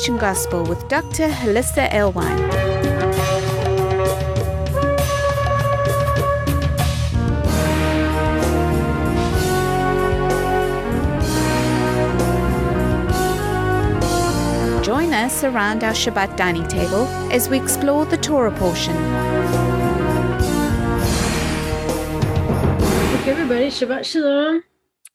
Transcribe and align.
Transformation 0.00 0.16
Gospel 0.16 0.64
with 0.64 0.88
Dr. 0.88 1.28
Hollisa 1.28 1.90
Alewine. 1.90 2.38
Join 14.82 15.12
us 15.12 15.44
around 15.44 15.84
our 15.84 15.92
Shabbat 15.92 16.34
dining 16.36 16.66
table 16.66 17.06
as 17.30 17.50
we 17.50 17.60
explore 17.60 18.06
the 18.06 18.16
Torah 18.16 18.52
portion. 18.52 18.96
Okay, 23.16 23.32
everybody, 23.32 23.66
Shabbat 23.66 24.06
Shalom. 24.06 24.62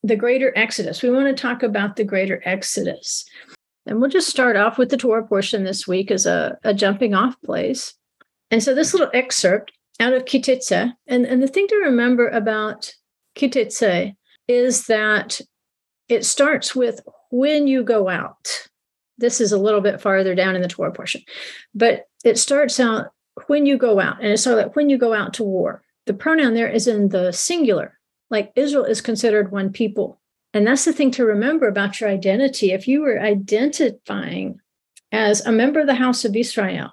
The 0.03 0.15
Greater 0.15 0.53
Exodus. 0.55 1.01
We 1.01 1.09
want 1.09 1.35
to 1.35 1.41
talk 1.41 1.63
about 1.63 1.95
the 1.95 2.03
Greater 2.03 2.39
Exodus. 2.45 3.25
And 3.85 3.99
we'll 3.99 4.09
just 4.09 4.29
start 4.29 4.55
off 4.55 4.77
with 4.77 4.89
the 4.89 4.97
Torah 4.97 5.25
portion 5.25 5.63
this 5.63 5.87
week 5.87 6.11
as 6.11 6.25
a, 6.25 6.57
a 6.63 6.73
jumping 6.73 7.13
off 7.13 7.39
place. 7.43 7.93
And 8.51 8.63
so 8.63 8.73
this 8.73 8.93
little 8.93 9.11
excerpt 9.13 9.71
out 9.99 10.13
of 10.13 10.25
Ki 10.25 10.43
and, 11.07 11.25
and 11.25 11.41
the 11.41 11.47
thing 11.47 11.67
to 11.67 11.75
remember 11.77 12.27
about 12.29 12.93
Ki 13.35 13.51
is 14.47 14.85
that 14.87 15.41
it 16.09 16.25
starts 16.25 16.75
with 16.75 17.01
when 17.31 17.67
you 17.67 17.83
go 17.83 18.09
out. 18.09 18.67
This 19.17 19.39
is 19.39 19.51
a 19.51 19.57
little 19.57 19.81
bit 19.81 20.01
farther 20.01 20.35
down 20.35 20.55
in 20.55 20.61
the 20.61 20.67
Torah 20.67 20.91
portion, 20.91 21.21
but 21.73 22.05
it 22.23 22.37
starts 22.37 22.79
out 22.79 23.11
when 23.47 23.65
you 23.65 23.77
go 23.77 23.99
out. 23.99 24.21
And 24.21 24.31
it's 24.31 24.43
so 24.43 24.55
that 24.55 24.75
when 24.75 24.89
you 24.89 24.97
go 24.97 25.13
out 25.13 25.33
to 25.35 25.43
war, 25.43 25.83
the 26.05 26.13
pronoun 26.13 26.53
there 26.53 26.69
is 26.69 26.87
in 26.87 27.09
the 27.09 27.31
singular, 27.31 27.97
like 28.29 28.51
Israel 28.55 28.83
is 28.83 29.01
considered 29.01 29.51
one 29.51 29.71
people. 29.71 30.19
And 30.55 30.65
that's 30.65 30.85
the 30.85 30.93
thing 30.93 31.11
to 31.11 31.25
remember 31.25 31.67
about 31.67 31.99
your 31.99 32.09
identity. 32.09 32.71
If 32.71 32.87
you 32.87 33.01
were 33.01 33.19
identifying 33.19 34.61
as 35.11 35.45
a 35.45 35.51
member 35.51 35.81
of 35.81 35.87
the 35.87 35.95
house 35.95 36.23
of 36.23 36.33
Israel, 36.33 36.91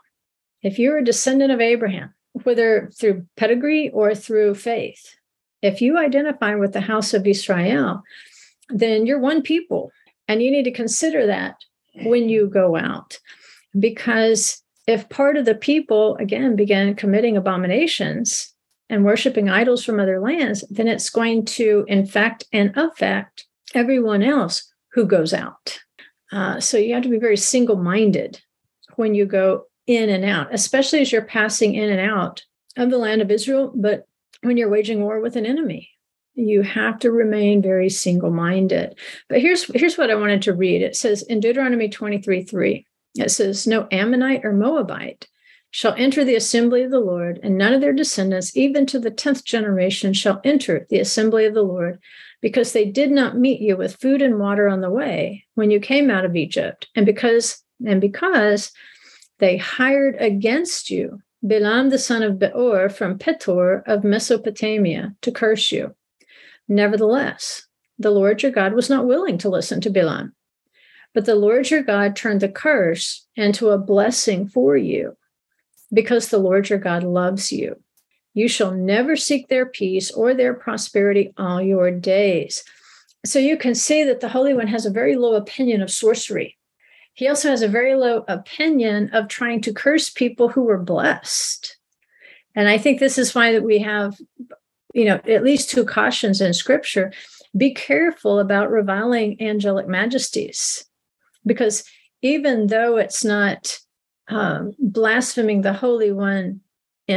if 0.62 0.80
you're 0.80 0.98
a 0.98 1.04
descendant 1.04 1.52
of 1.52 1.60
Abraham, 1.60 2.12
whether 2.42 2.90
through 2.98 3.24
pedigree 3.36 3.88
or 3.90 4.16
through 4.16 4.56
faith, 4.56 5.14
if 5.62 5.80
you 5.80 5.96
identify 5.96 6.56
with 6.56 6.72
the 6.72 6.80
house 6.80 7.14
of 7.14 7.24
Israel, 7.24 8.02
then 8.68 9.06
you're 9.06 9.20
one 9.20 9.42
people. 9.42 9.92
And 10.26 10.42
you 10.42 10.50
need 10.50 10.64
to 10.64 10.72
consider 10.72 11.24
that 11.26 11.54
when 12.02 12.28
you 12.28 12.48
go 12.48 12.74
out. 12.76 13.20
Because 13.78 14.60
if 14.88 15.08
part 15.08 15.36
of 15.36 15.44
the 15.44 15.54
people, 15.54 16.16
again, 16.16 16.56
began 16.56 16.96
committing 16.96 17.36
abominations 17.36 18.52
and 18.90 19.04
worshiping 19.04 19.48
idols 19.48 19.84
from 19.84 20.00
other 20.00 20.18
lands, 20.18 20.64
then 20.68 20.88
it's 20.88 21.10
going 21.10 21.44
to 21.44 21.84
infect 21.86 22.44
and 22.52 22.76
affect 22.76 23.46
everyone 23.74 24.22
else 24.22 24.72
who 24.92 25.04
goes 25.06 25.32
out. 25.32 25.78
Uh, 26.30 26.60
so 26.60 26.78
you 26.78 26.94
have 26.94 27.02
to 27.02 27.08
be 27.08 27.18
very 27.18 27.36
single 27.36 27.76
minded 27.76 28.40
when 28.96 29.14
you 29.14 29.26
go 29.26 29.66
in 29.86 30.08
and 30.08 30.24
out, 30.24 30.52
especially 30.52 31.00
as 31.00 31.12
you're 31.12 31.22
passing 31.22 31.74
in 31.74 31.90
and 31.90 32.00
out 32.00 32.42
of 32.76 32.90
the 32.90 32.98
land 32.98 33.20
of 33.20 33.30
Israel, 33.30 33.72
but 33.74 34.06
when 34.42 34.56
you're 34.56 34.68
waging 34.68 35.02
war 35.02 35.20
with 35.20 35.36
an 35.36 35.46
enemy. 35.46 35.90
You 36.34 36.62
have 36.62 36.98
to 37.00 37.10
remain 37.10 37.60
very 37.60 37.90
single 37.90 38.30
minded. 38.30 38.98
But 39.28 39.40
here's, 39.40 39.64
here's 39.64 39.98
what 39.98 40.10
I 40.10 40.14
wanted 40.14 40.40
to 40.42 40.54
read 40.54 40.80
it 40.80 40.96
says 40.96 41.22
in 41.22 41.40
Deuteronomy 41.40 41.90
23 41.90 42.42
3, 42.44 42.86
it 43.16 43.30
says, 43.30 43.66
No 43.66 43.86
Ammonite 43.90 44.44
or 44.44 44.54
Moabite 44.54 45.28
shall 45.70 45.94
enter 45.96 46.24
the 46.24 46.34
assembly 46.34 46.82
of 46.82 46.90
the 46.90 47.00
Lord, 47.00 47.38
and 47.42 47.58
none 47.58 47.74
of 47.74 47.80
their 47.80 47.92
descendants, 47.92 48.56
even 48.56 48.86
to 48.86 48.98
the 48.98 49.10
tenth 49.10 49.44
generation, 49.44 50.12
shall 50.12 50.40
enter 50.44 50.86
the 50.88 51.00
assembly 51.00 51.44
of 51.44 51.54
the 51.54 51.62
Lord, 51.62 51.98
because 52.42 52.72
they 52.72 52.84
did 52.84 53.10
not 53.10 53.38
meet 53.38 53.60
you 53.60 53.76
with 53.76 53.96
food 53.96 54.20
and 54.20 54.38
water 54.38 54.68
on 54.68 54.82
the 54.82 54.90
way 54.90 55.46
when 55.54 55.70
you 55.70 55.80
came 55.80 56.10
out 56.10 56.26
of 56.26 56.36
Egypt, 56.36 56.88
and 56.94 57.06
because 57.06 57.62
and 57.86 58.00
because 58.00 58.70
they 59.38 59.56
hired 59.56 60.16
against 60.20 60.90
you 60.90 61.22
Bilam 61.44 61.90
the 61.90 61.98
son 61.98 62.22
of 62.22 62.38
Beor 62.38 62.88
from 62.88 63.18
Petor 63.18 63.82
of 63.86 64.04
Mesopotamia 64.04 65.14
to 65.22 65.32
curse 65.32 65.72
you. 65.72 65.94
Nevertheless, 66.68 67.66
the 67.98 68.10
Lord 68.10 68.42
your 68.42 68.52
God 68.52 68.74
was 68.74 68.88
not 68.88 69.06
willing 69.06 69.38
to 69.38 69.48
listen 69.48 69.80
to 69.80 69.90
Bilam. 69.90 70.32
But 71.14 71.24
the 71.24 71.34
Lord 71.34 71.68
your 71.70 71.82
God 71.82 72.14
turned 72.14 72.40
the 72.40 72.48
curse 72.48 73.26
into 73.34 73.70
a 73.70 73.78
blessing 73.78 74.46
for 74.48 74.76
you 74.76 75.16
because 75.92 76.28
the 76.28 76.38
Lord 76.38 76.70
your 76.70 76.78
God 76.78 77.02
loves 77.02 77.50
you 77.50 77.81
you 78.34 78.48
shall 78.48 78.72
never 78.72 79.16
seek 79.16 79.48
their 79.48 79.66
peace 79.66 80.10
or 80.10 80.34
their 80.34 80.54
prosperity 80.54 81.32
all 81.36 81.60
your 81.60 81.90
days. 81.90 82.64
So 83.24 83.38
you 83.38 83.56
can 83.56 83.74
see 83.74 84.02
that 84.04 84.20
the 84.20 84.28
Holy 84.28 84.54
One 84.54 84.66
has 84.66 84.86
a 84.86 84.90
very 84.90 85.16
low 85.16 85.34
opinion 85.34 85.82
of 85.82 85.90
sorcery. 85.90 86.56
He 87.14 87.28
also 87.28 87.50
has 87.50 87.62
a 87.62 87.68
very 87.68 87.94
low 87.94 88.24
opinion 88.26 89.10
of 89.12 89.28
trying 89.28 89.60
to 89.62 89.72
curse 89.72 90.08
people 90.08 90.48
who 90.48 90.62
were 90.62 90.78
blessed. 90.78 91.76
And 92.54 92.68
I 92.68 92.78
think 92.78 92.98
this 92.98 93.18
is 93.18 93.34
why 93.34 93.52
that 93.52 93.62
we 93.62 93.78
have, 93.78 94.18
you 94.94 95.04
know, 95.04 95.20
at 95.28 95.44
least 95.44 95.70
two 95.70 95.84
cautions 95.84 96.40
in 96.40 96.52
scripture. 96.54 97.12
Be 97.56 97.74
careful 97.74 98.40
about 98.40 98.70
reviling 98.70 99.40
angelic 99.42 99.86
majesties, 99.86 100.86
because 101.44 101.84
even 102.22 102.68
though 102.68 102.96
it's 102.96 103.24
not 103.24 103.78
um, 104.28 104.72
blaspheming 104.78 105.60
the 105.60 105.74
Holy 105.74 106.12
One 106.12 106.60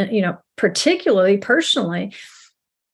you 0.04 0.22
know 0.22 0.38
particularly 0.56 1.38
personally 1.38 2.14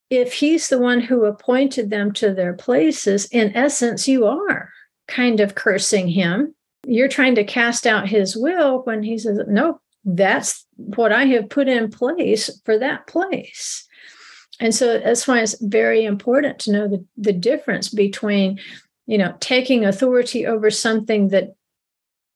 if 0.09 0.33
he's 0.33 0.67
the 0.67 0.79
one 0.79 0.99
who 0.99 1.23
appointed 1.23 1.89
them 1.89 2.11
to 2.11 2.33
their 2.33 2.53
places 2.53 3.25
in 3.25 3.55
essence 3.55 4.07
you 4.07 4.25
are 4.25 4.69
kind 5.07 5.39
of 5.39 5.55
cursing 5.55 6.07
him. 6.07 6.55
You're 6.85 7.07
trying 7.07 7.35
to 7.35 7.43
cast 7.43 7.85
out 7.85 8.09
his 8.09 8.35
will 8.35 8.81
when 8.83 9.03
he 9.03 9.17
says 9.17 9.39
no 9.47 9.79
that's 10.03 10.65
what 10.77 11.11
i 11.11 11.25
have 11.25 11.47
put 11.47 11.67
in 11.67 11.91
place 11.91 12.49
for 12.65 12.77
that 12.79 13.05
place. 13.05 13.87
And 14.59 14.73
so 14.73 14.97
that's 14.99 15.27
why 15.27 15.41
it's 15.41 15.55
very 15.61 16.03
important 16.05 16.57
to 16.59 16.71
know 16.71 16.87
the, 16.87 17.05
the 17.17 17.33
difference 17.33 17.89
between 17.89 18.59
you 19.05 19.17
know 19.17 19.35
taking 19.39 19.85
authority 19.85 20.45
over 20.45 20.71
something 20.71 21.29
that 21.29 21.55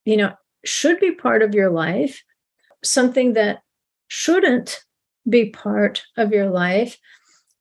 you 0.05 0.17
know 0.17 0.33
should 0.63 0.99
be 0.99 1.11
part 1.11 1.41
of 1.41 1.53
your 1.53 1.69
life 1.69 2.23
something 2.83 3.33
that 3.33 3.59
shouldn't 4.07 4.83
be 5.27 5.49
part 5.49 6.03
of 6.17 6.31
your 6.31 6.49
life 6.49 6.97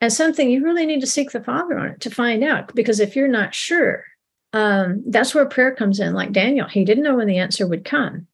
and 0.00 0.12
something 0.12 0.50
you 0.50 0.62
really 0.62 0.87
need 0.87 1.00
to 1.00 1.06
seek 1.06 1.31
the 1.31 1.43
father 1.43 1.78
on 1.78 1.87
it 1.87 2.00
to 2.00 2.10
find 2.10 2.44
out. 2.44 2.75
Because 2.75 3.00
if 3.00 3.16
you're 3.16 3.28
not 3.28 3.55
sure 3.55 4.05
um, 4.53 5.03
that's 5.09 5.34
where 5.34 5.47
prayer 5.47 5.75
comes 5.75 5.99
in. 5.99 6.15
Like 6.15 6.32
daniel 6.32 6.69
he 6.69 6.84
didn't 6.84 7.05
know 7.05 7.16
when 7.16 7.27
the 7.27 7.38
answer 7.38 7.66
would 7.66 7.84
come. 7.84 8.27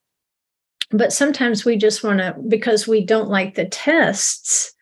But 0.91 1.13
sometimes 1.13 1.65
we 1.65 1.77
just 1.77 2.03
want 2.03 2.19
to 2.19 2.35
because 2.49 2.89
we 2.89 3.05
don't 3.05 3.29
like 3.29 3.55
the 3.55 3.67
tests 3.67 4.75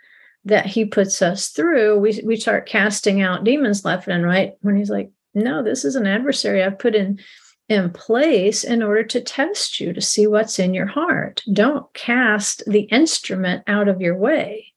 that 0.44 0.66
he 0.66 0.84
puts 0.84 1.20
us 1.20 1.48
through 1.48 1.98
we, 1.98 2.20
we 2.24 2.36
start 2.36 2.66
casting 2.66 3.20
out 3.20 3.44
demons 3.44 3.84
left 3.84 4.08
and 4.08 4.24
right 4.24 4.52
when 4.60 4.76
he's 4.76 4.90
like 4.90 5.10
no 5.34 5.62
this 5.62 5.84
is 5.84 5.94
an 5.94 6.06
adversary 6.06 6.62
i've 6.62 6.78
put 6.78 6.94
in 6.94 7.18
in 7.68 7.90
place 7.90 8.64
in 8.64 8.82
order 8.82 9.02
to 9.04 9.20
test 9.20 9.78
you 9.78 9.92
to 9.92 10.00
see 10.00 10.26
what's 10.26 10.58
in 10.58 10.72
your 10.72 10.86
heart. 10.86 11.42
Don't 11.52 11.92
cast 11.92 12.62
the 12.66 12.82
instrument 12.82 13.62
out 13.66 13.88
of 13.88 14.00
your 14.00 14.16
way. 14.16 14.72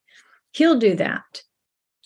He'll 0.52 0.78
do 0.78 0.96
that. 0.96 1.42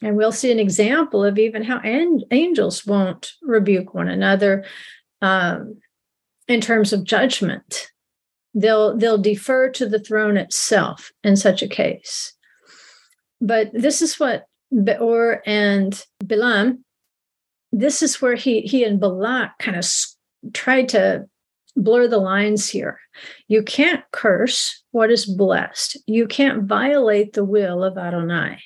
And 0.01 0.15
we'll 0.15 0.31
see 0.31 0.51
an 0.51 0.59
example 0.59 1.23
of 1.23 1.39
even 1.39 1.63
how 1.63 1.79
an- 1.79 2.21
angels 2.29 2.85
won't 2.85 3.31
rebuke 3.41 3.93
one 3.93 4.09
another 4.09 4.65
um, 5.21 5.77
in 6.47 6.61
terms 6.61 6.93
of 6.93 7.03
judgment. 7.03 7.91
They'll 8.53 8.95
they'll 8.95 9.17
defer 9.17 9.69
to 9.71 9.85
the 9.85 9.99
throne 9.99 10.37
itself 10.37 11.11
in 11.23 11.35
such 11.35 11.61
a 11.61 11.67
case. 11.67 12.33
But 13.41 13.71
this 13.73 14.01
is 14.01 14.19
what 14.19 14.45
Beor 14.71 15.41
and 15.45 16.01
Bilam, 16.23 16.79
this 17.71 18.01
is 18.01 18.21
where 18.21 18.35
he 18.35 18.61
he 18.61 18.83
and 18.83 18.99
Balak 18.99 19.57
kind 19.59 19.77
of 19.77 19.85
tried 20.53 20.89
to 20.89 21.27
blur 21.75 22.07
the 22.07 22.17
lines 22.17 22.69
here. 22.69 22.99
You 23.47 23.63
can't 23.63 24.03
curse 24.11 24.83
what 24.91 25.11
is 25.11 25.25
blessed. 25.25 25.97
You 26.07 26.27
can't 26.27 26.63
violate 26.63 27.33
the 27.33 27.43
will 27.43 27.83
of 27.83 27.97
Adonai. 27.97 28.61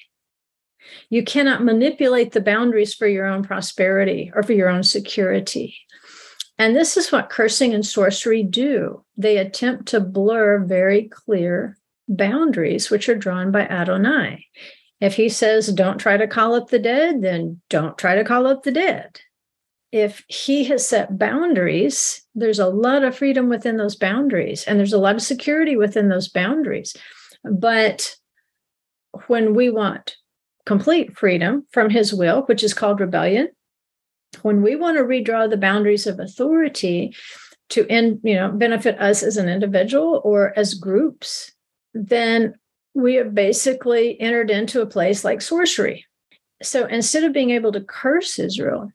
You 1.10 1.24
cannot 1.24 1.64
manipulate 1.64 2.32
the 2.32 2.42
boundaries 2.42 2.94
for 2.94 3.08
your 3.08 3.26
own 3.26 3.44
prosperity 3.44 4.32
or 4.34 4.44
for 4.44 4.54
your 4.54 4.70
own 4.70 4.84
security. 4.84 5.76
And 6.58 6.76
this 6.76 6.98
is 6.98 7.12
what 7.12 7.30
cursing 7.30 7.74
and 7.74 7.86
sorcery 7.86 8.44
do. 8.44 9.04
They 9.18 9.38
attempt 9.38 9.88
to 9.88 10.00
blur 10.00 10.60
very 10.60 11.08
clear 11.08 11.78
boundaries, 12.08 12.90
which 12.90 13.08
are 13.08 13.16
drawn 13.16 13.52
by 13.52 13.62
Adonai. 13.62 14.46
If 15.00 15.16
he 15.16 15.30
says, 15.30 15.72
don't 15.72 16.00
try 16.00 16.18
to 16.18 16.28
call 16.28 16.56
up 16.56 16.70
the 16.70 16.80
dead, 16.80 17.22
then 17.22 17.62
don't 17.70 17.98
try 17.98 18.16
to 18.16 18.26
call 18.26 18.46
up 18.48 18.64
the 18.64 18.72
dead 18.72 19.22
if 19.92 20.24
he 20.28 20.64
has 20.66 20.88
set 20.88 21.18
boundaries, 21.18 22.22
there's 22.36 22.60
a 22.60 22.68
lot 22.68 23.04
of 23.04 23.18
freedom 23.18 23.50
within 23.50 23.78
those 23.78 23.96
boundaries, 23.96 24.64
and 24.66 24.78
there's 24.78 24.94
a 24.94 25.00
lot 25.00 25.16
of 25.16 25.22
security 25.22 25.76
within 25.76 26.10
those 26.10 26.28
boundaries. 26.28 26.96
But 27.44 28.16
when 29.28 29.56
we 29.56 29.70
want 29.70 30.16
complete 30.66 31.18
freedom 31.18 31.66
from 31.72 31.90
his 31.90 32.14
will, 32.14 32.44
which 32.44 32.64
is 32.64 32.74
called 32.74 33.00
rebellion, 33.00 33.50
when 34.44 34.62
we 34.62 34.76
want 34.76 34.98
to 34.98 35.04
redraw 35.04 35.50
the 35.50 35.58
boundaries 35.58 36.06
of 36.06 36.20
authority, 36.20 37.16
to 37.70 37.86
end, 37.88 38.20
you 38.24 38.36
know, 38.36 38.50
benefit 38.52 39.00
us 39.00 39.24
as 39.24 39.38
an 39.38 39.48
individual 39.48 40.22
or 40.24 40.58
as 40.58 40.74
groups, 40.74 41.52
then 41.94 42.56
we 42.94 43.16
have 43.16 43.34
basically 43.34 44.20
entered 44.20 44.50
into 44.50 44.82
a 44.82 44.88
place 44.88 45.24
like 45.24 45.42
sorcery. 45.42 46.06
So 46.62 46.86
instead 46.86 47.24
of 47.24 47.34
being 47.34 47.52
able 47.52 47.72
to 47.72 47.82
curse 47.82 48.40
Israel, 48.40 48.92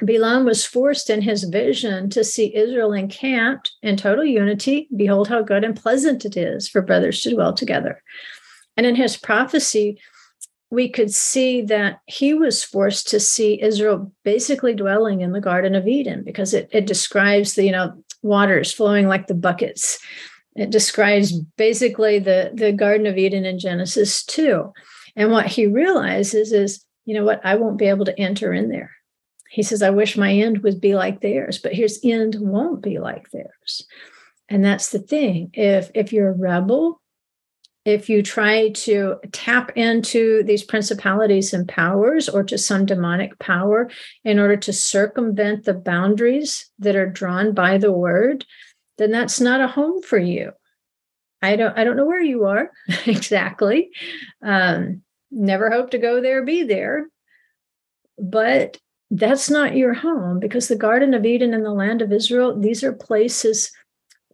Bilam 0.00 0.44
was 0.44 0.64
forced 0.64 1.10
in 1.10 1.22
his 1.22 1.44
vision 1.44 2.08
to 2.10 2.24
see 2.24 2.54
Israel 2.54 2.92
encamped 2.92 3.72
in 3.82 3.96
total 3.96 4.24
unity. 4.24 4.88
Behold, 4.96 5.28
how 5.28 5.42
good 5.42 5.64
and 5.64 5.76
pleasant 5.76 6.24
it 6.24 6.36
is 6.36 6.68
for 6.68 6.82
brothers 6.82 7.22
to 7.22 7.30
dwell 7.30 7.52
together. 7.52 8.02
And 8.76 8.86
in 8.86 8.94
his 8.94 9.16
prophecy, 9.16 10.00
we 10.70 10.88
could 10.88 11.12
see 11.12 11.62
that 11.62 12.00
he 12.06 12.32
was 12.32 12.62
forced 12.62 13.08
to 13.08 13.20
see 13.20 13.60
Israel 13.60 14.12
basically 14.24 14.74
dwelling 14.74 15.20
in 15.20 15.32
the 15.32 15.40
Garden 15.40 15.74
of 15.74 15.88
Eden 15.88 16.22
because 16.24 16.54
it, 16.54 16.68
it 16.72 16.86
describes 16.86 17.54
the, 17.54 17.64
you 17.64 17.72
know, 17.72 18.02
waters 18.22 18.72
flowing 18.72 19.08
like 19.08 19.26
the 19.26 19.34
buckets. 19.34 19.98
It 20.54 20.70
describes 20.70 21.32
basically 21.56 22.20
the, 22.20 22.52
the 22.54 22.72
Garden 22.72 23.06
of 23.06 23.18
Eden 23.18 23.44
in 23.44 23.58
Genesis 23.58 24.24
2. 24.24 24.72
And 25.16 25.32
what 25.32 25.46
he 25.46 25.66
realizes 25.66 26.52
is, 26.52 26.84
you 27.04 27.14
know 27.14 27.24
what, 27.24 27.40
I 27.44 27.56
won't 27.56 27.78
be 27.78 27.86
able 27.86 28.04
to 28.04 28.18
enter 28.18 28.52
in 28.52 28.68
there. 28.68 28.92
He 29.50 29.62
says, 29.64 29.82
I 29.82 29.90
wish 29.90 30.16
my 30.16 30.32
end 30.32 30.58
would 30.58 30.80
be 30.80 30.94
like 30.94 31.20
theirs, 31.20 31.58
but 31.58 31.74
his 31.74 32.00
end 32.04 32.36
won't 32.38 32.82
be 32.82 32.98
like 32.98 33.30
theirs. 33.30 33.84
And 34.48 34.64
that's 34.64 34.90
the 34.90 35.00
thing. 35.00 35.50
If 35.52 35.90
if 35.94 36.12
you're 36.12 36.30
a 36.30 36.36
rebel, 36.38 37.00
if 37.84 38.08
you 38.08 38.22
try 38.22 38.70
to 38.70 39.16
tap 39.32 39.72
into 39.76 40.42
these 40.44 40.62
principalities 40.62 41.52
and 41.52 41.68
powers 41.68 42.28
or 42.28 42.44
to 42.44 42.58
some 42.58 42.86
demonic 42.86 43.38
power 43.38 43.90
in 44.24 44.38
order 44.38 44.56
to 44.56 44.72
circumvent 44.72 45.64
the 45.64 45.74
boundaries 45.74 46.70
that 46.78 46.94
are 46.94 47.08
drawn 47.08 47.52
by 47.52 47.78
the 47.78 47.92
word, 47.92 48.44
then 48.98 49.10
that's 49.10 49.40
not 49.40 49.60
a 49.60 49.66
home 49.66 50.02
for 50.02 50.18
you. 50.18 50.52
I 51.42 51.56
don't 51.56 51.76
I 51.76 51.84
don't 51.84 51.96
know 51.96 52.06
where 52.06 52.22
you 52.22 52.44
are 52.44 52.70
exactly. 53.06 53.90
Um, 54.42 55.02
never 55.30 55.70
hope 55.70 55.90
to 55.90 55.98
go 55.98 56.20
there, 56.20 56.44
be 56.44 56.62
there. 56.62 57.08
But 58.16 58.76
that's 59.10 59.50
not 59.50 59.76
your 59.76 59.94
home 59.94 60.38
because 60.38 60.68
the 60.68 60.76
Garden 60.76 61.14
of 61.14 61.24
Eden 61.24 61.52
and 61.52 61.64
the 61.64 61.72
land 61.72 62.00
of 62.00 62.12
Israel, 62.12 62.58
these 62.58 62.84
are 62.84 62.92
places 62.92 63.72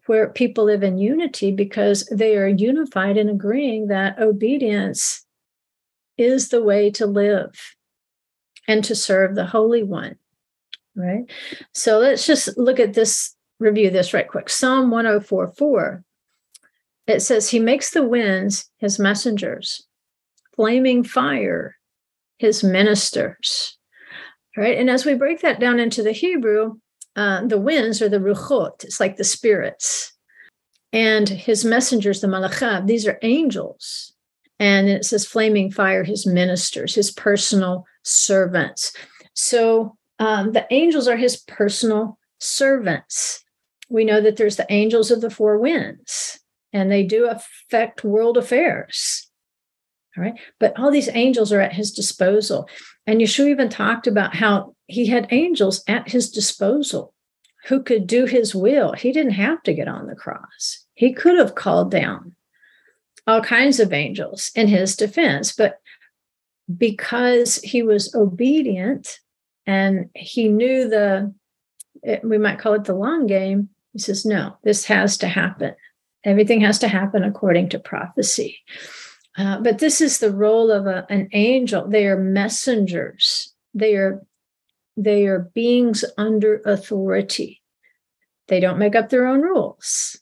where 0.06 0.28
people 0.28 0.64
live 0.64 0.82
in 0.82 0.98
unity 0.98 1.50
because 1.50 2.06
they 2.06 2.36
are 2.36 2.46
unified 2.46 3.16
in 3.16 3.28
agreeing 3.28 3.88
that 3.88 4.18
obedience 4.18 5.24
is 6.16 6.50
the 6.50 6.62
way 6.62 6.90
to 6.90 7.06
live 7.06 7.52
and 8.68 8.84
to 8.84 8.94
serve 8.94 9.34
the 9.34 9.46
Holy 9.46 9.82
One. 9.82 10.16
Right. 10.94 11.24
So 11.72 11.98
let's 11.98 12.26
just 12.26 12.56
look 12.56 12.80
at 12.80 12.94
this, 12.94 13.34
review 13.58 13.90
this 13.90 14.14
right 14.14 14.28
quick. 14.28 14.48
Psalm 14.48 14.90
104 14.90 15.48
4. 15.48 16.04
It 17.06 17.20
says, 17.20 17.50
He 17.50 17.60
makes 17.60 17.90
the 17.90 18.02
winds 18.02 18.70
his 18.78 18.98
messengers, 18.98 19.86
flaming 20.54 21.04
fire 21.04 21.76
his 22.38 22.64
ministers. 22.64 23.76
Right. 24.56 24.78
And 24.78 24.88
as 24.88 25.04
we 25.04 25.14
break 25.14 25.42
that 25.42 25.60
down 25.60 25.78
into 25.78 26.02
the 26.02 26.12
Hebrew, 26.12 26.76
uh, 27.14 27.46
the 27.46 27.58
winds 27.58 28.00
are 28.00 28.08
the 28.08 28.18
ruchot, 28.18 28.84
it's 28.84 29.00
like 29.00 29.16
the 29.16 29.24
spirits. 29.24 30.12
And 30.92 31.28
his 31.28 31.64
messengers, 31.64 32.20
the 32.20 32.26
malachav, 32.26 32.86
these 32.86 33.06
are 33.06 33.18
angels. 33.22 34.14
And 34.58 34.88
it 34.88 35.04
says 35.04 35.26
flaming 35.26 35.70
fire, 35.70 36.04
his 36.04 36.26
ministers, 36.26 36.94
his 36.94 37.10
personal 37.10 37.84
servants. 38.02 38.94
So 39.34 39.96
um, 40.18 40.52
the 40.52 40.66
angels 40.70 41.06
are 41.08 41.16
his 41.16 41.36
personal 41.36 42.18
servants. 42.38 43.44
We 43.90 44.04
know 44.04 44.20
that 44.22 44.36
there's 44.36 44.56
the 44.56 44.70
angels 44.72 45.10
of 45.10 45.20
the 45.20 45.30
four 45.30 45.58
winds, 45.58 46.40
and 46.72 46.90
they 46.90 47.02
do 47.02 47.28
affect 47.28 48.04
world 48.04 48.38
affairs. 48.38 49.28
All 50.16 50.24
right. 50.24 50.38
But 50.58 50.78
all 50.78 50.90
these 50.90 51.10
angels 51.12 51.52
are 51.52 51.60
at 51.60 51.74
his 51.74 51.92
disposal. 51.92 52.68
And 53.06 53.20
Yeshua 53.20 53.50
even 53.50 53.68
talked 53.68 54.06
about 54.06 54.34
how 54.34 54.74
he 54.86 55.06
had 55.06 55.28
angels 55.30 55.84
at 55.86 56.08
his 56.10 56.30
disposal 56.30 57.14
who 57.66 57.82
could 57.82 58.06
do 58.06 58.26
his 58.26 58.54
will. 58.54 58.92
He 58.92 59.12
didn't 59.12 59.32
have 59.32 59.62
to 59.64 59.74
get 59.74 59.88
on 59.88 60.06
the 60.06 60.14
cross. 60.14 60.84
He 60.94 61.12
could 61.12 61.38
have 61.38 61.54
called 61.54 61.90
down 61.90 62.34
all 63.26 63.40
kinds 63.40 63.80
of 63.80 63.92
angels 63.92 64.52
in 64.54 64.68
his 64.68 64.94
defense, 64.94 65.52
but 65.52 65.80
because 66.76 67.56
he 67.56 67.82
was 67.82 68.14
obedient 68.14 69.18
and 69.66 70.10
he 70.14 70.48
knew 70.48 70.88
the, 70.88 71.32
we 72.22 72.38
might 72.38 72.58
call 72.58 72.74
it 72.74 72.84
the 72.84 72.94
long 72.94 73.26
game, 73.26 73.68
he 73.92 73.98
says, 73.98 74.24
no, 74.24 74.56
this 74.62 74.84
has 74.84 75.16
to 75.18 75.28
happen. 75.28 75.74
Everything 76.24 76.60
has 76.60 76.78
to 76.80 76.88
happen 76.88 77.24
according 77.24 77.68
to 77.70 77.78
prophecy. 77.78 78.58
Uh, 79.36 79.60
but 79.60 79.78
this 79.78 80.00
is 80.00 80.18
the 80.18 80.32
role 80.32 80.70
of 80.70 80.86
a, 80.86 81.06
an 81.10 81.28
angel. 81.32 81.86
They 81.86 82.06
are 82.06 82.18
messengers. 82.18 83.52
They 83.74 83.94
are 83.96 84.22
they 84.96 85.26
are 85.26 85.50
beings 85.54 86.04
under 86.16 86.62
authority. 86.64 87.62
They 88.48 88.60
don't 88.60 88.78
make 88.78 88.94
up 88.94 89.10
their 89.10 89.26
own 89.26 89.42
rules. 89.42 90.18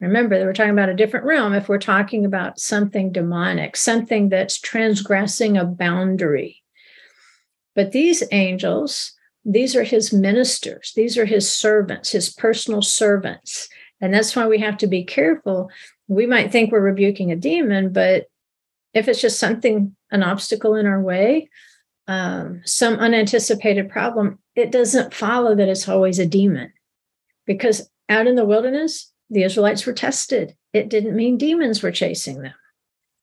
Remember, 0.00 0.36
we're 0.36 0.52
talking 0.52 0.72
about 0.72 0.88
a 0.88 0.94
different 0.94 1.26
realm 1.26 1.54
if 1.54 1.68
we're 1.68 1.78
talking 1.78 2.26
about 2.26 2.58
something 2.58 3.12
demonic, 3.12 3.76
something 3.76 4.28
that's 4.28 4.58
transgressing 4.58 5.56
a 5.56 5.64
boundary. 5.64 6.62
But 7.74 7.92
these 7.92 8.22
angels, 8.32 9.12
these 9.44 9.76
are 9.76 9.84
his 9.84 10.12
ministers, 10.12 10.92
these 10.96 11.16
are 11.16 11.24
his 11.24 11.48
servants, 11.48 12.10
his 12.10 12.30
personal 12.30 12.82
servants. 12.82 13.68
And 14.00 14.12
that's 14.12 14.36
why 14.36 14.46
we 14.46 14.58
have 14.58 14.76
to 14.78 14.86
be 14.86 15.04
careful. 15.04 15.70
We 16.08 16.26
might 16.26 16.52
think 16.52 16.72
we're 16.72 16.80
rebuking 16.80 17.32
a 17.32 17.36
demon, 17.36 17.92
but 17.92 18.26
if 18.96 19.08
it's 19.08 19.20
just 19.20 19.38
something, 19.38 19.94
an 20.10 20.22
obstacle 20.22 20.74
in 20.74 20.86
our 20.86 21.00
way, 21.00 21.50
um, 22.08 22.62
some 22.64 22.94
unanticipated 22.94 23.90
problem, 23.90 24.38
it 24.54 24.72
doesn't 24.72 25.12
follow 25.12 25.54
that 25.54 25.68
it's 25.68 25.86
always 25.86 26.18
a 26.18 26.24
demon. 26.24 26.72
Because 27.44 27.90
out 28.08 28.26
in 28.26 28.36
the 28.36 28.46
wilderness, 28.46 29.12
the 29.28 29.42
Israelites 29.42 29.84
were 29.84 29.92
tested. 29.92 30.56
It 30.72 30.88
didn't 30.88 31.14
mean 31.14 31.36
demons 31.36 31.82
were 31.82 31.92
chasing 31.92 32.40
them. 32.40 32.54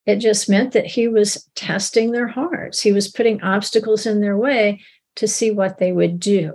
It 0.06 0.18
just 0.18 0.48
meant 0.48 0.74
that 0.74 0.86
he 0.86 1.08
was 1.08 1.50
testing 1.56 2.12
their 2.12 2.28
hearts. 2.28 2.80
He 2.82 2.92
was 2.92 3.08
putting 3.08 3.42
obstacles 3.42 4.06
in 4.06 4.22
their 4.22 4.38
way 4.38 4.82
to 5.16 5.28
see 5.28 5.50
what 5.50 5.80
they 5.80 5.92
would 5.92 6.20
do. 6.20 6.54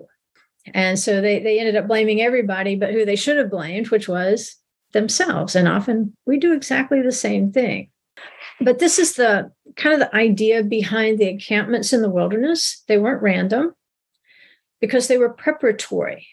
And 0.75 0.97
so 0.97 1.21
they, 1.21 1.40
they 1.40 1.59
ended 1.59 1.75
up 1.75 1.88
blaming 1.88 2.21
everybody, 2.21 2.76
but 2.76 2.93
who 2.93 3.04
they 3.04 3.16
should 3.16 3.38
have 3.38 3.50
blamed, 3.50 3.88
which 3.88 4.09
was 4.09 4.54
themselves. 4.93 5.57
And 5.57 5.66
often 5.66 6.14
we 6.25 6.38
do 6.38 6.52
exactly 6.52 7.02
the 7.02 7.11
same 7.11 7.50
thing. 7.50 7.90
But 8.61 8.79
this 8.79 8.99
is 8.99 9.15
the 9.15 9.53
kind 9.77 9.95
of 9.95 10.00
the 10.00 10.15
idea 10.15 10.62
behind 10.62 11.19
the 11.19 11.29
encampments 11.29 11.93
in 11.93 12.03
the 12.03 12.11
wilderness. 12.11 12.83
They 12.88 12.99
weren't 12.99 13.23
random 13.23 13.75
because 14.81 15.09
they 15.09 15.19
were 15.19 15.31
preparatory. 15.31 16.27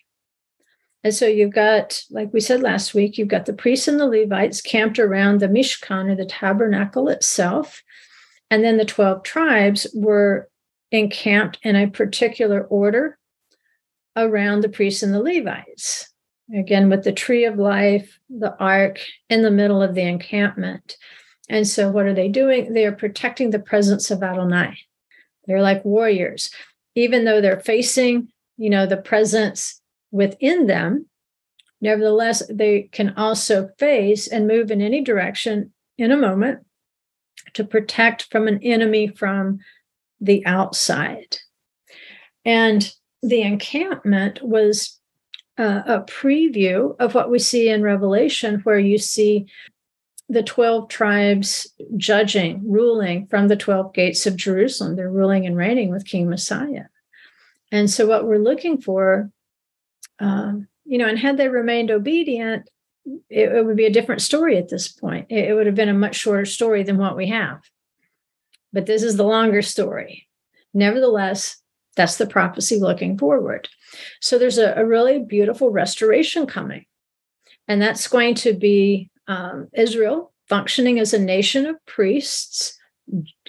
And 1.04 1.14
so 1.14 1.28
you've 1.28 1.54
got, 1.54 2.02
like 2.10 2.34
we 2.34 2.40
said 2.40 2.62
last 2.62 2.96
week, 2.96 3.18
you've 3.18 3.28
got 3.28 3.46
the 3.46 3.54
priests 3.54 3.88
and 3.88 4.00
the 4.00 4.08
Levites 4.08 4.60
camped 4.60 4.98
around 4.98 5.40
the 5.40 5.48
Mishkan 5.48 6.12
or 6.12 6.16
the 6.16 6.26
tabernacle 6.26 7.10
itself. 7.10 7.84
And 8.50 8.64
then 8.64 8.78
the 8.78 8.86
12 8.86 9.24
tribes 9.24 9.86
were 9.94 10.50
encamped 10.92 11.60
in 11.62 11.76
a 11.76 11.88
particular 11.88 12.64
order 12.64 13.20
around 14.16 14.62
the 14.62 14.70
priests 14.70 15.04
and 15.04 15.14
the 15.14 15.22
Levites. 15.22 16.12
Again, 16.56 16.90
with 16.90 17.04
the 17.04 17.12
tree 17.12 17.46
of 17.46 17.58
life, 17.58 18.20
the 18.30 18.56
ark 18.58 19.00
in 19.30 19.44
the 19.44 19.52
middle 19.52 19.84
of 19.84 19.94
the 19.94 20.04
encampment. 20.04 20.96
And 21.50 21.68
so, 21.68 21.90
what 21.92 22.06
are 22.06 22.14
they 22.14 22.28
doing? 22.28 22.74
They 22.74 22.86
are 22.86 22.92
protecting 22.92 23.52
the 23.52 23.60
presence 23.60 24.10
of 24.10 24.24
Adonai. 24.24 24.78
They're 25.46 25.62
like 25.62 25.86
warriors, 25.86 26.50
even 26.96 27.26
though 27.26 27.42
they're 27.42 27.60
facing, 27.60 28.30
you 28.58 28.70
know, 28.70 28.86
the 28.86 28.98
presence 28.98 29.82
within 30.12 30.68
them. 30.68 31.08
Nevertheless, 31.82 32.42
they 32.50 32.90
can 32.92 33.14
also 33.16 33.70
face 33.78 34.28
and 34.28 34.48
move 34.48 34.72
in 34.72 34.82
any 34.82 35.02
direction 35.02 35.72
in 35.98 36.12
a 36.12 36.18
moment 36.18 36.66
to 37.54 37.64
protect 37.64 38.28
from 38.32 38.48
an 38.48 38.60
enemy 38.64 39.08
from 39.08 39.60
the 40.20 40.46
outside. 40.46 41.38
And 42.44 42.92
the 43.22 43.42
encampment 43.42 44.40
was 44.42 45.00
uh, 45.58 45.82
a 45.86 46.00
preview 46.02 46.96
of 47.00 47.14
what 47.14 47.30
we 47.30 47.40
see 47.40 47.70
in 47.70 47.82
Revelation, 47.82 48.62
where 48.64 48.80
you 48.80 48.98
see 48.98 49.48
the 50.28 50.44
12 50.44 50.90
tribes 50.90 51.72
judging, 51.98 52.70
ruling 52.70 53.28
from 53.28 53.48
the 53.48 53.56
12 53.56 53.94
gates 53.94 54.26
of 54.26 54.36
Jerusalem. 54.36 54.96
They're 54.96 55.10
ruling 55.10 55.46
and 55.46 55.56
reigning 55.56 55.92
with 55.92 56.06
King 56.06 56.30
Messiah. 56.30 56.86
And 57.72 57.90
so, 57.90 58.08
what 58.08 58.26
we're 58.26 58.38
looking 58.38 58.82
for, 58.82 59.30
um, 60.20 60.68
you 60.86 60.98
know, 60.98 61.08
and 61.08 61.20
had 61.20 61.38
they 61.38 61.48
remained 61.48 61.92
obedient, 61.92 62.70
it, 63.30 63.52
it, 63.52 63.66
would 63.66 63.76
be 63.76 63.86
a 63.86 63.92
different 63.92 64.22
story 64.22 64.58
at 64.58 64.70
this 64.70 64.88
point. 64.88 65.28
It, 65.30 65.50
it 65.50 65.54
would 65.54 65.66
have 65.68 65.76
been 65.76 65.90
a 65.90 65.94
much 65.94 66.16
shorter 66.16 66.46
story 66.46 66.84
than 66.84 66.98
what 66.98 67.16
we 67.16 67.28
have. 67.28 67.62
But 68.74 68.86
this 68.86 69.04
is 69.04 69.18
the 69.18 69.24
longer 69.24 69.62
story. 69.62 70.28
Nevertheless, 70.74 71.58
That's 71.96 72.18
the 72.18 72.28
prophecy 72.28 72.80
looking 72.80 73.18
forward. 73.18 73.70
So 74.20 74.38
there's 74.38 74.58
a, 74.58 74.74
a 74.74 74.86
really 74.86 75.20
beautiful 75.20 75.70
restoration 75.70 76.46
coming. 76.46 76.86
And 77.68 77.82
that's 77.82 78.08
going 78.08 78.36
to 78.36 78.54
be 78.54 79.10
um, 79.28 79.70
Israel 79.74 80.34
functioning 80.48 81.00
as 81.00 81.14
a 81.14 81.20
nation 81.20 81.66
of 81.66 81.84
priests, 81.86 82.78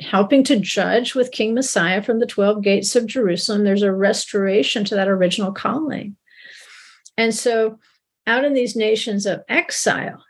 helping 0.00 0.44
to 0.44 0.58
judge 0.58 1.14
with 1.14 1.32
King 1.32 1.54
Messiah 1.54 2.02
from 2.02 2.20
the 2.20 2.26
12 2.26 2.62
gates 2.62 2.96
of 2.96 3.06
Jerusalem. 3.06 3.64
There's 3.64 3.82
a 3.82 3.92
restoration 3.92 4.84
to 4.86 4.94
that 4.94 5.08
original 5.08 5.52
calling. 5.52 6.16
And 7.16 7.34
so, 7.34 7.78
out 8.26 8.44
in 8.44 8.54
these 8.54 8.76
nations 8.76 9.24
of 9.24 9.42
exile, 9.48 10.22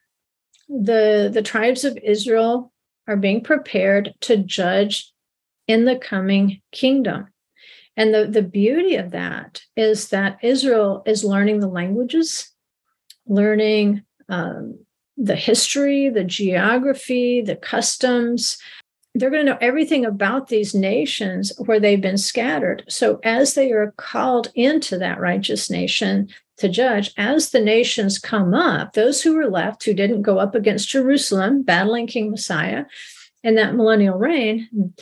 the, 0.69 1.31
the 1.33 1.43
tribes 1.43 1.85
of 1.85 1.99
Israel 2.03 2.73
are 3.09 3.17
being 3.17 3.43
prepared 3.43 4.15
to 4.23 4.37
judge 4.37 5.13
in 5.67 5.85
the 5.85 5.97
coming 5.97 6.61
kingdom. 6.73 7.29
And 7.97 8.13
the, 8.13 8.27
the 8.27 8.43
beauty 8.43 8.97
of 8.97 9.13
that 9.13 9.63
is 9.77 10.09
that 10.09 10.39
Israel 10.43 11.03
is 11.07 11.25
learning 11.25 11.61
the 11.61 11.69
languages, 11.69 12.51
learning 13.27 14.03
um, 14.29 14.86
the 15.17 15.37
history, 15.37 16.09
the 16.09 16.25
geography, 16.25 17.41
the 17.41 17.57
customs. 17.57 18.59
They're 19.15 19.31
going 19.31 19.47
to 19.47 19.53
know 19.53 19.59
everything 19.61 20.05
about 20.05 20.49
these 20.49 20.75
nations 20.75 21.53
where 21.59 21.81
they've 21.81 22.01
been 22.01 22.19
scattered. 22.19 22.85
So, 22.89 23.19
as 23.25 23.55
they 23.55 23.73
are 23.73 23.95
called 23.97 24.53
into 24.55 24.99
that 24.99 25.19
righteous 25.19 25.71
nation 25.71 26.29
to 26.59 26.69
judge, 26.69 27.13
as 27.17 27.51
the 27.51 27.61
nations 27.61 28.19
come 28.19 28.53
up, 28.53 28.93
those 28.93 29.23
who 29.23 29.35
were 29.35 29.49
left 29.49 29.85
who 29.85 29.95
didn't 29.95 30.23
go 30.23 30.39
up 30.39 30.55
against 30.55 30.91
Jerusalem, 30.91 31.63
battling 31.63 32.07
King 32.07 32.31
Messiah 32.31 32.85
in 33.43 33.55
that 33.55 33.75
millennial 33.75 34.19
reign, 34.19 34.93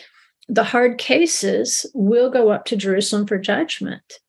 the 0.49 0.64
hard 0.64 0.99
cases 0.99 1.87
will 1.92 2.30
go 2.30 2.50
up 2.50 2.66
to 2.66 2.76
Jerusalem 2.76 3.26
for 3.26 3.38
judgment. 3.38 4.21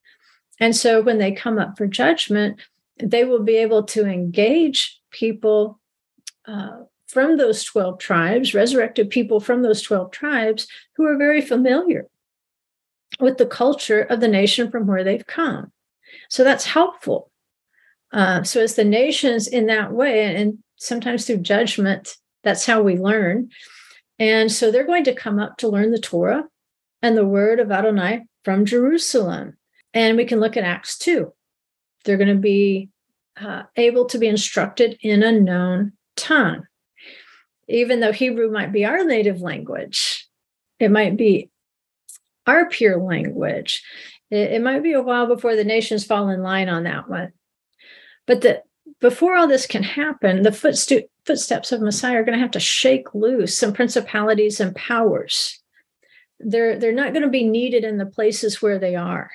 And 0.59 0.75
so, 0.75 0.99
when 1.03 1.19
they 1.19 1.31
come 1.31 1.59
up 1.59 1.77
for 1.77 1.85
judgment, 1.85 2.59
they 2.97 3.23
will 3.23 3.43
be 3.43 3.57
able 3.57 3.83
to 3.83 4.05
engage 4.07 4.94
people 5.15 5.79
uh, 6.45 6.81
from 7.07 7.38
those 7.38 7.63
12 7.63 7.98
tribes, 7.98 8.53
resurrected 8.53 9.10
people 9.10 9.39
from 9.39 9.62
those 9.62 9.81
12 9.81 10.12
tribes 10.12 10.67
who 10.95 11.05
are 11.05 11.17
very 11.17 11.41
familiar 11.41 12.07
with 13.19 13.38
the 13.38 13.45
culture 13.45 14.01
of 14.01 14.19
the 14.19 14.27
nation 14.27 14.69
from 14.69 14.86
where 14.86 15.03
they've 15.03 15.25
come. 15.25 15.72
So 16.29 16.43
that's 16.43 16.65
helpful. 16.65 17.31
Uh, 18.12 18.43
so, 18.43 18.62
as 18.62 18.75
the 18.75 18.84
nations 18.84 19.48
in 19.48 19.65
that 19.65 19.91
way, 19.91 20.36
and 20.36 20.60
sometimes 20.77 21.25
through 21.25 21.38
judgment, 21.38 22.15
that's 22.43 22.65
how 22.65 22.81
we 22.81 22.98
learn. 22.98 23.50
And 24.19 24.51
so 24.51 24.72
they're 24.72 24.86
going 24.86 25.03
to 25.05 25.13
come 25.13 25.39
up 25.39 25.57
to 25.57 25.67
learn 25.67 25.91
the 25.91 26.00
Torah 26.00 26.45
and 27.01 27.17
the 27.17 27.25
word 27.25 27.60
of 27.60 27.72
Adonai 27.72 28.25
from 28.43 28.65
Jerusalem. 28.65 29.57
And 29.93 30.15
we 30.15 30.25
can 30.25 30.39
look 30.39 30.55
at 30.55 30.63
Acts 30.63 30.98
2. 31.00 31.34
They're 32.05 32.17
going 32.17 32.36
to 32.36 32.41
be 32.41 32.89
uh, 33.39 33.63
able 33.75 34.05
to 34.05 34.17
be 34.17 34.27
instructed 34.27 34.97
in 35.01 35.23
a 35.23 35.31
known 35.31 35.93
tongue. 36.15 36.63
Even 37.67 37.99
though 37.99 38.11
Hebrew 38.11 38.51
might 38.51 38.71
be 38.71 38.85
our 38.85 39.03
native 39.03 39.41
language, 39.41 40.27
it 40.79 40.91
might 40.91 41.17
be 41.17 41.49
our 42.45 42.69
pure 42.69 42.97
language. 43.01 43.83
It, 44.29 44.53
it 44.53 44.61
might 44.61 44.83
be 44.83 44.93
a 44.93 45.01
while 45.01 45.27
before 45.27 45.55
the 45.55 45.63
nations 45.63 46.05
fall 46.05 46.29
in 46.29 46.43
line 46.43 46.69
on 46.69 46.83
that 46.83 47.09
one. 47.09 47.33
But 48.27 48.41
the, 48.41 48.63
before 49.01 49.35
all 49.35 49.47
this 49.47 49.67
can 49.67 49.83
happen, 49.83 50.43
the 50.43 50.51
footstu- 50.51 51.09
footsteps 51.25 51.71
of 51.71 51.81
Messiah 51.81 52.17
are 52.17 52.23
going 52.23 52.37
to 52.37 52.41
have 52.41 52.51
to 52.51 52.59
shake 52.59 53.13
loose 53.13 53.57
some 53.57 53.73
principalities 53.73 54.59
and 54.59 54.75
powers. 54.75 55.59
They're, 56.39 56.77
they're 56.77 56.91
not 56.91 57.13
going 57.13 57.23
to 57.23 57.29
be 57.29 57.47
needed 57.47 57.83
in 57.83 57.97
the 57.97 58.05
places 58.05 58.61
where 58.61 58.79
they 58.79 58.95
are. 58.95 59.31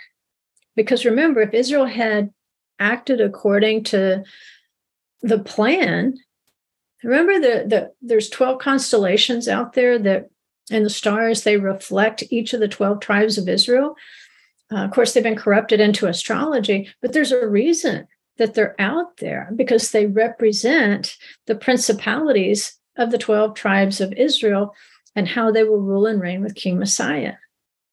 Because 0.77 1.05
remember, 1.05 1.41
if 1.41 1.53
Israel 1.53 1.87
had 1.87 2.31
acted 2.81 3.21
according 3.21 3.85
to 3.85 4.25
the 5.23 5.39
plan. 5.39 6.17
Remember 7.05 7.39
that 7.41 7.69
the, 7.69 7.93
there's 8.03 8.29
12 8.29 8.59
constellations 8.59 9.47
out 9.47 9.75
there 9.75 9.99
that 9.99 10.31
and 10.71 10.87
the 10.87 10.91
stars 10.91 11.43
they 11.43 11.57
reflect 11.57 12.23
each 12.31 12.53
of 12.53 12.61
the 12.61 12.69
12 12.69 13.01
tribes 13.01 13.37
of 13.37 13.49
Israel. 13.49 13.97
Uh, 14.73 14.85
of 14.85 14.93
course, 14.93 15.13
they've 15.13 15.23
been 15.23 15.37
corrupted 15.37 15.81
into 15.81 16.07
astrology, 16.07 16.89
but 17.03 17.13
there's 17.13 17.33
a 17.33 17.47
reason 17.47 18.07
that 18.39 18.55
they're 18.55 18.81
out 18.81 19.17
there 19.19 19.51
because 19.57 19.91
they 19.91 20.07
represent 20.07 21.17
the 21.47 21.57
principalities 21.57 22.79
of 22.97 23.11
the 23.11 23.19
12 23.19 23.55
tribes 23.55 24.01
of 24.01 24.13
Israel 24.13 24.75
and 25.17 25.27
how 25.27 25.51
they 25.51 25.65
will 25.65 25.81
rule 25.81 26.07
and 26.07 26.21
reign 26.21 26.43
with 26.43 26.55
King 26.55 26.79
Messiah. 26.79 27.35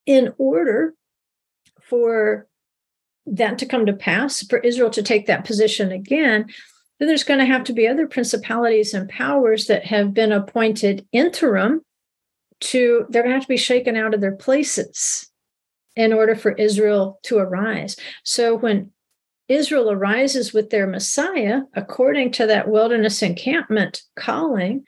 In 0.06 0.34
order 0.38 0.94
for 1.82 2.47
that 3.28 3.58
to 3.60 3.66
come 3.66 3.86
to 3.86 3.94
pass, 3.94 4.44
for 4.44 4.60
Israel 4.60 4.90
to 4.92 5.04
take 5.04 5.28
that 5.28 5.46
position 5.46 5.92
again, 5.92 6.48
then 7.00 7.08
there's 7.08 7.24
going 7.24 7.40
to 7.40 7.46
have 7.46 7.64
to 7.66 7.74
be 7.74 7.88
other 7.88 8.08
principalities 8.08 8.94
and 8.94 9.10
powers 9.10 9.68
that 9.68 9.86
have 9.86 10.14
been 10.14 10.32
appointed 10.32 11.06
interim 11.12 11.82
to, 12.60 13.06
they're 13.10 13.22
going 13.22 13.32
to 13.32 13.38
have 13.38 13.44
to 13.44 13.48
be 13.48 13.58
shaken 13.58 13.96
out 13.96 14.14
of 14.14 14.22
their 14.22 14.36
places 14.36 15.30
in 15.96 16.14
order 16.14 16.36
for 16.36 16.54
Israel 16.54 17.20
to 17.24 17.38
arise. 17.38 17.96
So 18.24 18.56
when 18.56 18.92
Israel 19.48 19.92
arises 19.92 20.54
with 20.54 20.70
their 20.70 20.88
Messiah, 20.88 21.62
according 21.74 22.32
to 22.34 22.48
that 22.48 22.68
wilderness 22.68 23.22
encampment 23.22 24.02
calling, 24.16 24.86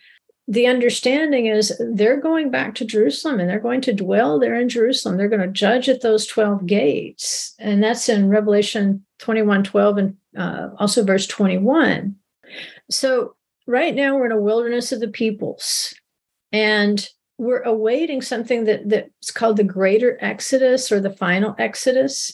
the 0.49 0.65
understanding 0.65 1.45
is 1.45 1.79
they're 1.93 2.19
going 2.19 2.49
back 2.49 2.73
to 2.73 2.83
Jerusalem 2.83 3.39
and 3.39 3.47
they're 3.47 3.59
going 3.59 3.81
to 3.81 3.93
dwell 3.93 4.39
there 4.39 4.59
in 4.59 4.67
Jerusalem. 4.67 5.15
They're 5.15 5.29
going 5.29 5.43
to 5.43 5.47
judge 5.47 5.87
at 5.87 6.01
those 6.01 6.25
12 6.25 6.65
gates. 6.65 7.53
And 7.59 7.83
that's 7.83 8.09
in 8.09 8.29
Revelation 8.29 9.05
21 9.19 9.63
12 9.63 9.97
and 9.99 10.17
uh, 10.35 10.69
also 10.79 11.03
verse 11.03 11.27
21. 11.27 12.15
So, 12.89 13.35
right 13.67 13.93
now, 13.93 14.15
we're 14.15 14.25
in 14.25 14.31
a 14.31 14.41
wilderness 14.41 14.91
of 14.91 15.01
the 15.01 15.07
peoples. 15.07 15.93
And 16.51 17.07
we're 17.37 17.61
awaiting 17.61 18.23
something 18.23 18.63
that, 18.63 18.89
that's 18.89 19.29
called 19.29 19.57
the 19.57 19.63
greater 19.63 20.17
exodus 20.19 20.91
or 20.91 20.99
the 20.99 21.11
final 21.11 21.53
exodus. 21.59 22.33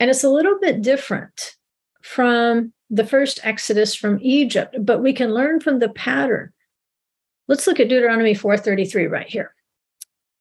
And 0.00 0.10
it's 0.10 0.24
a 0.24 0.30
little 0.30 0.58
bit 0.60 0.82
different 0.82 1.54
from 2.02 2.72
the 2.90 3.06
first 3.06 3.38
exodus 3.44 3.94
from 3.94 4.18
Egypt, 4.20 4.74
but 4.80 5.00
we 5.00 5.12
can 5.12 5.32
learn 5.32 5.60
from 5.60 5.78
the 5.78 5.90
pattern 5.90 6.52
Let's 7.50 7.66
look 7.66 7.80
at 7.80 7.88
Deuteronomy 7.88 8.32
4:33 8.32 9.10
right 9.10 9.26
here. 9.26 9.56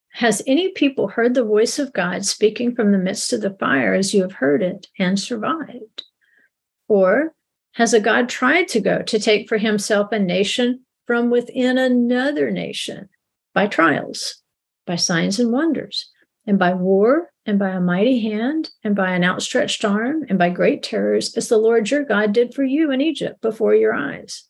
Has 0.10 0.44
any 0.46 0.70
people 0.74 1.08
heard 1.08 1.34
the 1.34 1.44
voice 1.44 1.80
of 1.80 1.92
God 1.92 2.24
speaking 2.24 2.76
from 2.76 2.92
the 2.92 3.00
midst 3.00 3.34
of 3.34 3.42
the 3.42 3.56
fire 3.56 3.96
as 3.96 4.14
you 4.14 4.22
have 4.22 4.34
heard 4.34 4.62
it 4.62 4.86
and 5.00 5.20
survived? 5.20 6.04
Or 6.88 7.34
has 7.74 7.96
a 7.96 8.00
God 8.00 8.30
tried 8.30 8.68
to 8.68 8.80
go 8.80 9.02
to 9.02 9.18
take 9.18 9.50
for 9.50 9.58
himself 9.58 10.12
a 10.12 10.20
nation 10.20 10.86
from 11.08 11.32
within 11.32 11.80
another 11.80 12.52
nation 12.52 13.10
by 13.56 13.66
trials, 13.66 14.44
by 14.86 14.96
signs 14.96 15.40
and 15.40 15.52
wonders, 15.52 16.12
and 16.46 16.60
by 16.60 16.76
war, 16.76 17.32
and 17.44 17.58
by 17.58 17.70
a 17.70 17.82
mighty 17.82 18.20
hand, 18.20 18.70
and 18.84 18.96
by 18.96 19.16
an 19.16 19.24
outstretched 19.24 19.84
arm, 19.84 20.28
and 20.30 20.38
by 20.38 20.52
great 20.52 20.84
terrors, 20.84 21.36
as 21.36 21.50
the 21.50 21.58
Lord 21.58 21.90
your 21.90 22.04
God 22.04 22.34
did 22.34 22.54
for 22.54 22.64
you 22.64 22.92
in 22.92 23.02
Egypt 23.02 23.42
before 23.42 23.74
your 23.74 23.96
eyes? 23.96 24.44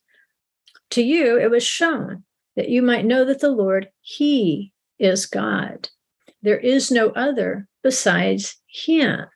To 0.90 1.02
you 1.02 1.40
it 1.40 1.50
was 1.50 1.64
shown 1.64 2.26
that 2.60 2.68
you 2.68 2.82
might 2.82 3.06
know 3.06 3.24
that 3.24 3.40
the 3.40 3.50
Lord, 3.50 3.88
He 4.02 4.74
is 5.00 5.28
God. 5.28 5.88
There 6.42 6.60
is 6.60 6.92
no 6.92 7.08
other 7.12 7.70
besides 7.84 8.58
Him. 8.68 9.28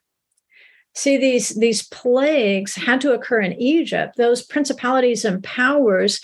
See, 0.93 1.15
these, 1.15 1.55
these 1.55 1.87
plagues 1.87 2.75
had 2.75 2.99
to 2.99 3.13
occur 3.13 3.39
in 3.39 3.53
Egypt. 3.53 4.17
Those 4.17 4.41
principalities 4.41 5.23
and 5.23 5.41
powers 5.41 6.19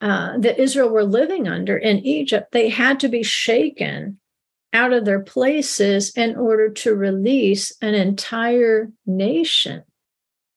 uh, 0.00 0.38
that 0.38 0.60
Israel 0.60 0.90
were 0.90 1.02
living 1.02 1.48
under 1.48 1.76
in 1.76 1.98
Egypt, 2.06 2.52
they 2.52 2.68
had 2.68 3.00
to 3.00 3.08
be 3.08 3.24
shaken 3.24 4.20
out 4.72 4.92
of 4.92 5.04
their 5.04 5.20
places 5.20 6.16
in 6.16 6.36
order 6.36 6.70
to 6.70 6.94
release 6.94 7.76
an 7.82 7.94
entire 7.94 8.92
nation. 9.04 9.82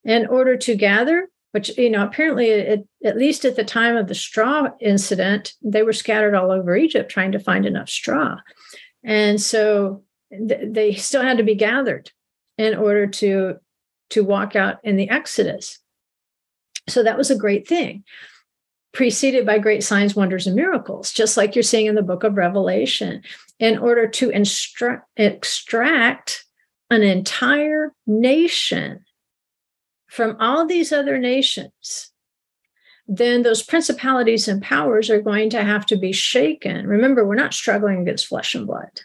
In 0.04 0.28
order 0.28 0.56
to 0.56 0.76
gather 0.76 1.30
which 1.54 1.78
you 1.78 1.90
know 1.90 2.04
apparently 2.04 2.50
it, 2.50 2.88
at 3.06 3.18
least 3.18 3.46
at 3.46 3.56
the 3.56 3.64
time 3.64 3.96
of 3.96 4.08
the 4.08 4.16
straw 4.16 4.68
incident 4.80 5.54
they 5.62 5.84
were 5.84 5.94
scattered 5.94 6.36
all 6.36 6.52
over 6.52 6.76
egypt 6.76 7.12
trying 7.12 7.32
to 7.32 7.40
find 7.40 7.66
enough 7.66 7.90
straw. 7.90 8.38
And 9.04 9.40
so 9.40 10.04
th- 10.32 10.74
they 10.74 10.94
still 10.94 11.22
had 11.22 11.38
to 11.38 11.44
be 11.44 11.56
gathered 11.56 12.12
in 12.58 12.76
order 12.76 13.08
to 13.08 13.56
to 14.12 14.24
walk 14.24 14.56
out 14.56 14.78
in 14.84 14.96
the 14.96 15.10
exodus. 15.10 15.80
So 16.90 17.04
that 17.04 17.18
was 17.18 17.32
a 17.32 17.38
great 17.38 17.68
thing 17.68 18.04
preceded 18.94 19.46
by 19.46 19.58
great 19.58 19.84
signs 19.84 20.16
wonders 20.16 20.46
and 20.46 20.56
miracles 20.56 21.12
just 21.12 21.36
like 21.36 21.56
you're 21.56 21.64
seeing 21.64 21.88
in 21.88 21.96
the 21.96 22.02
book 22.04 22.24
of 22.24 22.38
revelation 22.38 23.24
in 23.60 23.78
order 23.80 24.08
to 24.08 24.30
instru- 24.30 25.02
extract 25.18 26.46
an 26.92 27.02
entire 27.02 27.92
nation 28.06 29.04
from 30.14 30.38
all 30.40 30.64
these 30.68 30.92
other 30.92 31.18
nations, 31.18 32.12
then 33.08 33.42
those 33.42 33.64
principalities 33.64 34.48
and 34.48 34.62
powers 34.62 35.10
are 35.10 35.20
going 35.20 35.50
to 35.50 35.64
have 35.64 35.88
to 35.88 35.98
be 35.98 36.12
shaken. 36.12 36.86
Remember, 36.86 37.26
we're 37.26 37.34
not 37.34 37.56
struggling 37.56 38.02
against 38.02 38.28
flesh 38.28 38.54
and 38.54 38.68
blood. 38.68 39.02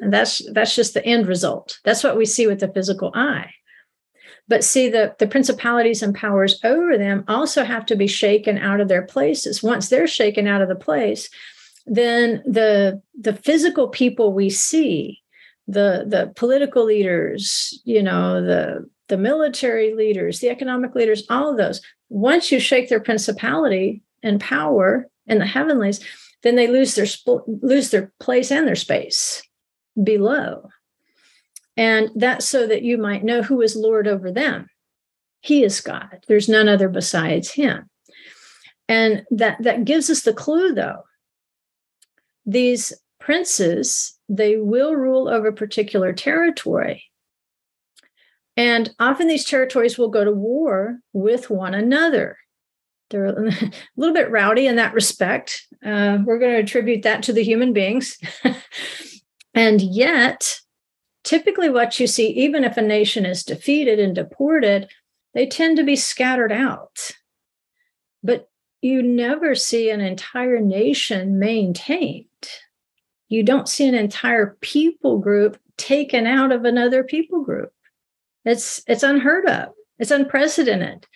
And 0.00 0.12
that's 0.12 0.42
that's 0.52 0.74
just 0.74 0.92
the 0.92 1.06
end 1.06 1.28
result. 1.28 1.78
That's 1.84 2.02
what 2.02 2.16
we 2.16 2.26
see 2.26 2.48
with 2.48 2.58
the 2.58 2.72
physical 2.72 3.12
eye. 3.14 3.52
But 4.48 4.64
see, 4.64 4.88
the, 4.88 5.14
the 5.20 5.28
principalities 5.28 6.02
and 6.02 6.14
powers 6.14 6.58
over 6.64 6.98
them 6.98 7.22
also 7.28 7.62
have 7.62 7.86
to 7.86 7.94
be 7.96 8.08
shaken 8.08 8.58
out 8.58 8.80
of 8.80 8.88
their 8.88 9.06
places. 9.06 9.62
Once 9.62 9.88
they're 9.88 10.08
shaken 10.08 10.48
out 10.48 10.62
of 10.62 10.68
the 10.68 10.74
place, 10.74 11.30
then 11.86 12.42
the 12.44 13.00
the 13.18 13.34
physical 13.34 13.88
people 13.88 14.32
we 14.32 14.50
see, 14.50 15.22
the 15.68 16.04
the 16.08 16.32
political 16.34 16.84
leaders, 16.84 17.80
you 17.84 18.02
know, 18.02 18.44
the 18.44 18.90
the 19.08 19.18
military 19.18 19.94
leaders, 19.94 20.40
the 20.40 20.50
economic 20.50 20.94
leaders, 20.94 21.24
all 21.28 21.50
of 21.50 21.56
those, 21.56 21.80
once 22.08 22.52
you 22.52 22.60
shake 22.60 22.88
their 22.88 23.00
principality 23.00 24.02
and 24.22 24.40
power 24.40 25.08
in 25.26 25.38
the 25.38 25.46
heavenlies, 25.46 26.00
then 26.42 26.56
they 26.56 26.68
lose 26.68 26.94
their 26.94 27.06
lose 27.46 27.90
their 27.90 28.12
place 28.20 28.50
and 28.50 28.66
their 28.66 28.76
space 28.76 29.42
below. 30.02 30.68
And 31.76 32.10
that's 32.16 32.48
so 32.48 32.66
that 32.66 32.82
you 32.82 32.98
might 32.98 33.24
know 33.24 33.42
who 33.42 33.60
is 33.60 33.76
Lord 33.76 34.08
over 34.08 34.32
them. 34.32 34.68
He 35.40 35.62
is 35.62 35.80
God. 35.80 36.24
There's 36.26 36.48
none 36.48 36.68
other 36.68 36.88
besides 36.88 37.52
him. 37.52 37.88
And 38.88 39.24
that, 39.30 39.62
that 39.62 39.84
gives 39.84 40.10
us 40.10 40.22
the 40.22 40.32
clue, 40.32 40.74
though. 40.74 41.04
These 42.46 42.94
princes, 43.20 44.18
they 44.28 44.56
will 44.56 44.94
rule 44.94 45.28
over 45.28 45.52
particular 45.52 46.12
territory. 46.12 47.04
And 48.58 48.92
often 48.98 49.28
these 49.28 49.44
territories 49.44 49.96
will 49.96 50.08
go 50.08 50.24
to 50.24 50.32
war 50.32 50.98
with 51.12 51.48
one 51.48 51.74
another. 51.74 52.36
They're 53.08 53.26
a 53.26 53.52
little 53.96 54.14
bit 54.14 54.32
rowdy 54.32 54.66
in 54.66 54.74
that 54.76 54.94
respect. 54.94 55.64
Uh, 55.86 56.18
we're 56.26 56.40
going 56.40 56.54
to 56.54 56.62
attribute 56.62 57.04
that 57.04 57.22
to 57.22 57.32
the 57.32 57.44
human 57.44 57.72
beings. 57.72 58.18
and 59.54 59.80
yet, 59.80 60.58
typically 61.22 61.70
what 61.70 62.00
you 62.00 62.08
see, 62.08 62.30
even 62.30 62.64
if 62.64 62.76
a 62.76 62.82
nation 62.82 63.24
is 63.24 63.44
defeated 63.44 64.00
and 64.00 64.16
deported, 64.16 64.90
they 65.34 65.46
tend 65.46 65.76
to 65.76 65.84
be 65.84 65.94
scattered 65.94 66.50
out. 66.50 67.12
But 68.24 68.50
you 68.82 69.04
never 69.04 69.54
see 69.54 69.88
an 69.88 70.00
entire 70.00 70.58
nation 70.58 71.38
maintained. 71.38 72.26
You 73.28 73.44
don't 73.44 73.68
see 73.68 73.86
an 73.86 73.94
entire 73.94 74.56
people 74.60 75.18
group 75.18 75.60
taken 75.76 76.26
out 76.26 76.50
of 76.50 76.64
another 76.64 77.04
people 77.04 77.44
group. 77.44 77.72
It's 78.44 78.82
it's 78.86 79.02
unheard 79.02 79.46
of. 79.46 79.68
It's 79.98 80.10
unprecedented. 80.10 81.06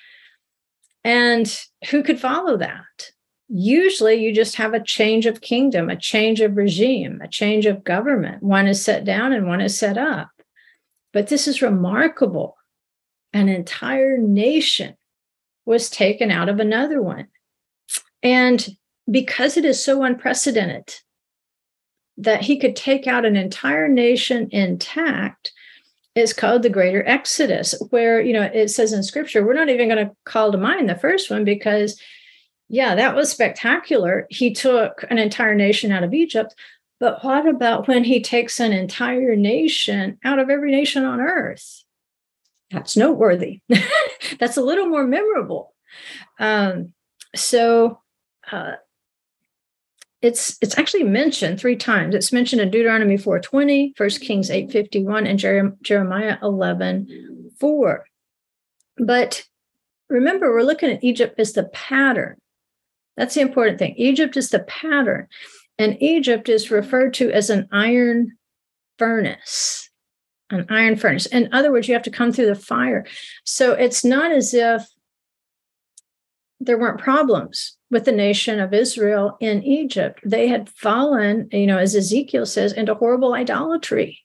And 1.04 1.52
who 1.90 2.02
could 2.02 2.20
follow 2.20 2.56
that? 2.58 3.12
usually 3.52 4.14
you 4.14 4.34
just 4.34 4.56
have 4.56 4.72
a 4.72 4.82
change 4.82 5.26
of 5.26 5.42
kingdom, 5.42 5.90
a 5.90 5.96
change 5.96 6.40
of 6.40 6.56
regime, 6.56 7.20
a 7.22 7.28
change 7.28 7.66
of 7.66 7.84
government. 7.84 8.42
One 8.42 8.66
is 8.66 8.82
set 8.82 9.04
down 9.04 9.32
and 9.32 9.46
one 9.46 9.60
is 9.60 9.78
set 9.78 9.98
up. 9.98 10.30
But 11.12 11.28
this 11.28 11.46
is 11.46 11.60
remarkable. 11.60 12.56
An 13.34 13.50
entire 13.50 14.16
nation 14.16 14.96
was 15.66 15.90
taken 15.90 16.30
out 16.30 16.48
of 16.48 16.60
another 16.60 17.02
one. 17.02 17.28
And 18.22 18.66
because 19.10 19.56
it 19.58 19.66
is 19.66 19.84
so 19.84 20.02
unprecedented 20.02 20.94
that 22.16 22.42
he 22.42 22.58
could 22.58 22.74
take 22.74 23.06
out 23.06 23.26
an 23.26 23.36
entire 23.36 23.88
nation 23.88 24.48
intact, 24.50 25.52
is 26.14 26.32
called 26.32 26.62
the 26.62 26.68
greater 26.68 27.02
exodus 27.06 27.74
where 27.90 28.20
you 28.20 28.32
know 28.32 28.42
it 28.42 28.68
says 28.68 28.92
in 28.92 29.02
scripture 29.02 29.44
we're 29.44 29.54
not 29.54 29.70
even 29.70 29.88
going 29.88 30.06
to 30.06 30.14
call 30.24 30.52
to 30.52 30.58
mind 30.58 30.88
the 30.88 30.94
first 30.94 31.30
one 31.30 31.44
because 31.44 32.00
yeah, 32.72 32.94
that 32.94 33.14
was 33.14 33.30
spectacular. 33.30 34.26
He 34.30 34.54
took 34.54 35.04
an 35.10 35.18
entire 35.18 35.54
nation 35.54 35.92
out 35.92 36.04
of 36.04 36.14
Egypt. 36.14 36.54
But 36.98 37.22
what 37.22 37.46
about 37.46 37.86
when 37.86 38.02
he 38.02 38.22
takes 38.22 38.58
an 38.60 38.72
entire 38.72 39.36
nation 39.36 40.18
out 40.24 40.38
of 40.38 40.48
every 40.48 40.70
nation 40.70 41.04
on 41.04 41.20
earth? 41.20 41.84
That's 42.70 42.96
noteworthy. 42.96 43.60
That's 44.40 44.56
a 44.56 44.62
little 44.62 44.86
more 44.86 45.06
memorable. 45.06 45.74
Um, 46.38 46.94
so 47.36 48.00
uh, 48.50 48.76
it's 50.22 50.56
it's 50.62 50.78
actually 50.78 51.02
mentioned 51.02 51.58
three 51.58 51.76
times. 51.76 52.14
It's 52.14 52.32
mentioned 52.32 52.62
in 52.62 52.70
Deuteronomy 52.70 53.16
4:20, 53.18 53.92
1 53.96 54.10
Kings 54.20 54.50
8:51, 54.50 55.26
and 55.26 55.38
Jeremiah 55.82 56.38
11:4. 56.40 58.04
But 58.98 59.44
remember, 60.08 60.52
we're 60.52 60.62
looking 60.62 60.90
at 60.90 61.02
Egypt 61.02 61.40
as 61.40 61.52
the 61.52 61.64
pattern. 61.64 62.36
That's 63.16 63.34
the 63.34 63.40
important 63.40 63.78
thing. 63.78 63.94
Egypt 63.96 64.36
is 64.36 64.50
the 64.50 64.60
pattern, 64.60 65.26
and 65.76 66.00
Egypt 66.00 66.48
is 66.48 66.70
referred 66.70 67.14
to 67.14 67.32
as 67.32 67.50
an 67.50 67.68
iron 67.72 68.38
furnace. 68.98 69.90
An 70.50 70.66
iron 70.68 70.96
furnace. 70.96 71.26
In 71.26 71.48
other 71.52 71.72
words, 71.72 71.88
you 71.88 71.94
have 71.94 72.02
to 72.04 72.10
come 72.10 72.30
through 72.30 72.46
the 72.46 72.54
fire. 72.54 73.04
So 73.44 73.72
it's 73.72 74.04
not 74.04 74.30
as 74.30 74.54
if 74.54 74.86
there 76.60 76.78
weren't 76.78 77.00
problems 77.00 77.76
with 77.92 78.04
the 78.04 78.12
nation 78.12 78.58
of 78.58 78.74
Israel 78.74 79.36
in 79.38 79.62
Egypt. 79.62 80.18
They 80.24 80.48
had 80.48 80.68
fallen, 80.68 81.48
you 81.52 81.66
know, 81.66 81.78
as 81.78 81.94
Ezekiel 81.94 82.46
says, 82.46 82.72
into 82.72 82.94
horrible 82.94 83.34
idolatry. 83.34 84.18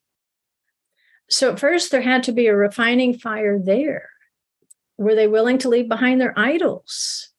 So 1.30 1.52
at 1.52 1.60
first, 1.60 1.92
there 1.92 2.02
had 2.02 2.24
to 2.24 2.32
be 2.32 2.48
a 2.48 2.56
refining 2.56 3.14
fire 3.14 3.60
there. 3.60 4.10
Were 4.98 5.14
they 5.14 5.28
willing 5.28 5.60
to 5.60 5.70
leave 5.70 5.88
behind 5.88 6.20
their 6.20 6.34
idols? 6.36 7.30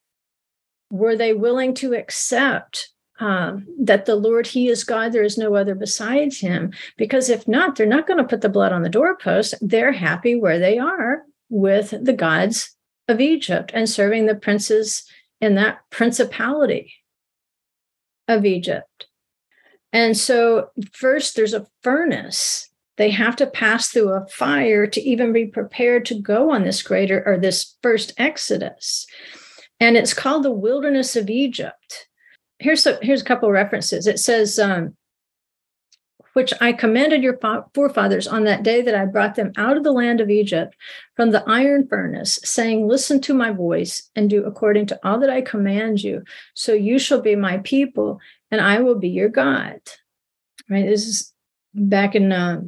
were 0.90 1.16
they 1.16 1.34
willing 1.34 1.74
to 1.74 1.94
accept 1.94 2.90
um, 3.20 3.66
that 3.80 4.06
the 4.06 4.14
Lord, 4.14 4.46
He 4.46 4.68
is 4.68 4.84
God, 4.84 5.12
there 5.12 5.24
is 5.24 5.38
no 5.38 5.54
other 5.54 5.74
besides 5.74 6.38
Him? 6.38 6.72
Because 6.96 7.28
if 7.28 7.46
not, 7.48 7.76
they're 7.76 7.86
not 7.86 8.06
going 8.06 8.18
to 8.18 8.24
put 8.24 8.40
the 8.40 8.48
blood 8.48 8.72
on 8.72 8.82
the 8.82 8.88
doorpost. 8.88 9.54
They're 9.60 9.92
happy 9.92 10.34
where 10.34 10.58
they 10.58 10.78
are 10.78 11.22
with 11.50 11.94
the 12.00 12.12
gods 12.12 12.74
of 13.08 13.20
Egypt 13.20 13.70
and 13.74 13.88
serving 13.88 14.26
the 14.26 14.34
princes 14.34 15.04
in 15.40 15.55
that 15.55 15.79
principality 15.90 16.92
of 18.27 18.44
Egypt. 18.44 19.07
And 19.92 20.16
so, 20.16 20.68
first, 20.92 21.35
there's 21.37 21.55
a 21.55 21.66
furnace. 21.83 22.68
They 22.96 23.11
have 23.11 23.37
to 23.37 23.46
pass 23.46 23.88
through 23.88 24.11
a 24.11 24.27
fire 24.27 24.87
to 24.87 25.01
even 25.01 25.33
be 25.33 25.46
prepared 25.46 26.05
to 26.07 26.20
go 26.20 26.51
on 26.51 26.64
this 26.64 26.83
greater 26.83 27.22
or 27.24 27.38
this 27.38 27.77
first 27.83 28.12
Exodus 28.18 29.07
and 29.81 29.96
it's 29.96 30.14
called 30.14 30.44
the 30.44 30.53
Wilderness 30.53 31.16
of 31.16 31.31
Egypt. 31.31 32.09
Here's 32.59 32.87
a, 32.87 32.98
here's 33.01 33.22
a 33.22 33.24
couple 33.24 33.51
references. 33.51 34.07
It 34.07 34.18
says, 34.18 34.59
um, 34.59 34.96
"Which 36.38 36.55
I 36.61 36.72
commanded 36.72 37.24
your 37.24 37.37
forefathers 37.74 38.29
on 38.29 38.44
that 38.44 38.62
day 38.62 38.81
that 38.83 38.94
I 38.94 39.07
brought 39.07 39.35
them 39.35 39.51
out 39.57 39.77
of 39.77 39.83
the 39.83 39.90
land 39.90 40.20
of 40.20 40.31
Egypt 40.31 40.77
from 41.16 41.33
the 41.33 41.42
iron 41.48 41.88
furnace, 41.88 42.38
saying, 42.44 42.87
Listen 42.87 43.20
to 43.22 43.35
my 43.35 43.51
voice 43.51 44.09
and 44.14 44.31
do 44.31 44.44
according 44.44 44.87
to 44.87 45.01
all 45.03 45.18
that 45.18 45.31
I 45.31 45.40
command 45.40 46.01
you. 46.05 46.22
So 46.55 46.74
you 46.74 47.01
shall 47.01 47.20
be 47.20 47.35
my 47.35 47.59
people, 47.59 48.20
and 48.53 48.61
I 48.61 48.81
will 48.83 48.94
be 48.94 49.09
your 49.09 49.29
God." 49.29 49.81
Right. 50.70 50.87
This 50.87 51.09
is 51.09 51.35
back 51.74 52.14
in. 52.14 52.31
Uh, 52.31 52.61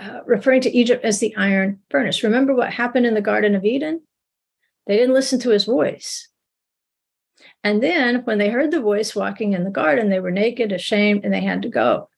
uh, 0.00 0.22
referring 0.26 0.62
to 0.62 0.76
Egypt 0.76 1.04
as 1.04 1.20
the 1.20 1.36
iron 1.36 1.78
furnace. 1.90 2.24
Remember 2.24 2.56
what 2.56 2.72
happened 2.72 3.06
in 3.06 3.14
the 3.14 3.20
Garden 3.20 3.54
of 3.54 3.64
Eden? 3.64 4.00
They 4.88 4.96
didn't 4.96 5.14
listen 5.14 5.38
to 5.40 5.50
his 5.50 5.64
voice. 5.64 6.28
And 7.62 7.80
then 7.80 8.24
when 8.24 8.38
they 8.38 8.50
heard 8.50 8.72
the 8.72 8.80
voice 8.80 9.14
walking 9.14 9.52
in 9.52 9.62
the 9.62 9.70
garden, 9.70 10.08
they 10.08 10.18
were 10.18 10.32
naked, 10.32 10.72
ashamed, 10.72 11.24
and 11.24 11.32
they 11.32 11.40
had 11.40 11.62
to 11.62 11.68
go 11.68 12.08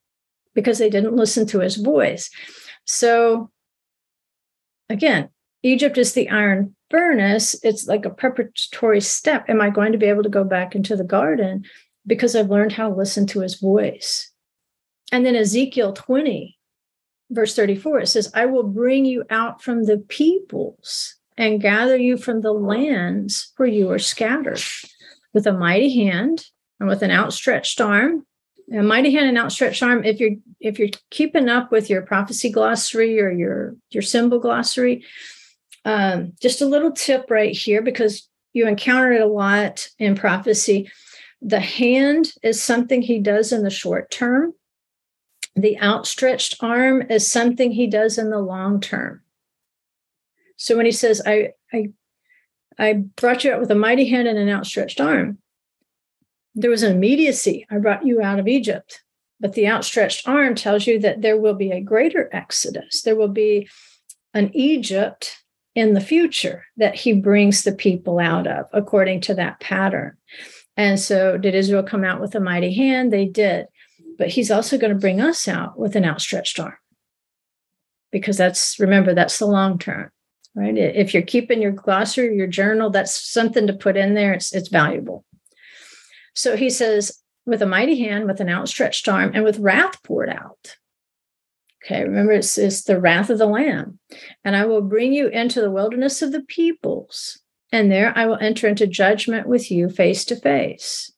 because 0.55 0.79
they 0.79 0.91
didn't 0.91 1.17
listen 1.17 1.47
to 1.49 1.61
his 1.61 1.77
voice. 1.77 2.31
So 2.85 3.51
again, 4.89 5.31
Egypt 5.63 5.99
is 5.99 6.13
the 6.13 6.29
iron 6.29 6.75
furnace. 6.91 7.55
It's 7.63 7.87
like 7.87 8.05
a 8.05 8.11
preparatory 8.11 9.01
step. 9.01 9.49
Am 9.49 9.61
I 9.61 9.71
going 9.71 9.93
to 9.93 9.99
be 9.99 10.07
able 10.07 10.23
to 10.23 10.29
go 10.29 10.45
back 10.45 10.75
into 10.75 10.97
the 10.97 11.05
garden 11.05 11.65
because 12.07 12.35
I've 12.35 12.51
learned 12.51 12.73
how 12.73 12.89
to 12.89 12.95
listen 12.95 13.27
to 13.29 13.41
his 13.41 13.61
voice? 13.61 14.31
And 15.13 15.27
then 15.27 15.37
Ezekiel 15.37 15.93
20, 15.93 16.59
verse 17.31 17.55
34, 17.55 18.01
it 18.01 18.07
says, 18.09 18.31
I 18.35 18.47
will 18.47 18.63
bring 18.63 19.05
you 19.05 19.25
out 19.29 19.63
from 19.63 19.85
the 19.85 19.99
peoples 19.99 21.17
and 21.37 21.61
gather 21.61 21.97
you 21.97 22.17
from 22.17 22.41
the 22.41 22.53
lands 22.53 23.53
where 23.57 23.69
you 23.69 23.91
are 23.91 23.99
scattered 23.99 24.63
with 25.33 25.47
a 25.47 25.53
mighty 25.53 25.95
hand 25.95 26.45
and 26.79 26.89
with 26.89 27.03
an 27.03 27.11
outstretched 27.11 27.81
arm 27.81 28.27
a 28.73 28.83
mighty 28.83 29.13
hand 29.13 29.29
and 29.29 29.39
outstretched 29.39 29.83
arm. 29.83 30.05
If 30.05 30.21
you're 30.21 30.37
if 30.61 30.79
you're 30.79 30.89
keeping 31.11 31.49
up 31.49 31.73
with 31.73 31.91
your 31.91 32.03
prophecy 32.03 32.51
glossary 32.51 33.21
or 33.21 33.31
your 33.31 33.77
your 33.91 34.03
symbol 34.03 34.39
glossary 34.39 35.05
um, 35.85 36.33
just 36.41 36.61
a 36.61 36.67
little 36.67 36.93
tip 36.93 37.31
right 37.31 37.57
here 37.57 37.83
because 37.83 38.29
you 38.53 38.67
encounter 38.67 39.13
it 39.13 39.23
a 39.23 39.27
lot 39.27 39.89
in 39.99 40.15
prophecy. 40.15 40.91
The 41.41 41.61
hand 41.61 42.33
is 42.43 42.63
something 42.63 43.03
he 43.03 43.19
does 43.19 43.53
in 43.53 43.63
the 43.63 43.71
short 43.71 44.11
term. 44.11 44.53
The 45.57 45.81
outstretched 45.81 46.57
arm 46.61 47.03
is 47.11 47.31
something 47.31 47.73
he 47.73 47.87
does 47.87 48.19
in 48.19 48.31
the 48.31 48.39
long 48.39 48.81
term. 48.81 49.23
So 50.57 50.77
when 50.77 50.87
he 50.87 50.93
says, 50.93 51.23
I, 51.25 51.53
I, 51.73 51.91
I 52.79 52.93
brought 52.93 53.45
you 53.45 53.53
out 53.53 53.61
with 53.61 53.71
a 53.71 53.75
mighty 53.75 54.09
hand 54.09 54.29
and 54.29 54.39
an 54.39 54.51
outstretched 54.51 55.01
arm, 55.01 55.39
there 56.55 56.71
was 56.71 56.83
an 56.83 56.93
immediacy. 56.93 57.67
I 57.71 57.79
brought 57.79 58.07
you 58.07 58.23
out 58.23 58.39
of 58.39 58.49
Egypt. 58.49 59.03
But 59.41 59.55
the 59.55 59.69
outstretched 59.69 60.29
arm 60.29 60.55
tells 60.55 60.87
you 60.87 60.99
that 61.01 61.23
there 61.23 61.39
will 61.39 61.55
be 61.55 61.71
a 61.71 61.81
greater 61.81 62.29
exodus. 62.33 63.03
There 63.03 63.17
will 63.17 63.29
be 63.29 63.69
an 64.35 64.51
Egypt 64.55 65.37
in 65.75 65.95
the 65.95 66.01
future 66.01 66.67
that 66.77 66.95
he 66.95 67.15
brings 67.15 67.63
the 67.63 67.73
people 67.73 68.19
out 68.19 68.47
of, 68.47 68.67
according 68.73 69.23
to 69.23 69.35
that 69.35 69.61
pattern. 69.61 70.17
And 70.77 71.01
so, 71.01 71.39
did 71.39 71.55
Israel 71.55 71.83
come 71.83 72.05
out 72.05 72.21
with 72.21 72.35
a 72.35 72.41
mighty 72.41 72.75
hand? 72.75 73.13
They 73.13 73.25
did. 73.25 73.67
But 74.19 74.29
he's 74.29 74.51
also 74.51 74.77
going 74.77 74.93
to 74.93 74.99
bring 74.99 75.21
us 75.21 75.49
out 75.49 75.79
with 75.79 75.97
an 75.97 76.05
outstretched 76.05 76.61
arm. 76.61 76.77
Because 78.13 78.37
that's, 78.37 78.79
remember, 78.79 79.15
that's 79.15 79.39
the 79.39 79.47
long 79.47 79.79
term, 79.79 80.11
right? 80.55 80.77
If 80.77 81.15
you're 81.15 81.23
keeping 81.23 81.63
your 81.63 81.73
glossary, 81.73 82.37
your 82.37 82.47
journal, 82.47 82.91
that's 82.91 83.31
something 83.31 83.67
to 83.69 83.73
put 83.73 83.97
in 83.97 84.15
there. 84.15 84.33
It's, 84.33 84.53
it's 84.55 84.69
valuable. 84.69 85.25
So 86.35 86.57
he 86.57 86.71
says, 86.71 87.21
with 87.47 87.63
a 87.63 87.67
mighty 87.67 87.99
hand, 88.01 88.27
with 88.27 88.41
an 88.41 88.49
outstretched 88.49 89.09
arm, 89.09 89.33
and 89.35 89.45
with 89.45 89.59
wrath 89.59 90.03
poured 90.03 90.29
out. 90.29 90.77
Okay, 91.85 92.03
remember 92.03 92.33
it's, 92.33 92.59
it's 92.59 92.85
the 92.85 93.01
wrath 93.01 93.31
of 93.31 93.39
the 93.39 93.47
Lamb. 93.47 93.99
And 94.45 94.55
I 94.55 94.67
will 94.67 94.83
bring 94.83 95.13
you 95.13 95.29
into 95.29 95.61
the 95.61 95.71
wilderness 95.71 96.21
of 96.23 96.33
the 96.33 96.43
peoples, 96.43 97.41
and 97.73 97.91
there 97.91 98.13
I 98.17 98.27
will 98.27 98.39
enter 98.41 98.69
into 98.69 98.87
judgment 98.87 99.47
with 99.47 99.71
you 99.71 99.89
face 99.89 100.25
to 100.27 100.37
face. 100.37 101.11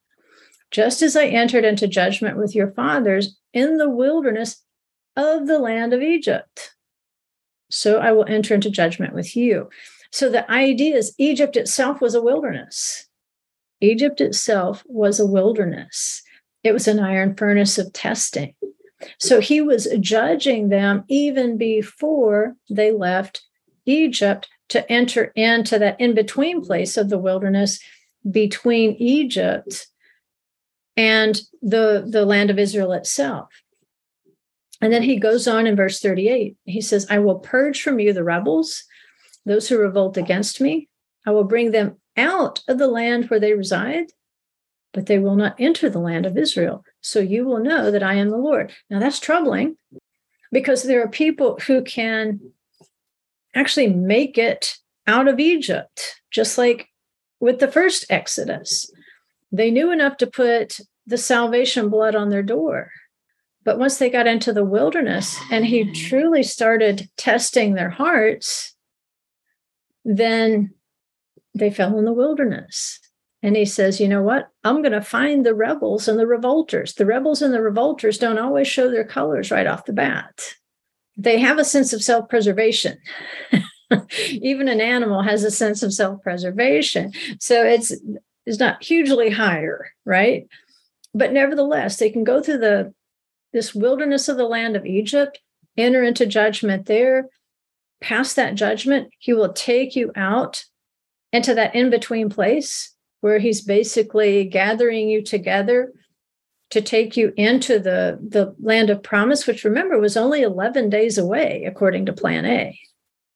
Just 0.70 1.02
as 1.02 1.16
I 1.16 1.26
entered 1.26 1.64
into 1.64 1.86
judgment 1.86 2.38
with 2.38 2.54
your 2.54 2.72
fathers 2.72 3.36
in 3.52 3.76
the 3.76 3.90
wilderness 3.90 4.62
of 5.16 5.46
the 5.46 5.58
land 5.58 5.92
of 5.92 6.00
Egypt. 6.00 6.74
So 7.70 7.98
I 7.98 8.12
will 8.12 8.24
enter 8.26 8.54
into 8.54 8.70
judgment 8.70 9.14
with 9.14 9.36
you. 9.36 9.68
So 10.10 10.28
the 10.28 10.50
idea 10.50 10.96
is 10.96 11.14
Egypt 11.18 11.56
itself 11.56 12.00
was 12.00 12.14
a 12.14 12.22
wilderness. 12.22 13.08
Egypt 13.82 14.20
itself 14.20 14.84
was 14.86 15.18
a 15.18 15.26
wilderness. 15.26 16.22
It 16.62 16.72
was 16.72 16.86
an 16.86 17.00
iron 17.00 17.34
furnace 17.34 17.78
of 17.78 17.92
testing. 17.92 18.54
So 19.18 19.40
he 19.40 19.60
was 19.60 19.88
judging 19.98 20.68
them 20.68 21.02
even 21.08 21.58
before 21.58 22.54
they 22.70 22.92
left 22.92 23.42
Egypt 23.84 24.48
to 24.68 24.90
enter 24.90 25.32
into 25.34 25.78
that 25.80 26.00
in 26.00 26.14
between 26.14 26.64
place 26.64 26.96
of 26.96 27.08
the 27.08 27.18
wilderness 27.18 27.80
between 28.30 28.92
Egypt 28.92 29.88
and 30.96 31.40
the, 31.60 32.06
the 32.08 32.24
land 32.24 32.50
of 32.50 32.60
Israel 32.60 32.92
itself. 32.92 33.48
And 34.80 34.92
then 34.92 35.02
he 35.02 35.16
goes 35.16 35.48
on 35.48 35.66
in 35.66 35.74
verse 35.74 35.98
38. 35.98 36.56
He 36.64 36.80
says, 36.80 37.06
I 37.10 37.18
will 37.18 37.40
purge 37.40 37.82
from 37.82 37.98
you 37.98 38.12
the 38.12 38.24
rebels, 38.24 38.84
those 39.44 39.68
who 39.68 39.78
revolt 39.78 40.16
against 40.16 40.60
me. 40.60 40.88
I 41.26 41.32
will 41.32 41.44
bring 41.44 41.72
them 41.72 41.96
out 42.16 42.62
of 42.68 42.78
the 42.78 42.88
land 42.88 43.30
where 43.30 43.40
they 43.40 43.54
reside, 43.54 44.12
but 44.92 45.06
they 45.06 45.18
will 45.18 45.36
not 45.36 45.56
enter 45.58 45.88
the 45.88 45.98
land 45.98 46.26
of 46.26 46.36
Israel. 46.36 46.84
So 47.00 47.20
you 47.20 47.44
will 47.44 47.60
know 47.60 47.90
that 47.90 48.02
I 48.02 48.14
am 48.14 48.30
the 48.30 48.36
Lord. 48.36 48.72
Now 48.90 48.98
that's 48.98 49.20
troubling 49.20 49.76
because 50.50 50.82
there 50.82 51.02
are 51.02 51.08
people 51.08 51.58
who 51.66 51.82
can 51.82 52.40
actually 53.54 53.88
make 53.88 54.38
it 54.38 54.76
out 55.06 55.28
of 55.28 55.40
Egypt, 55.40 56.20
just 56.30 56.58
like 56.58 56.88
with 57.40 57.58
the 57.58 57.68
first 57.68 58.06
Exodus. 58.10 58.90
They 59.50 59.70
knew 59.70 59.90
enough 59.90 60.16
to 60.18 60.26
put 60.26 60.78
the 61.06 61.18
salvation 61.18 61.88
blood 61.88 62.14
on 62.14 62.28
their 62.28 62.42
door. 62.42 62.90
But 63.64 63.78
once 63.78 63.98
they 63.98 64.10
got 64.10 64.26
into 64.26 64.52
the 64.52 64.64
wilderness 64.64 65.38
and 65.50 65.64
he 65.64 65.92
truly 65.92 66.42
started 66.42 67.08
testing 67.16 67.74
their 67.74 67.90
hearts, 67.90 68.74
then 70.04 70.74
they 71.54 71.70
fell 71.70 71.98
in 71.98 72.04
the 72.04 72.12
wilderness. 72.12 72.98
And 73.42 73.56
he 73.56 73.64
says, 73.64 74.00
you 74.00 74.06
know 74.06 74.22
what? 74.22 74.48
I'm 74.62 74.82
going 74.82 74.92
to 74.92 75.02
find 75.02 75.44
the 75.44 75.54
rebels 75.54 76.06
and 76.06 76.18
the 76.18 76.26
revolters. 76.26 76.94
The 76.94 77.06
rebels 77.06 77.42
and 77.42 77.52
the 77.52 77.60
revolters 77.60 78.18
don't 78.18 78.38
always 78.38 78.68
show 78.68 78.88
their 78.88 79.04
colors 79.04 79.50
right 79.50 79.66
off 79.66 79.84
the 79.84 79.92
bat. 79.92 80.54
They 81.16 81.40
have 81.40 81.58
a 81.58 81.64
sense 81.64 81.92
of 81.92 82.02
self 82.02 82.28
preservation. 82.28 82.98
Even 84.28 84.68
an 84.68 84.80
animal 84.80 85.22
has 85.22 85.44
a 85.44 85.50
sense 85.50 85.82
of 85.82 85.92
self 85.92 86.22
preservation. 86.22 87.12
So 87.40 87.64
it's, 87.64 87.92
it's 88.46 88.60
not 88.60 88.82
hugely 88.82 89.30
higher, 89.30 89.90
right? 90.06 90.46
But 91.14 91.32
nevertheless, 91.32 91.98
they 91.98 92.10
can 92.10 92.24
go 92.24 92.40
through 92.40 92.58
the 92.58 92.94
this 93.52 93.74
wilderness 93.74 94.28
of 94.28 94.38
the 94.38 94.46
land 94.46 94.76
of 94.76 94.86
Egypt, 94.86 95.38
enter 95.76 96.02
into 96.02 96.24
judgment 96.24 96.86
there. 96.86 97.28
Past 98.00 98.34
that 98.36 98.54
judgment, 98.54 99.10
he 99.18 99.34
will 99.34 99.52
take 99.52 99.94
you 99.94 100.10
out 100.16 100.64
into 101.32 101.54
that 101.54 101.74
in 101.74 101.90
between 101.90 102.28
place 102.28 102.94
where 103.20 103.38
he's 103.38 103.60
basically 103.60 104.44
gathering 104.44 105.08
you 105.08 105.22
together 105.22 105.92
to 106.70 106.80
take 106.80 107.16
you 107.16 107.32
into 107.36 107.78
the, 107.78 108.18
the 108.26 108.54
land 108.60 108.90
of 108.90 109.02
promise, 109.02 109.46
which 109.46 109.64
remember 109.64 109.98
was 109.98 110.16
only 110.16 110.42
11 110.42 110.90
days 110.90 111.18
away, 111.18 111.64
according 111.66 112.06
to 112.06 112.12
plan 112.12 112.44
A. 112.44 112.78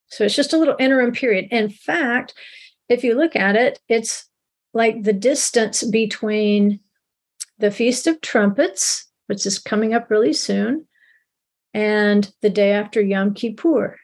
So 0.09 0.25
it's 0.25 0.35
just 0.35 0.53
a 0.53 0.59
little 0.59 0.77
interim 0.79 1.13
period. 1.13 1.49
In 1.51 1.69
fact, 1.69 2.35
if 2.89 3.05
you 3.05 3.15
look 3.15 3.37
at 3.37 3.57
it, 3.57 3.79
it's 3.89 4.29
like 4.73 5.03
the 5.03 5.13
distance 5.13 5.85
between 5.85 6.81
the 7.59 7.71
Feast 7.71 8.07
of 8.07 8.21
Trumpets, 8.21 9.07
which 9.27 9.47
is 9.47 9.59
coming 9.59 9.95
up 9.95 10.11
really 10.11 10.33
soon, 10.33 10.87
and 11.75 12.33
the 12.43 12.51
day 12.51 12.73
after 12.73 13.01
Yom 13.01 13.35
Kippur. 13.35 13.99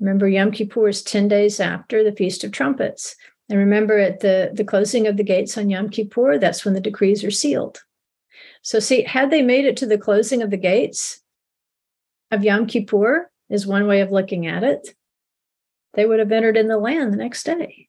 Remember, 0.00 0.28
Yom 0.28 0.52
Kippur 0.52 0.88
is 0.88 1.02
10 1.02 1.28
days 1.28 1.60
after 1.60 2.04
the 2.04 2.12
Feast 2.12 2.44
of 2.44 2.52
Trumpets. 2.52 3.16
And 3.48 3.58
remember, 3.58 3.98
at 3.98 4.20
the, 4.20 4.50
the 4.52 4.64
closing 4.64 5.06
of 5.06 5.16
the 5.16 5.24
gates 5.24 5.56
on 5.56 5.70
Yom 5.70 5.88
Kippur, 5.88 6.38
that's 6.38 6.64
when 6.64 6.74
the 6.74 6.80
decrees 6.80 7.24
are 7.24 7.30
sealed. 7.30 7.80
So, 8.62 8.78
see, 8.78 9.02
had 9.02 9.30
they 9.30 9.42
made 9.42 9.64
it 9.64 9.76
to 9.78 9.86
the 9.86 9.98
closing 9.98 10.42
of 10.42 10.50
the 10.50 10.56
gates 10.56 11.20
of 12.30 12.44
Yom 12.44 12.66
Kippur, 12.66 13.30
is 13.48 13.66
one 13.66 13.86
way 13.86 14.00
of 14.00 14.12
looking 14.12 14.46
at 14.46 14.62
it, 14.62 14.94
they 15.94 16.06
would 16.06 16.18
have 16.18 16.32
entered 16.32 16.56
in 16.56 16.68
the 16.68 16.78
land 16.78 17.12
the 17.12 17.16
next 17.16 17.44
day. 17.44 17.88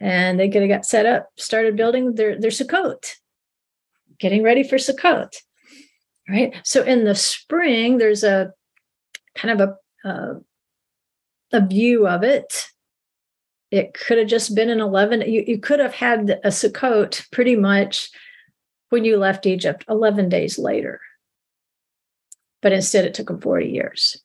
And 0.00 0.38
they 0.38 0.48
could 0.48 0.62
have 0.62 0.70
got 0.70 0.86
set 0.86 1.06
up, 1.06 1.28
started 1.36 1.76
building 1.76 2.14
their, 2.14 2.38
their 2.40 2.50
Sukkot, 2.50 3.14
getting 4.18 4.42
ready 4.42 4.62
for 4.62 4.76
Sukkot. 4.76 5.34
Right. 6.28 6.54
So 6.64 6.82
in 6.82 7.04
the 7.04 7.14
spring, 7.14 7.98
there's 7.98 8.24
a 8.24 8.52
kind 9.36 9.60
of 9.60 9.68
a, 10.04 10.08
a, 10.08 10.34
a 11.52 11.64
view 11.64 12.06
of 12.06 12.22
it 12.22 12.70
it 13.70 13.94
could 13.94 14.18
have 14.18 14.28
just 14.28 14.54
been 14.54 14.70
an 14.70 14.80
11. 14.80 15.22
You, 15.22 15.44
you 15.46 15.58
could 15.58 15.80
have 15.80 15.94
had 15.94 16.40
a 16.44 16.48
Sukkot 16.48 17.30
pretty 17.30 17.56
much 17.56 18.10
when 18.90 19.04
you 19.04 19.16
left 19.16 19.46
Egypt 19.46 19.84
11 19.88 20.28
days 20.28 20.58
later. 20.58 21.00
But 22.62 22.72
instead, 22.72 23.04
it 23.04 23.14
took 23.14 23.30
him 23.30 23.40
40 23.40 23.66
years. 23.68 24.16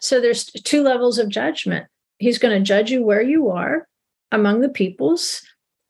So 0.00 0.20
there's 0.20 0.44
two 0.44 0.82
levels 0.82 1.18
of 1.18 1.28
judgment. 1.28 1.86
He's 2.18 2.38
going 2.38 2.56
to 2.56 2.64
judge 2.64 2.90
you 2.90 3.02
where 3.02 3.22
you 3.22 3.50
are 3.50 3.86
among 4.32 4.60
the 4.60 4.68
peoples, 4.68 5.42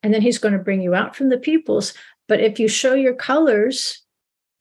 and 0.03 0.13
then 0.13 0.23
he's 0.23 0.39
going 0.39 0.53
to 0.53 0.63
bring 0.63 0.83
you 0.83 0.95
out 0.95 1.17
from 1.17 1.29
the 1.29 1.39
peoples. 1.39 1.95
But 2.29 2.41
if 2.41 2.61
you 2.61 2.69
show 2.69 2.95
your 2.95 3.15
colors 3.15 4.03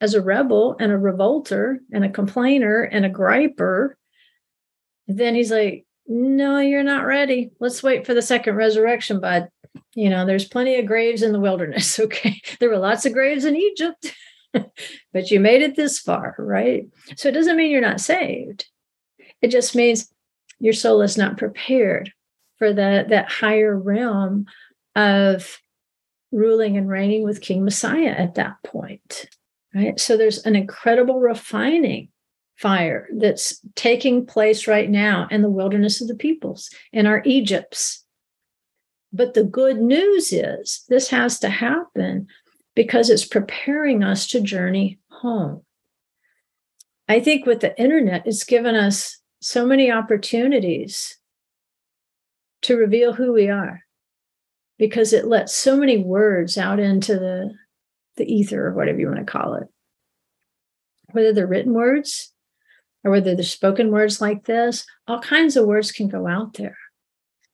as 0.00 0.14
a 0.14 0.22
rebel 0.22 0.76
and 0.80 0.90
a 0.90 0.98
revolter 0.98 1.80
and 1.92 2.04
a 2.04 2.08
complainer 2.10 2.82
and 2.82 3.04
a 3.04 3.10
griper, 3.10 3.90
then 5.06 5.34
he's 5.34 5.50
like, 5.50 5.86
no, 6.08 6.58
you're 6.58 6.82
not 6.82 7.04
ready. 7.04 7.50
Let's 7.60 7.82
wait 7.82 8.06
for 8.06 8.14
the 8.14 8.22
second 8.22 8.56
resurrection, 8.56 9.20
bud. 9.20 9.48
You 9.94 10.08
know, 10.08 10.24
there's 10.24 10.48
plenty 10.48 10.76
of 10.76 10.86
graves 10.86 11.22
in 11.22 11.32
the 11.32 11.40
wilderness. 11.40 12.00
Okay. 12.08 12.40
There 12.58 12.70
were 12.70 12.78
lots 12.78 13.04
of 13.04 13.12
graves 13.12 13.44
in 13.44 13.54
Egypt, 13.54 14.14
but 15.12 15.30
you 15.30 15.38
made 15.38 15.60
it 15.60 15.76
this 15.76 15.98
far, 15.98 16.34
right? 16.38 16.86
So 17.16 17.28
it 17.28 17.32
doesn't 17.32 17.56
mean 17.56 17.70
you're 17.70 17.80
not 17.82 18.00
saved. 18.00 18.66
It 19.42 19.48
just 19.48 19.76
means 19.76 20.10
your 20.58 20.72
soul 20.72 21.02
is 21.02 21.18
not 21.18 21.36
prepared 21.36 22.12
for 22.56 22.72
that, 22.72 23.10
that 23.10 23.30
higher 23.30 23.78
realm 23.78 24.46
of 24.96 25.58
ruling 26.32 26.78
and 26.78 26.88
reigning 26.88 27.24
with 27.24 27.42
King 27.42 27.64
Messiah 27.64 28.14
at 28.16 28.36
that 28.36 28.56
point. 28.64 29.28
Right. 29.74 30.00
So 30.00 30.16
there's 30.16 30.38
an 30.46 30.56
incredible 30.56 31.20
refining 31.20 32.08
fire 32.58 33.08
that's 33.16 33.60
taking 33.76 34.26
place 34.26 34.66
right 34.66 34.90
now 34.90 35.28
in 35.30 35.42
the 35.42 35.50
wilderness 35.50 36.00
of 36.00 36.08
the 36.08 36.14
peoples, 36.14 36.70
in 36.92 37.06
our 37.06 37.22
Egypts. 37.24 38.04
But 39.12 39.34
the 39.34 39.44
good 39.44 39.78
news 39.78 40.32
is 40.32 40.84
this 40.88 41.08
has 41.08 41.38
to 41.40 41.48
happen 41.48 42.26
because 42.74 43.10
it's 43.10 43.24
preparing 43.24 44.02
us 44.02 44.26
to 44.28 44.40
journey 44.40 44.98
home. 45.08 45.62
I 47.08 47.20
think 47.20 47.46
with 47.46 47.60
the 47.60 47.78
internet, 47.80 48.26
it's 48.26 48.44
given 48.44 48.74
us 48.74 49.18
so 49.40 49.64
many 49.64 49.90
opportunities 49.90 51.16
to 52.62 52.76
reveal 52.76 53.14
who 53.14 53.32
we 53.32 53.48
are 53.48 53.84
because 54.78 55.12
it 55.12 55.26
lets 55.26 55.54
so 55.54 55.76
many 55.76 55.96
words 55.96 56.58
out 56.58 56.80
into 56.80 57.14
the, 57.14 57.52
the 58.16 58.30
ether 58.30 58.66
or 58.66 58.74
whatever 58.74 58.98
you 58.98 59.06
want 59.06 59.18
to 59.18 59.24
call 59.24 59.54
it. 59.54 59.68
Whether 61.12 61.32
they're 61.32 61.46
written 61.46 61.72
words, 61.72 62.32
or 63.08 63.12
whether 63.12 63.34
they're 63.34 63.42
spoken 63.42 63.90
words 63.90 64.20
like 64.20 64.44
this, 64.44 64.84
all 65.06 65.18
kinds 65.18 65.56
of 65.56 65.64
words 65.64 65.90
can 65.90 66.08
go 66.08 66.26
out 66.26 66.54
there. 66.54 66.76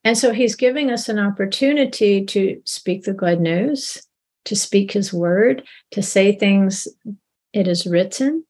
And 0.02 0.18
so 0.18 0.32
he's 0.32 0.56
giving 0.56 0.90
us 0.90 1.08
an 1.08 1.20
opportunity 1.20 2.24
to 2.26 2.60
speak 2.64 3.04
the 3.04 3.12
good 3.12 3.40
news, 3.40 4.02
to 4.46 4.56
speak 4.56 4.90
his 4.90 5.12
word, 5.12 5.62
to 5.92 6.02
say 6.02 6.32
things 6.32 6.88
it 7.52 7.68
is 7.68 7.86
written, 7.86 8.44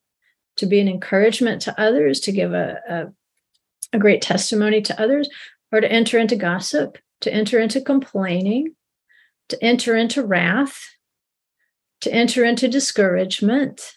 to 0.57 0.64
be 0.64 0.81
an 0.81 0.88
encouragement 0.88 1.61
to 1.62 1.79
others, 1.79 2.21
to 2.21 2.33
give 2.33 2.55
a, 2.55 2.81
a, 2.88 3.07
a 3.93 3.99
great 3.99 4.23
testimony 4.23 4.81
to 4.81 5.01
others, 5.01 5.29
or 5.71 5.83
to 5.83 5.93
enter 5.93 6.19
into 6.19 6.37
gossip, 6.37 6.97
to 7.21 7.33
enter 7.33 7.59
into 7.59 7.83
complaining, 7.83 8.75
to 9.51 9.62
enter 9.62 9.95
into 9.95 10.25
wrath, 10.25 10.81
to 12.01 12.11
enter 12.11 12.45
into 12.45 12.67
discouragement. 12.67 13.93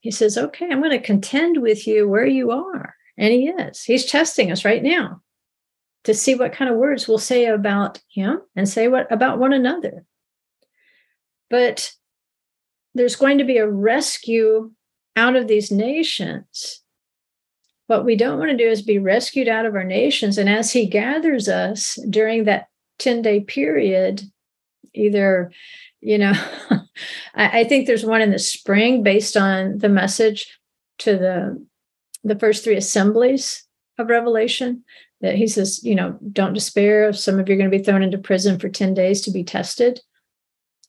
He 0.00 0.10
says, 0.10 0.38
Okay, 0.38 0.68
I'm 0.70 0.80
going 0.80 0.90
to 0.90 1.00
contend 1.00 1.60
with 1.60 1.86
you 1.86 2.08
where 2.08 2.26
you 2.26 2.50
are. 2.50 2.94
And 3.16 3.32
he 3.32 3.48
is. 3.48 3.82
He's 3.82 4.06
testing 4.06 4.52
us 4.52 4.64
right 4.64 4.82
now 4.82 5.22
to 6.04 6.14
see 6.14 6.34
what 6.34 6.52
kind 6.52 6.70
of 6.70 6.76
words 6.76 7.08
we'll 7.08 7.18
say 7.18 7.46
about 7.46 8.00
him 8.08 8.40
and 8.54 8.68
say 8.68 8.88
what 8.88 9.10
about 9.12 9.38
one 9.38 9.52
another. 9.52 10.04
But 11.50 11.92
there's 12.94 13.16
going 13.16 13.38
to 13.38 13.44
be 13.44 13.58
a 13.58 13.68
rescue 13.68 14.70
out 15.16 15.36
of 15.36 15.48
these 15.48 15.70
nations. 15.70 16.80
What 17.88 18.04
we 18.04 18.16
don't 18.16 18.38
want 18.38 18.50
to 18.50 18.56
do 18.56 18.68
is 18.68 18.82
be 18.82 18.98
rescued 18.98 19.48
out 19.48 19.66
of 19.66 19.74
our 19.74 19.84
nations. 19.84 20.38
And 20.38 20.48
as 20.48 20.72
he 20.72 20.86
gathers 20.86 21.48
us 21.48 21.98
during 22.08 22.44
that 22.44 22.68
10 22.98 23.22
day 23.22 23.40
period, 23.40 24.22
either, 24.94 25.50
you 26.00 26.18
know, 26.18 26.32
I, 27.34 27.60
I 27.60 27.64
think 27.64 27.86
there's 27.86 28.04
one 28.04 28.20
in 28.20 28.30
the 28.30 28.38
spring 28.38 29.02
based 29.02 29.36
on 29.36 29.78
the 29.78 29.88
message 29.88 30.58
to 30.98 31.16
the 31.16 31.66
the 32.24 32.38
first 32.38 32.64
three 32.64 32.76
assemblies 32.76 33.64
of 33.98 34.08
Revelation 34.08 34.84
that 35.20 35.36
he 35.36 35.46
says, 35.46 35.82
you 35.82 35.94
know, 35.94 36.18
don't 36.32 36.52
despair. 36.52 37.12
Some 37.12 37.38
of 37.38 37.48
you 37.48 37.54
are 37.54 37.58
going 37.58 37.70
to 37.70 37.76
be 37.76 37.82
thrown 37.82 38.02
into 38.02 38.18
prison 38.18 38.58
for 38.58 38.68
10 38.68 38.94
days 38.94 39.22
to 39.22 39.30
be 39.30 39.44
tested. 39.44 40.00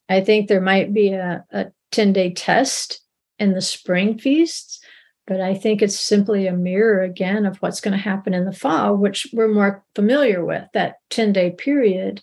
I 0.08 0.20
think 0.20 0.48
there 0.48 0.60
might 0.60 0.92
be 0.92 1.12
a, 1.12 1.44
a 1.52 1.66
10 1.92 2.12
day 2.12 2.32
test 2.32 3.00
in 3.38 3.52
the 3.54 3.60
spring 3.60 4.18
feasts, 4.18 4.80
but 5.26 5.40
I 5.40 5.54
think 5.54 5.82
it's 5.82 5.98
simply 5.98 6.46
a 6.46 6.52
mirror 6.52 7.02
again 7.02 7.46
of 7.46 7.56
what's 7.58 7.80
going 7.80 7.92
to 7.92 8.02
happen 8.02 8.34
in 8.34 8.44
the 8.44 8.52
fall, 8.52 8.96
which 8.96 9.26
we're 9.32 9.48
more 9.48 9.84
familiar 9.94 10.44
with 10.44 10.64
that 10.74 10.96
10 11.10 11.32
day 11.32 11.50
period 11.50 12.22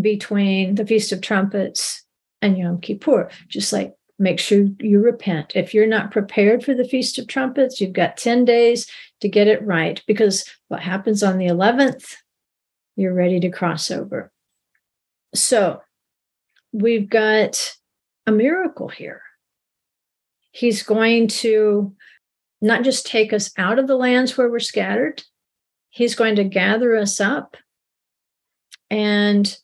between 0.00 0.74
the 0.74 0.86
Feast 0.86 1.12
of 1.12 1.20
Trumpets 1.20 2.03
and 2.44 2.58
Yom 2.58 2.80
Kippur. 2.80 3.30
Just 3.48 3.72
like 3.72 3.94
make 4.18 4.38
sure 4.38 4.66
you 4.78 5.00
repent. 5.00 5.52
If 5.56 5.74
you're 5.74 5.86
not 5.86 6.12
prepared 6.12 6.62
for 6.62 6.74
the 6.74 6.86
Feast 6.86 7.18
of 7.18 7.26
Trumpets, 7.26 7.80
you've 7.80 7.92
got 7.92 8.16
10 8.16 8.44
days 8.44 8.88
to 9.20 9.28
get 9.28 9.48
it 9.48 9.64
right 9.64 10.00
because 10.06 10.44
what 10.68 10.80
happens 10.80 11.22
on 11.22 11.38
the 11.38 11.46
11th, 11.46 12.14
you're 12.96 13.14
ready 13.14 13.40
to 13.40 13.50
cross 13.50 13.90
over. 13.90 14.30
So 15.34 15.80
we've 16.72 17.08
got 17.08 17.74
a 18.26 18.32
miracle 18.32 18.88
here. 18.88 19.22
He's 20.52 20.84
going 20.84 21.26
to 21.28 21.94
not 22.60 22.84
just 22.84 23.06
take 23.06 23.32
us 23.32 23.50
out 23.58 23.78
of 23.78 23.88
the 23.88 23.96
lands 23.96 24.38
where 24.38 24.48
we're 24.48 24.60
scattered, 24.60 25.22
he's 25.90 26.14
going 26.14 26.36
to 26.36 26.44
gather 26.44 26.96
us 26.96 27.20
up 27.20 27.56
and 28.90 29.58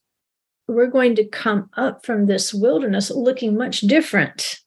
we're 0.70 0.86
going 0.86 1.16
to 1.16 1.24
come 1.24 1.68
up 1.76 2.04
from 2.04 2.26
this 2.26 2.54
wilderness 2.54 3.10
looking 3.10 3.56
much 3.56 3.80
different 3.80 4.60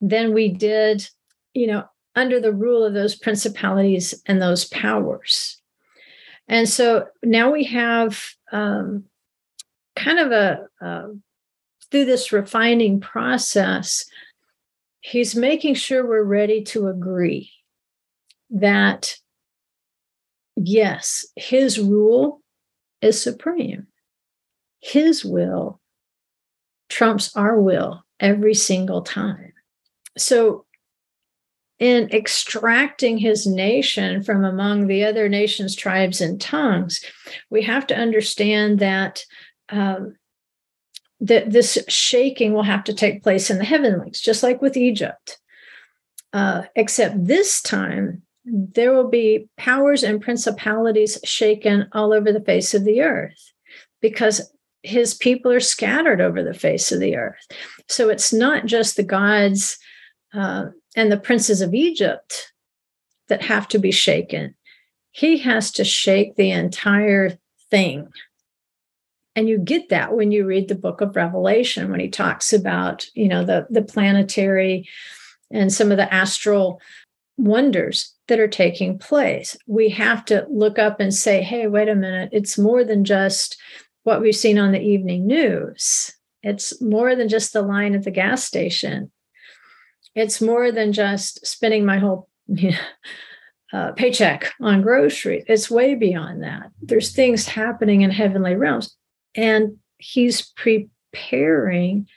than 0.00 0.32
we 0.32 0.48
did, 0.48 1.08
you 1.52 1.66
know, 1.66 1.84
under 2.14 2.40
the 2.40 2.52
rule 2.52 2.84
of 2.84 2.94
those 2.94 3.16
principalities 3.16 4.14
and 4.26 4.40
those 4.40 4.64
powers. 4.66 5.60
And 6.48 6.68
so 6.68 7.06
now 7.22 7.50
we 7.50 7.64
have 7.64 8.22
um, 8.52 9.04
kind 9.96 10.18
of 10.18 10.32
a, 10.32 11.08
through 11.90 12.04
this 12.04 12.32
refining 12.32 13.00
process, 13.00 14.04
he's 15.00 15.34
making 15.34 15.74
sure 15.74 16.06
we're 16.06 16.22
ready 16.22 16.62
to 16.64 16.88
agree 16.88 17.50
that, 18.50 19.16
yes, 20.56 21.24
his 21.36 21.78
rule 21.78 22.42
is 23.00 23.20
supreme. 23.20 23.86
His 24.82 25.24
will 25.24 25.80
trumps 26.90 27.34
our 27.34 27.58
will 27.58 28.04
every 28.20 28.54
single 28.54 29.00
time. 29.00 29.52
So 30.18 30.66
in 31.78 32.10
extracting 32.12 33.16
his 33.16 33.46
nation 33.46 34.22
from 34.22 34.44
among 34.44 34.86
the 34.86 35.04
other 35.04 35.28
nations, 35.28 35.74
tribes, 35.74 36.20
and 36.20 36.40
tongues, 36.40 37.02
we 37.48 37.62
have 37.62 37.86
to 37.86 37.96
understand 37.96 38.80
that 38.80 39.24
um, 39.70 40.16
that 41.20 41.52
this 41.52 41.78
shaking 41.88 42.52
will 42.52 42.64
have 42.64 42.82
to 42.84 42.92
take 42.92 43.22
place 43.22 43.48
in 43.48 43.58
the 43.58 43.64
heavenlies, 43.64 44.20
just 44.20 44.42
like 44.42 44.60
with 44.60 44.76
Egypt. 44.76 45.38
Uh, 46.32 46.62
except 46.74 47.24
this 47.24 47.62
time, 47.62 48.22
there 48.44 48.92
will 48.92 49.08
be 49.08 49.48
powers 49.56 50.02
and 50.02 50.20
principalities 50.20 51.18
shaken 51.24 51.88
all 51.92 52.12
over 52.12 52.32
the 52.32 52.40
face 52.40 52.74
of 52.74 52.84
the 52.84 53.02
earth 53.02 53.52
because 54.00 54.52
his 54.82 55.14
people 55.14 55.52
are 55.52 55.60
scattered 55.60 56.20
over 56.20 56.42
the 56.42 56.54
face 56.54 56.90
of 56.92 57.00
the 57.00 57.16
earth. 57.16 57.46
So 57.88 58.08
it's 58.08 58.32
not 58.32 58.66
just 58.66 58.96
the 58.96 59.02
gods 59.02 59.78
uh, 60.34 60.66
and 60.96 61.10
the 61.10 61.20
princes 61.20 61.60
of 61.60 61.74
Egypt 61.74 62.52
that 63.28 63.42
have 63.42 63.68
to 63.68 63.78
be 63.78 63.92
shaken. 63.92 64.54
He 65.12 65.38
has 65.38 65.70
to 65.72 65.84
shake 65.84 66.36
the 66.36 66.50
entire 66.50 67.38
thing. 67.70 68.08
And 69.34 69.48
you 69.48 69.58
get 69.58 69.88
that 69.88 70.14
when 70.14 70.30
you 70.30 70.44
read 70.44 70.68
the 70.68 70.74
book 70.74 71.00
of 71.00 71.16
Revelation, 71.16 71.90
when 71.90 72.00
he 72.00 72.08
talks 72.08 72.52
about, 72.52 73.06
you 73.14 73.28
know, 73.28 73.44
the, 73.44 73.66
the 73.70 73.82
planetary 73.82 74.88
and 75.50 75.72
some 75.72 75.90
of 75.90 75.96
the 75.96 76.12
astral 76.12 76.80
wonders 77.38 78.14
that 78.28 78.40
are 78.40 78.48
taking 78.48 78.98
place. 78.98 79.56
We 79.66 79.88
have 79.90 80.24
to 80.26 80.46
look 80.50 80.78
up 80.78 81.00
and 81.00 81.14
say, 81.14 81.42
hey, 81.42 81.66
wait 81.66 81.88
a 81.88 81.94
minute, 81.94 82.30
it's 82.32 82.58
more 82.58 82.84
than 82.84 83.04
just 83.04 83.58
what 84.04 84.20
we've 84.20 84.36
seen 84.36 84.58
on 84.58 84.72
the 84.72 84.80
evening 84.80 85.26
news. 85.26 86.12
It's 86.42 86.80
more 86.80 87.14
than 87.14 87.28
just 87.28 87.52
the 87.52 87.62
line 87.62 87.94
at 87.94 88.02
the 88.02 88.10
gas 88.10 88.44
station 88.44 89.12
it's 90.14 90.40
more 90.40 90.72
than 90.72 90.92
just 90.92 91.46
spending 91.46 91.84
my 91.84 91.98
whole 91.98 92.28
uh, 93.72 93.92
paycheck 93.92 94.52
on 94.60 94.82
groceries. 94.82 95.44
It's 95.48 95.70
way 95.70 95.94
beyond 95.94 96.42
that. 96.42 96.70
There's 96.80 97.12
things 97.12 97.48
happening 97.48 98.02
in 98.02 98.10
heavenly 98.10 98.54
realms, 98.54 98.96
and 99.34 99.78
He's 99.98 100.52
preparing 100.56 102.08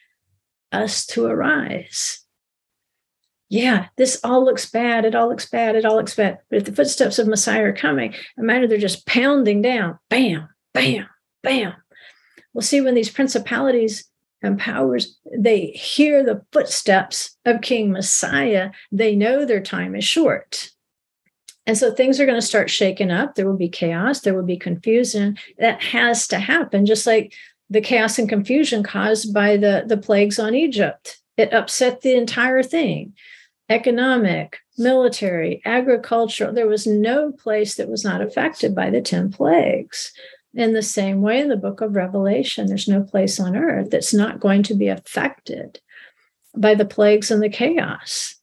us 0.72 1.06
to 1.08 1.28
arise. 1.28 2.22
Yeah, 3.48 3.88
this 3.96 4.20
all 4.24 4.44
looks 4.44 4.70
bad. 4.70 5.06
It 5.06 5.14
all 5.14 5.30
looks 5.30 5.48
bad. 5.48 5.76
It 5.76 5.86
all 5.86 5.96
looks 5.96 6.16
bad. 6.16 6.40
But 6.50 6.58
if 6.58 6.66
the 6.66 6.74
footsteps 6.74 7.20
of 7.20 7.28
Messiah 7.28 7.66
are 7.66 7.74
coming, 7.74 8.16
imagine 8.38 8.70
they're 8.70 8.80
just 8.80 9.06
pounding 9.06 9.62
down, 9.62 10.00
bam, 10.10 10.50
bam, 10.74 11.08
bam. 11.46 11.74
We'll 12.54 12.62
see 12.62 12.82
when 12.82 12.96
these 12.96 13.10
principalities 13.10 14.06
and 14.42 14.60
powers, 14.60 15.18
they 15.38 15.68
hear 15.68 16.24
the 16.24 16.44
footsteps 16.52 17.38
of 17.46 17.62
King 17.62 17.92
Messiah, 17.92 18.72
they 18.92 19.16
know 19.16 19.46
their 19.46 19.62
time 19.62 19.96
is 19.96 20.06
short. 20.06 20.72
And 21.68 21.78
so 21.78 21.92
things 21.92 22.20
are 22.20 22.26
going 22.26 22.40
to 22.40 22.46
start 22.46 22.70
shaking 22.70 23.10
up. 23.10 23.36
There 23.36 23.48
will 23.48 23.58
be 23.58 23.70
chaos, 23.70 24.22
there 24.22 24.36
will 24.36 24.44
be 24.44 24.58
confusion. 24.58 25.38
That 25.58 25.82
has 25.82 26.28
to 26.28 26.40
happen, 26.40 26.86
just 26.86 27.08
like 27.08 27.34
the 27.70 27.82
chaos 27.82 28.20
and 28.20 28.30
confusion 28.30 28.84
caused 28.84 29.34
by 29.34 29.58
the, 29.58 29.84
the 29.88 29.98
plagues 29.98 30.38
on 30.38 30.54
Egypt. 30.54 31.20
It 31.38 31.54
upset 31.54 32.02
the 32.02 32.16
entire 32.16 32.64
thing 32.64 33.14
economic, 33.68 34.60
military, 34.78 35.62
agricultural. 35.66 36.54
There 36.54 36.68
was 36.68 36.86
no 36.86 37.32
place 37.32 37.76
that 37.76 37.90
was 37.90 38.04
not 38.04 38.22
affected 38.22 38.76
by 38.76 38.92
the 38.92 39.02
10 39.02 39.32
plagues. 39.32 40.14
In 40.56 40.72
the 40.72 40.82
same 40.82 41.22
way, 41.22 41.42
in 41.42 41.50
the 41.50 41.58
book 41.58 41.82
of 41.82 41.96
Revelation, 41.96 42.68
there's 42.68 42.88
no 42.88 43.04
place 43.04 43.40
on 43.42 43.58
earth 43.58 43.90
that's 43.90 44.14
not 44.14 44.40
going 44.40 44.64
to 44.64 44.74
be 44.74 44.88
affected 44.88 45.80
by 46.56 46.76
the 46.76 46.86
plagues 46.86 47.30
and 47.30 47.44
the 47.44 47.50
chaos 47.50 48.36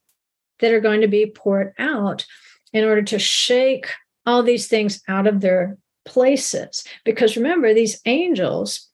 that 0.59 0.71
are 0.71 0.79
going 0.79 1.01
to 1.01 1.07
be 1.07 1.25
poured 1.25 1.73
out 1.79 2.25
in 2.71 2.83
order 2.83 3.01
to 3.01 3.17
shake 3.17 3.87
all 4.27 4.43
these 4.43 4.67
things 4.67 5.01
out 5.07 5.25
of 5.25 5.41
their 5.41 5.77
places. 6.05 6.83
Because 7.03 7.35
remember, 7.35 7.73
these 7.73 7.99
angels, 8.05 8.89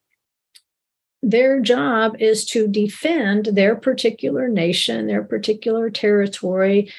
their 1.22 1.60
job 1.60 2.16
is 2.20 2.46
to 2.46 2.68
defend 2.68 3.48
their 3.48 3.76
particular 3.76 4.48
nation, 4.48 5.08
their 5.08 5.24
particular 5.24 5.90
territory, 5.90 6.92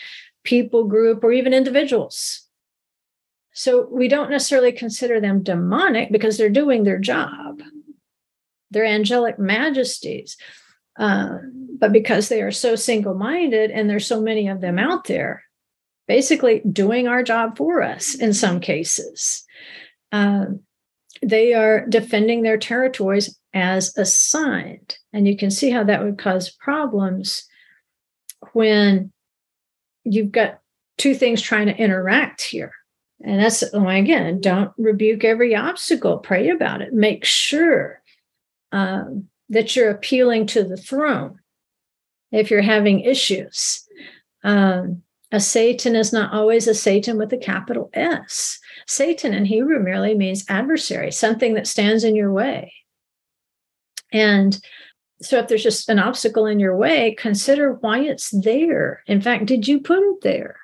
people 0.44 0.84
group, 0.84 1.24
or 1.24 1.32
even 1.32 1.54
individuals. 1.54 2.46
So 3.60 3.86
we 3.92 4.08
don't 4.08 4.30
necessarily 4.30 4.72
consider 4.72 5.20
them 5.20 5.42
demonic 5.42 6.10
because 6.10 6.38
they're 6.38 6.48
doing 6.48 6.84
their 6.84 6.98
job. 6.98 7.60
They're 8.70 8.86
angelic 8.86 9.38
majesties. 9.38 10.38
Uh, 10.98 11.40
but 11.78 11.92
because 11.92 12.30
they 12.30 12.40
are 12.40 12.52
so 12.52 12.74
single 12.74 13.12
minded 13.12 13.70
and 13.70 13.90
there's 13.90 14.06
so 14.06 14.18
many 14.18 14.48
of 14.48 14.62
them 14.62 14.78
out 14.78 15.04
there, 15.04 15.42
basically 16.08 16.62
doing 16.72 17.06
our 17.06 17.22
job 17.22 17.58
for 17.58 17.82
us 17.82 18.14
in 18.14 18.32
some 18.32 18.60
cases, 18.60 19.44
uh, 20.10 20.46
they 21.20 21.52
are 21.52 21.84
defending 21.86 22.40
their 22.40 22.56
territories 22.56 23.38
as 23.52 23.94
assigned. 23.98 24.96
And 25.12 25.28
you 25.28 25.36
can 25.36 25.50
see 25.50 25.68
how 25.68 25.84
that 25.84 26.02
would 26.02 26.16
cause 26.16 26.48
problems 26.48 27.44
when 28.54 29.12
you've 30.04 30.32
got 30.32 30.60
two 30.96 31.14
things 31.14 31.42
trying 31.42 31.66
to 31.66 31.76
interact 31.76 32.40
here. 32.40 32.72
And 33.22 33.40
that's 33.40 33.62
again, 33.62 34.40
don't 34.40 34.72
rebuke 34.78 35.24
every 35.24 35.54
obstacle, 35.54 36.18
pray 36.18 36.48
about 36.48 36.80
it. 36.80 36.92
Make 36.92 37.24
sure 37.24 38.00
um, 38.72 39.28
that 39.50 39.76
you're 39.76 39.90
appealing 39.90 40.46
to 40.46 40.64
the 40.64 40.76
throne 40.76 41.38
if 42.32 42.50
you're 42.50 42.62
having 42.62 43.00
issues. 43.00 43.86
Um, 44.42 45.02
a 45.32 45.40
Satan 45.40 45.94
is 45.94 46.12
not 46.12 46.32
always 46.32 46.66
a 46.66 46.74
Satan 46.74 47.18
with 47.18 47.32
a 47.32 47.36
capital 47.36 47.90
S. 47.92 48.58
Satan 48.86 49.32
in 49.32 49.44
Hebrew 49.44 49.78
merely 49.80 50.14
means 50.14 50.44
adversary, 50.48 51.12
something 51.12 51.54
that 51.54 51.66
stands 51.66 52.02
in 52.02 52.16
your 52.16 52.32
way. 52.32 52.72
And 54.12 54.60
so 55.22 55.38
if 55.38 55.48
there's 55.48 55.62
just 55.62 55.88
an 55.88 55.98
obstacle 55.98 56.46
in 56.46 56.58
your 56.58 56.76
way, 56.76 57.14
consider 57.16 57.74
why 57.74 58.00
it's 58.00 58.30
there. 58.30 59.02
In 59.06 59.20
fact, 59.20 59.46
did 59.46 59.68
you 59.68 59.80
put 59.80 60.00
it 60.00 60.22
there? 60.22 60.56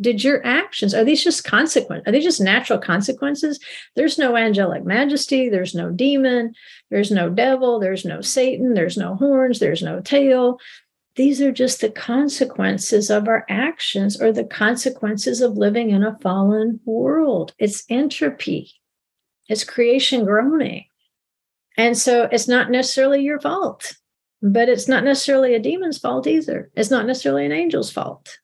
Did 0.00 0.24
your 0.24 0.44
actions, 0.46 0.94
are 0.94 1.04
these 1.04 1.22
just 1.22 1.44
consequences? 1.44 2.04
Are 2.06 2.12
they 2.12 2.20
just 2.20 2.40
natural 2.40 2.78
consequences? 2.78 3.60
There's 3.96 4.18
no 4.18 4.34
angelic 4.36 4.84
majesty, 4.84 5.50
there's 5.50 5.74
no 5.74 5.90
demon, 5.90 6.54
there's 6.90 7.10
no 7.10 7.28
devil, 7.28 7.78
there's 7.78 8.04
no 8.04 8.22
Satan, 8.22 8.72
there's 8.72 8.96
no 8.96 9.16
horns, 9.16 9.58
there's 9.58 9.82
no 9.82 10.00
tail. 10.00 10.58
These 11.16 11.42
are 11.42 11.52
just 11.52 11.82
the 11.82 11.90
consequences 11.90 13.10
of 13.10 13.28
our 13.28 13.44
actions 13.50 14.20
or 14.20 14.32
the 14.32 14.44
consequences 14.44 15.42
of 15.42 15.58
living 15.58 15.90
in 15.90 16.02
a 16.02 16.18
fallen 16.20 16.80
world. 16.86 17.52
It's 17.58 17.84
entropy, 17.90 18.72
it's 19.48 19.64
creation 19.64 20.24
groaning. 20.24 20.86
And 21.76 21.96
so 21.96 22.28
it's 22.32 22.48
not 22.48 22.70
necessarily 22.70 23.22
your 23.22 23.40
fault, 23.40 23.96
but 24.40 24.68
it's 24.68 24.88
not 24.88 25.04
necessarily 25.04 25.54
a 25.54 25.60
demon's 25.60 25.98
fault 25.98 26.26
either. 26.26 26.70
It's 26.74 26.90
not 26.90 27.06
necessarily 27.06 27.44
an 27.44 27.52
angel's 27.52 27.92
fault. 27.92 28.38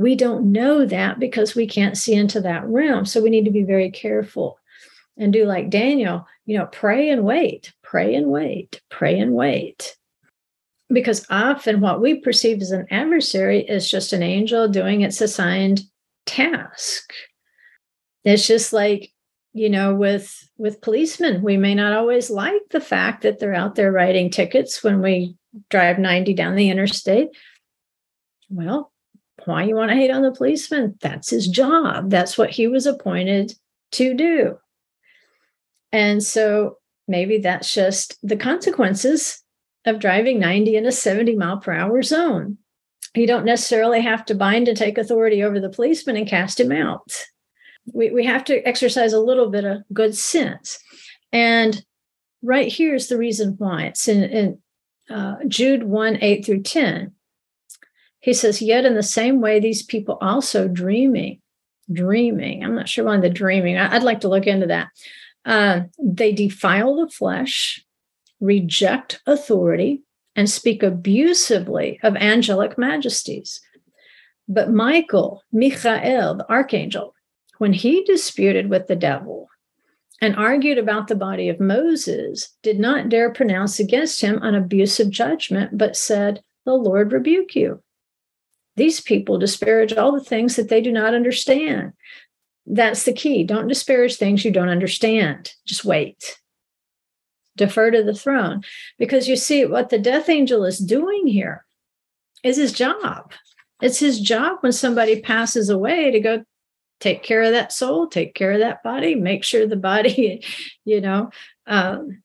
We 0.00 0.14
don't 0.14 0.50
know 0.50 0.86
that 0.86 1.20
because 1.20 1.54
we 1.54 1.66
can't 1.66 1.94
see 1.94 2.14
into 2.14 2.40
that 2.40 2.66
realm. 2.66 3.04
So 3.04 3.20
we 3.20 3.28
need 3.28 3.44
to 3.44 3.50
be 3.50 3.64
very 3.64 3.90
careful 3.90 4.58
and 5.18 5.30
do 5.30 5.44
like 5.44 5.68
Daniel, 5.68 6.26
you 6.46 6.56
know, 6.56 6.64
pray 6.72 7.10
and 7.10 7.22
wait, 7.22 7.74
pray 7.82 8.14
and 8.14 8.28
wait, 8.28 8.80
pray 8.88 9.18
and 9.18 9.34
wait. 9.34 9.98
Because 10.88 11.26
often 11.28 11.82
what 11.82 12.00
we 12.00 12.14
perceive 12.14 12.62
as 12.62 12.70
an 12.70 12.86
adversary 12.90 13.60
is 13.60 13.90
just 13.90 14.14
an 14.14 14.22
angel 14.22 14.68
doing 14.68 15.02
its 15.02 15.20
assigned 15.20 15.82
task. 16.24 17.12
It's 18.24 18.46
just 18.46 18.72
like 18.72 19.12
you 19.52 19.68
know 19.68 19.94
with 19.94 20.48
with 20.58 20.80
policemen 20.80 21.42
we 21.42 21.56
may 21.56 21.74
not 21.74 21.92
always 21.92 22.30
like 22.30 22.62
the 22.70 22.80
fact 22.80 23.22
that 23.22 23.40
they're 23.40 23.52
out 23.52 23.74
there 23.74 23.90
writing 23.90 24.30
tickets 24.30 24.84
when 24.84 25.02
we 25.02 25.34
drive 25.70 25.98
90 25.98 26.34
down 26.34 26.54
the 26.54 26.70
interstate 26.70 27.30
well 28.48 28.89
why 29.46 29.62
you 29.62 29.74
want 29.74 29.90
to 29.90 29.96
hate 29.96 30.10
on 30.10 30.22
the 30.22 30.32
policeman 30.32 30.96
that's 31.00 31.30
his 31.30 31.46
job 31.46 32.10
that's 32.10 32.36
what 32.36 32.50
he 32.50 32.66
was 32.66 32.86
appointed 32.86 33.52
to 33.92 34.14
do 34.14 34.56
and 35.92 36.22
so 36.22 36.76
maybe 37.08 37.38
that's 37.38 37.72
just 37.74 38.18
the 38.22 38.36
consequences 38.36 39.42
of 39.84 39.98
driving 39.98 40.38
90 40.38 40.76
in 40.76 40.86
a 40.86 40.92
70 40.92 41.36
mile 41.36 41.58
per 41.58 41.72
hour 41.72 42.02
zone 42.02 42.58
you 43.14 43.26
don't 43.26 43.44
necessarily 43.44 44.00
have 44.00 44.24
to 44.26 44.34
bind 44.34 44.68
and 44.68 44.76
take 44.76 44.98
authority 44.98 45.42
over 45.42 45.58
the 45.58 45.70
policeman 45.70 46.16
and 46.16 46.28
cast 46.28 46.60
him 46.60 46.70
out 46.70 47.10
we, 47.92 48.10
we 48.10 48.24
have 48.24 48.44
to 48.44 48.66
exercise 48.66 49.12
a 49.12 49.20
little 49.20 49.50
bit 49.50 49.64
of 49.64 49.82
good 49.92 50.16
sense. 50.16 50.78
And 51.32 51.84
right 52.42 52.70
here 52.70 52.94
is 52.94 53.08
the 53.08 53.18
reason 53.18 53.54
why. 53.58 53.84
It's 53.84 54.08
in, 54.08 54.22
in 54.24 54.58
uh, 55.14 55.36
Jude 55.48 55.84
1 55.84 56.18
8 56.20 56.44
through 56.44 56.62
10. 56.62 57.12
He 58.20 58.34
says, 58.34 58.62
Yet 58.62 58.84
in 58.84 58.94
the 58.94 59.02
same 59.02 59.40
way, 59.40 59.58
these 59.58 59.82
people 59.82 60.18
also 60.20 60.68
dreaming, 60.68 61.40
dreaming. 61.92 62.62
I'm 62.62 62.74
not 62.74 62.88
sure 62.88 63.04
why 63.04 63.18
the 63.18 63.30
dreaming. 63.30 63.78
I, 63.78 63.92
would 63.94 64.02
like 64.02 64.20
to 64.20 64.28
look 64.28 64.46
into 64.46 64.66
that. 64.66 64.88
Uh, 65.44 65.82
they 65.98 66.32
defile 66.32 66.96
the 66.96 67.08
flesh, 67.08 67.84
reject 68.40 69.22
authority, 69.26 70.02
and 70.36 70.48
speak 70.48 70.82
abusively 70.82 71.98
of 72.02 72.14
angelic 72.16 72.78
majesties. 72.78 73.60
But 74.48 74.70
Michael, 74.70 75.42
Michael, 75.52 76.34
the 76.36 76.46
archangel, 76.48 77.14
when 77.58 77.72
he 77.72 78.02
disputed 78.04 78.68
with 78.68 78.86
the 78.86 78.96
devil 78.96 79.48
and 80.20 80.36
argued 80.36 80.76
about 80.76 81.08
the 81.08 81.14
body 81.14 81.48
of 81.48 81.60
Moses, 81.60 82.56
did 82.62 82.78
not 82.78 83.08
dare 83.08 83.32
pronounce 83.32 83.80
against 83.80 84.20
him 84.20 84.38
an 84.42 84.54
abusive 84.54 85.10
judgment, 85.10 85.78
but 85.78 85.96
said, 85.96 86.42
The 86.66 86.74
Lord 86.74 87.12
rebuke 87.12 87.54
you. 87.54 87.82
These 88.80 89.02
people 89.02 89.36
disparage 89.36 89.92
all 89.92 90.10
the 90.10 90.24
things 90.24 90.56
that 90.56 90.70
they 90.70 90.80
do 90.80 90.90
not 90.90 91.12
understand. 91.12 91.92
That's 92.64 93.04
the 93.04 93.12
key. 93.12 93.44
Don't 93.44 93.68
disparage 93.68 94.16
things 94.16 94.42
you 94.42 94.50
don't 94.50 94.70
understand. 94.70 95.52
Just 95.66 95.84
wait. 95.84 96.38
Defer 97.58 97.90
to 97.90 98.02
the 98.02 98.14
throne. 98.14 98.62
Because 98.98 99.28
you 99.28 99.36
see, 99.36 99.66
what 99.66 99.90
the 99.90 99.98
death 99.98 100.30
angel 100.30 100.64
is 100.64 100.78
doing 100.78 101.26
here 101.26 101.66
is 102.42 102.56
his 102.56 102.72
job. 102.72 103.34
It's 103.82 103.98
his 103.98 104.18
job 104.18 104.56
when 104.60 104.72
somebody 104.72 105.20
passes 105.20 105.68
away 105.68 106.10
to 106.12 106.18
go 106.18 106.42
take 107.00 107.22
care 107.22 107.42
of 107.42 107.52
that 107.52 107.74
soul, 107.74 108.06
take 108.06 108.34
care 108.34 108.52
of 108.52 108.60
that 108.60 108.82
body, 108.82 109.14
make 109.14 109.44
sure 109.44 109.66
the 109.66 109.76
body, 109.76 110.42
you 110.86 111.02
know, 111.02 111.28
um, 111.66 112.22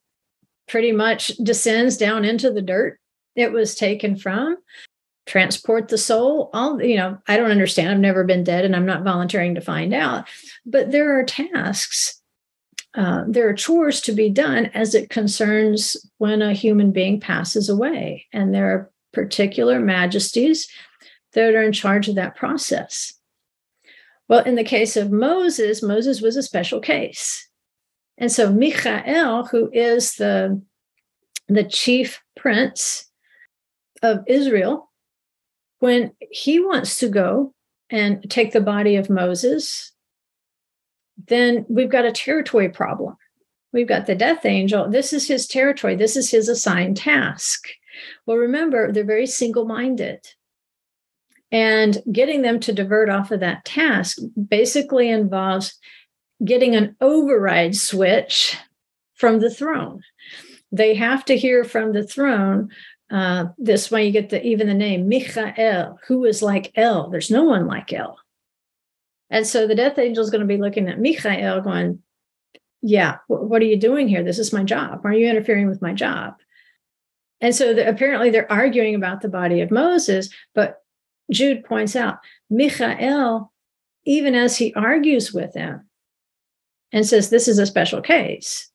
pretty 0.70 0.94
much 0.94 1.28
descends 1.36 1.98
down 1.98 2.24
into 2.24 2.50
the 2.50 2.62
dirt 2.62 2.98
it 3.36 3.52
was 3.52 3.76
taken 3.76 4.16
from, 4.16 4.56
transport 5.26 5.88
the 5.88 5.98
soul. 5.98 6.50
All, 6.54 6.82
you 6.82 6.96
know, 6.96 7.18
I 7.28 7.38
don't 7.38 7.52
understand. 7.52 7.90
I've 7.90 8.00
never 8.00 8.24
been 8.24 8.44
dead 8.44 8.66
and 8.66 8.76
I'm 8.76 8.86
not 8.86 9.04
volunteering 9.04 9.56
to 9.56 9.62
find 9.62 9.94
out. 9.94 10.28
But 10.66 10.92
there 10.92 11.20
are 11.20 11.24
tasks, 11.24 12.22
uh, 12.96 13.24
there 13.28 13.50
are 13.50 13.54
chores 13.54 14.02
to 14.02 14.12
be 14.12 14.30
done 14.30 14.68
as 14.68 14.96
it 14.96 15.10
concerns 15.10 15.98
when 16.18 16.42
a 16.42 16.54
human 16.54 16.92
being 16.92 17.20
passes 17.20 17.70
away. 17.70 18.28
And 18.32 18.54
there 18.54 18.70
are 18.70 18.92
particular 19.14 19.80
majesties 19.80 20.68
that 21.34 21.54
are 21.54 21.64
in 21.64 21.74
charge 21.74 22.08
of 22.08 22.16
that 22.16 22.36
process. 22.36 23.14
Well, 24.28 24.44
in 24.44 24.56
the 24.56 24.64
case 24.64 24.98
of 24.98 25.12
Moses, 25.12 25.84
Moses 25.84 26.22
was 26.22 26.36
a 26.36 26.44
special 26.44 26.80
case. 26.80 27.48
And 28.18 28.32
so 28.32 28.52
Michael, 28.52 29.46
who 29.46 29.70
is 29.72 30.16
the, 30.16 30.62
the 31.48 31.64
chief 31.64 32.22
prince 32.36 33.10
of 34.02 34.24
Israel, 34.28 34.90
when 35.86 36.12
he 36.32 36.60
wants 36.60 36.98
to 36.98 37.08
go 37.08 37.54
and 37.92 38.28
take 38.28 38.54
the 38.54 38.60
body 38.60 38.96
of 38.96 39.08
Moses, 39.08 39.92
then 41.28 41.64
we've 41.70 41.92
got 41.92 42.06
a 42.06 42.12
territory 42.12 42.70
problem. 42.70 43.16
We've 43.72 43.88
got 43.88 44.08
the 44.08 44.16
death 44.16 44.48
angel. 44.48 44.90
This 44.90 45.14
is 45.14 45.28
his 45.28 45.46
territory. 45.46 45.96
This 45.96 46.18
is 46.18 46.32
his 46.32 46.50
assigned 46.50 46.98
task. 46.98 47.68
Well, 48.26 48.38
remember, 48.38 48.92
they're 48.92 49.04
very 49.04 49.28
single 49.28 49.66
minded. 49.66 50.26
And 51.52 52.02
getting 52.12 52.42
them 52.42 52.60
to 52.62 52.74
divert 52.74 53.12
off 53.12 53.30
of 53.30 53.42
that 53.42 53.64
task 53.64 54.18
basically 54.50 55.12
involves 55.12 55.78
getting 56.44 56.76
an 56.76 56.96
override 57.00 57.76
switch 57.76 58.58
from 59.14 59.40
the 59.40 59.52
throne. 59.52 60.02
They 60.72 60.96
have 60.96 61.26
to 61.26 61.38
hear 61.38 61.64
from 61.64 61.94
the 61.94 62.04
throne. 62.04 62.72
Uh, 63.16 63.46
this 63.58 63.90
way, 63.90 64.06
you 64.06 64.12
get 64.12 64.30
the 64.30 64.46
even 64.46 64.68
the 64.68 64.74
name 64.74 65.08
Michael, 65.08 65.98
who 66.06 66.26
is 66.26 66.42
like 66.42 66.74
El. 66.76 67.10
There's 67.10 67.32
no 67.32 67.46
one 67.46 67.66
like 67.66 67.94
El. 67.94 68.20
And 69.30 69.48
so 69.48 69.66
the 69.66 69.76
death 69.76 69.98
angel 69.98 70.22
is 70.22 70.30
going 70.30 70.42
to 70.42 70.48
be 70.48 70.58
looking 70.58 70.90
at 70.90 71.00
Michael, 71.00 71.62
going, 71.62 72.04
"Yeah, 72.82 73.20
what 73.28 73.62
are 73.62 73.66
you 73.66 73.80
doing 73.80 74.10
here? 74.10 74.22
This 74.22 74.38
is 74.38 74.52
my 74.52 74.64
job. 74.64 75.06
Are 75.06 75.14
you 75.14 75.30
interfering 75.30 75.68
with 75.68 75.82
my 75.82 75.94
job?" 75.94 76.34
And 77.40 77.56
so 77.56 77.74
the, 77.74 77.88
apparently 77.88 78.32
they're 78.32 78.52
arguing 78.52 78.96
about 78.96 79.22
the 79.22 79.30
body 79.30 79.62
of 79.62 79.72
Moses, 79.72 80.30
but 80.54 80.84
Jude 81.32 81.64
points 81.64 81.96
out, 81.96 82.18
Michael, 82.50 83.54
even 84.06 84.36
as 84.36 84.58
he 84.58 84.74
argues 84.74 85.34
with 85.34 85.54
him 85.54 85.88
and 86.92 87.06
says, 87.06 87.30
This 87.30 87.48
is 87.48 87.60
a 87.60 87.66
special 87.66 88.02
case, 88.02 88.70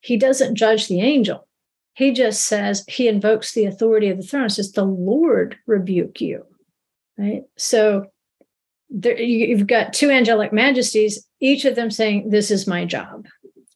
he 0.00 0.16
doesn't 0.16 0.54
judge 0.54 0.86
the 0.86 1.00
angel. 1.00 1.48
He 1.94 2.12
just 2.12 2.46
says, 2.46 2.84
He 2.88 3.08
invokes 3.08 3.52
the 3.52 3.64
authority 3.66 4.08
of 4.08 4.16
the 4.16 4.22
throne, 4.22 4.50
says, 4.50 4.72
The 4.72 4.84
Lord 4.84 5.56
rebuke 5.66 6.20
you. 6.20 6.44
Right? 7.16 7.42
So 7.56 8.06
there, 8.90 9.18
you've 9.20 9.66
got 9.66 9.92
two 9.92 10.10
angelic 10.10 10.52
majesties, 10.52 11.26
each 11.40 11.64
of 11.64 11.76
them 11.76 11.90
saying, 11.90 12.30
This 12.30 12.50
is 12.50 12.66
my 12.66 12.84
job. 12.84 13.26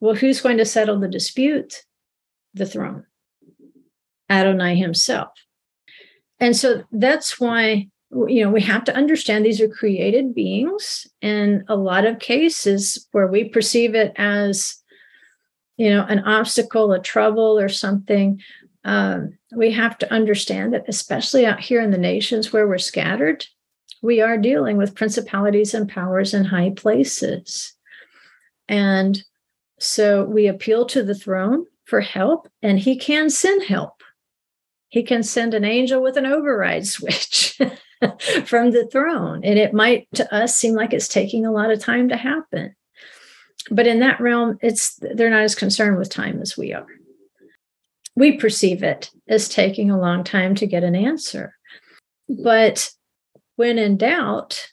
Well, 0.01 0.14
who's 0.14 0.41
going 0.41 0.59
to 0.59 0.64
settle 0.64 0.99
the 0.99 1.09
dispute? 1.09 1.85
The 2.55 2.66
throne. 2.66 3.05
Adonai 4.31 4.77
himself. 4.77 5.31
And 6.41 6.57
so 6.57 6.85
that's 6.93 7.41
why 7.41 7.89
you 8.11 8.43
know 8.43 8.51
we 8.51 8.62
have 8.62 8.85
to 8.85 8.97
understand 8.97 9.45
these 9.45 9.61
are 9.61 9.69
created 9.69 10.35
beings 10.35 11.07
in 11.21 11.64
a 11.69 11.77
lot 11.77 12.07
of 12.07 12.19
cases 12.19 13.07
where 13.12 13.27
we 13.27 13.45
perceive 13.45 13.95
it 13.95 14.12
as 14.16 14.78
you 15.79 15.89
know 15.89 16.05
an 16.05 16.18
obstacle 16.20 16.93
a 16.93 17.01
trouble 17.01 17.59
or 17.59 17.68
something 17.68 18.41
um, 18.85 19.37
we 19.57 19.72
have 19.72 19.99
to 19.99 20.12
understand 20.12 20.72
that 20.72 20.85
especially 20.89 21.47
out 21.47 21.61
here 21.61 21.81
in 21.81 21.91
the 21.91 21.99
nations 21.99 22.53
where 22.53 22.68
we're 22.68 22.79
scattered 22.79 23.47
we 24.03 24.20
are 24.20 24.39
dealing 24.39 24.76
with 24.76 24.95
principalities 24.95 25.74
and 25.74 25.89
powers 25.89 26.35
in 26.35 26.45
high 26.45 26.70
places. 26.70 27.74
And 28.68 29.22
so 29.79 30.24
we 30.24 30.47
appeal 30.47 30.87
to 30.87 31.03
the 31.03 31.14
throne 31.14 31.66
for 31.85 32.01
help, 32.01 32.49
and 32.62 32.79
he 32.79 32.97
can 32.97 33.31
send 33.31 33.64
help. 33.64 34.03
He 34.89 35.03
can 35.03 35.22
send 35.22 35.55
an 35.55 35.64
angel 35.64 36.03
with 36.03 36.16
an 36.16 36.26
override 36.26 36.87
switch 36.87 37.59
from 38.45 38.70
the 38.70 38.89
throne. 38.91 39.45
And 39.45 39.59
it 39.59 39.74
might 39.74 40.09
to 40.14 40.35
us 40.35 40.57
seem 40.57 40.74
like 40.74 40.93
it's 40.93 41.09
taking 41.09 41.45
a 41.45 41.53
lot 41.53 41.70
of 41.70 41.81
time 41.81 42.09
to 42.09 42.16
happen. 42.16 42.74
But 43.71 43.87
in 43.87 44.01
that 44.01 44.21
realm, 44.21 44.59
it's 44.63 44.97
they're 44.97 45.31
not 45.31 45.43
as 45.43 45.55
concerned 45.55 45.99
with 45.99 46.09
time 46.09 46.41
as 46.41 46.57
we 46.57 46.73
are. 46.73 46.87
We 48.17 48.37
perceive 48.37 48.83
it 48.83 49.11
as 49.29 49.49
taking 49.49 49.91
a 49.91 50.01
long 50.01 50.25
time 50.25 50.55
to 50.57 50.67
get 50.67 50.85
an 50.85 50.97
answer. 50.97 51.55
But 52.29 52.91
when 53.57 53.79
in 53.79 53.97
doubt, 53.97 54.71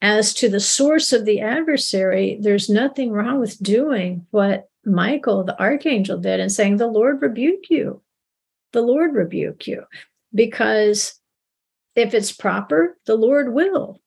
as 0.00 0.32
to 0.34 0.48
the 0.48 0.60
source 0.60 1.12
of 1.12 1.24
the 1.24 1.40
adversary, 1.40 2.38
there's 2.40 2.68
nothing 2.68 3.10
wrong 3.10 3.40
with 3.40 3.62
doing 3.62 4.26
what 4.30 4.68
Michael, 4.84 5.44
the 5.44 5.60
archangel, 5.60 6.18
did 6.18 6.40
and 6.40 6.52
saying, 6.52 6.76
The 6.76 6.86
Lord 6.86 7.20
rebuke 7.20 7.68
you. 7.68 8.02
The 8.72 8.82
Lord 8.82 9.14
rebuke 9.14 9.66
you. 9.66 9.84
Because 10.34 11.18
if 11.94 12.14
it's 12.14 12.32
proper, 12.32 12.96
the 13.06 13.16
Lord 13.16 13.52
will. 13.52 14.00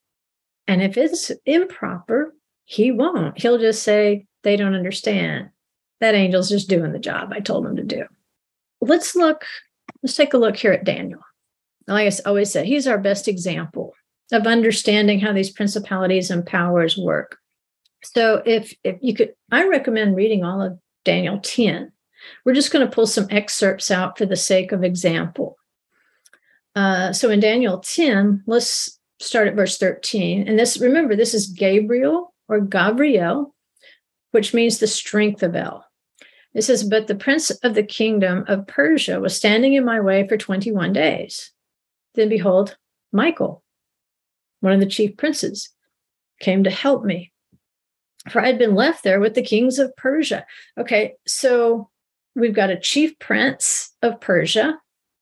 And 0.67 0.81
if 0.81 0.97
it's 0.97 1.31
improper, 1.45 2.33
he 2.65 2.91
won't. 2.91 3.39
He'll 3.39 3.57
just 3.57 3.83
say, 3.83 4.25
They 4.43 4.55
don't 4.55 4.75
understand. 4.75 5.49
That 5.99 6.15
angel's 6.15 6.49
just 6.49 6.69
doing 6.69 6.91
the 6.91 6.99
job 6.99 7.31
I 7.31 7.39
told 7.39 7.65
him 7.65 7.75
to 7.75 7.83
do. 7.83 8.05
Let's 8.81 9.15
look, 9.15 9.45
let's 10.01 10.15
take 10.15 10.33
a 10.33 10.37
look 10.37 10.57
here 10.57 10.71
at 10.71 10.83
Daniel. 10.83 11.21
Like 11.87 12.11
I 12.11 12.29
always 12.29 12.51
say, 12.51 12.65
he's 12.65 12.87
our 12.87 12.97
best 12.97 13.27
example 13.27 13.93
of 14.31 14.47
understanding 14.47 15.19
how 15.19 15.33
these 15.33 15.51
principalities 15.51 16.31
and 16.31 16.45
powers 16.45 16.97
work. 16.97 17.37
So 18.03 18.41
if 18.45 18.73
if 18.83 18.97
you 19.01 19.13
could, 19.13 19.33
I 19.51 19.67
recommend 19.67 20.15
reading 20.15 20.43
all 20.43 20.61
of 20.61 20.79
Daniel 21.05 21.39
10. 21.39 21.91
We're 22.45 22.53
just 22.53 22.71
going 22.71 22.85
to 22.85 22.93
pull 22.93 23.07
some 23.07 23.27
excerpts 23.29 23.91
out 23.91 24.17
for 24.17 24.25
the 24.25 24.35
sake 24.35 24.71
of 24.71 24.83
example. 24.83 25.57
Uh, 26.75 27.13
so 27.13 27.29
in 27.29 27.39
Daniel 27.39 27.79
10, 27.79 28.43
let's 28.47 28.99
start 29.19 29.47
at 29.47 29.55
verse 29.55 29.77
13. 29.77 30.47
And 30.47 30.57
this, 30.57 30.79
remember, 30.79 31.15
this 31.15 31.33
is 31.33 31.47
Gabriel 31.47 32.30
or 32.51 32.59
Gabriel, 32.59 33.55
which 34.31 34.53
means 34.53 34.77
the 34.77 34.87
strength 34.87 35.41
of 35.41 35.55
El. 35.55 35.85
It 36.53 36.63
says, 36.63 36.83
But 36.83 37.07
the 37.07 37.15
prince 37.15 37.49
of 37.49 37.73
the 37.73 37.83
kingdom 37.83 38.43
of 38.47 38.67
Persia 38.67 39.19
was 39.21 39.35
standing 39.35 39.73
in 39.73 39.85
my 39.85 40.01
way 40.01 40.27
for 40.27 40.37
21 40.37 40.91
days. 40.91 41.51
Then 42.13 42.27
behold, 42.27 42.77
Michael, 43.13 43.63
one 44.59 44.73
of 44.73 44.81
the 44.81 44.85
chief 44.85 45.15
princes, 45.15 45.69
came 46.41 46.63
to 46.65 46.69
help 46.69 47.05
me. 47.05 47.31
For 48.29 48.41
I 48.41 48.47
had 48.47 48.59
been 48.59 48.75
left 48.75 49.03
there 49.03 49.19
with 49.19 49.33
the 49.33 49.41
kings 49.41 49.79
of 49.79 49.95
Persia. 49.95 50.45
Okay, 50.77 51.13
so 51.25 51.89
we've 52.35 52.53
got 52.53 52.69
a 52.69 52.79
chief 52.79 53.17
prince 53.17 53.95
of 54.01 54.19
Persia, 54.19 54.77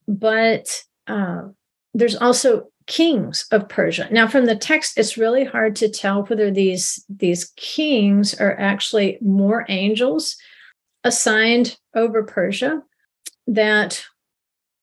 but 0.07 0.83
uh, 1.07 1.43
there's 1.93 2.15
also 2.15 2.69
kings 2.89 3.45
of 3.51 3.69
Persia. 3.69 4.09
Now, 4.11 4.27
from 4.27 4.47
the 4.47 4.55
text, 4.55 4.97
it's 4.97 5.17
really 5.17 5.45
hard 5.45 5.75
to 5.77 5.87
tell 5.87 6.23
whether 6.23 6.51
these 6.51 7.05
these 7.07 7.53
kings 7.55 8.33
are 8.33 8.59
actually 8.59 9.17
more 9.21 9.65
angels 9.69 10.35
assigned 11.05 11.77
over 11.95 12.23
Persia 12.23 12.81
that 13.47 14.03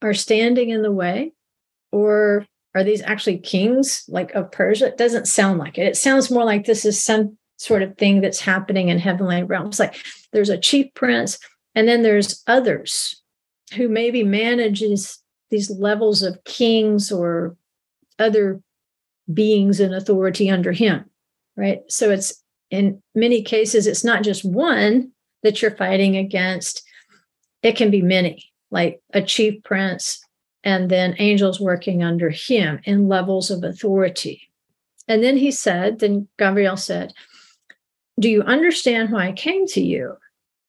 are 0.01 0.15
standing 0.15 0.71
in 0.71 0.83
the 0.83 0.93
way, 0.93 1.33
or 1.93 2.47
are 2.75 2.85
these 2.85 3.03
actually 3.03 3.39
kings 3.39 4.05
like 4.09 4.31
of 4.33 4.53
Persia? 4.53 4.87
It 4.87 4.99
doesn't 4.99 5.27
sound 5.27 5.59
like 5.59 5.77
it. 5.77 5.87
It 5.87 5.97
sounds 5.97 6.31
more 6.31 6.45
like 6.45 6.65
this 6.65 6.85
is 6.85 7.03
some 7.03 7.37
sort 7.59 7.83
of 7.83 7.99
thing 7.99 8.21
that's 8.21 8.41
happening 8.41 8.89
in 8.89 8.99
heavenly 8.99 9.43
realms. 9.43 9.81
Like 9.81 9.97
there's 10.33 10.51
a 10.51 10.59
chief 10.59 10.87
prince, 10.95 11.41
and 11.75 11.89
then 11.89 12.03
there's 12.03 12.43
others 12.47 13.21
who 13.75 13.89
maybe 13.89 14.23
manages 14.23 15.19
these 15.51 15.71
levels 15.71 16.23
of 16.23 16.45
kings 16.45 17.11
or 17.11 17.57
other 18.19 18.61
beings 19.33 19.81
in 19.81 19.93
authority 19.93 20.51
under 20.51 20.73
him, 20.73 21.05
right? 21.57 21.81
So 21.89 22.11
it's 22.11 22.43
in 22.71 23.03
many 23.15 23.43
cases, 23.43 23.87
it's 23.87 24.05
not 24.05 24.23
just 24.23 24.45
one 24.45 25.13
that 25.43 25.63
you're 25.63 25.77
fighting 25.77 26.17
against, 26.17 26.83
it 27.63 27.77
can 27.77 27.91
be 27.91 28.03
many, 28.03 28.51
like 28.71 29.01
a 29.13 29.23
chief 29.23 29.63
prince 29.63 30.21
and 30.65 30.91
then 30.91 31.15
angels 31.19 31.61
working 31.61 32.03
under 32.03 32.29
him 32.29 32.81
in 32.85 33.09
levels 33.09 33.51
of 33.51 33.63
authority. 33.63 34.43
And 35.07 35.23
then 35.23 35.37
he 35.37 35.53
said, 35.53 36.01
then 36.01 36.27
Gabriel 36.39 36.77
said, 36.77 37.13
Do 38.19 38.29
you 38.29 38.43
understand 38.43 39.13
why 39.13 39.29
I 39.29 39.33
came 39.33 39.67
to 39.69 39.81
you? 39.81 40.17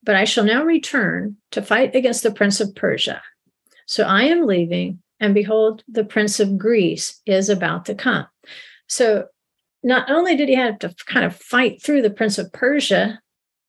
But 0.04 0.16
I 0.16 0.26
shall 0.26 0.44
now 0.44 0.64
return 0.64 1.38
to 1.52 1.62
fight 1.62 1.96
against 1.96 2.22
the 2.22 2.32
prince 2.32 2.60
of 2.60 2.76
Persia. 2.76 3.22
So 3.88 4.04
I 4.04 4.24
am 4.24 4.46
leaving, 4.46 5.02
and 5.20 5.34
behold, 5.34 5.84
the 5.88 6.04
prince 6.04 6.40
of 6.40 6.58
Greece 6.58 7.22
is 7.26 7.50
about 7.50 7.86
to 7.86 7.96
come. 7.96 8.28
So 8.88 9.28
not 9.84 10.10
only 10.10 10.36
did 10.36 10.50
he 10.50 10.56
have 10.56 10.80
to 10.80 10.94
kind 11.06 11.26
of 11.26 11.36
fight 11.36 11.82
through 11.82 12.02
the 12.02 12.10
prince 12.10 12.38
of 12.38 12.52
Persia 12.54 13.20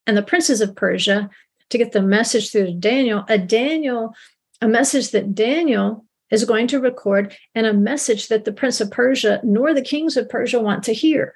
and 0.06 0.16
the 0.16 0.22
princes 0.22 0.60
of 0.60 0.76
Persia 0.76 1.30
to 1.70 1.78
get 1.78 1.92
the 1.92 2.02
message 2.02 2.50
through 2.50 2.66
to 2.66 2.72
Daniel, 2.72 3.24
a 3.28 3.38
Daniel, 3.38 4.14
a 4.60 4.68
message 4.68 5.10
that 5.10 5.34
Daniel 5.34 6.04
is 6.30 6.44
going 6.44 6.66
to 6.68 6.80
record, 6.80 7.34
and 7.54 7.66
a 7.66 7.72
message 7.72 8.28
that 8.28 8.44
the 8.44 8.52
prince 8.52 8.80
of 8.80 8.90
Persia 8.90 9.40
nor 9.42 9.72
the 9.72 9.82
kings 9.82 10.16
of 10.16 10.28
Persia 10.28 10.60
want 10.60 10.82
to 10.84 10.92
hear. 10.92 11.34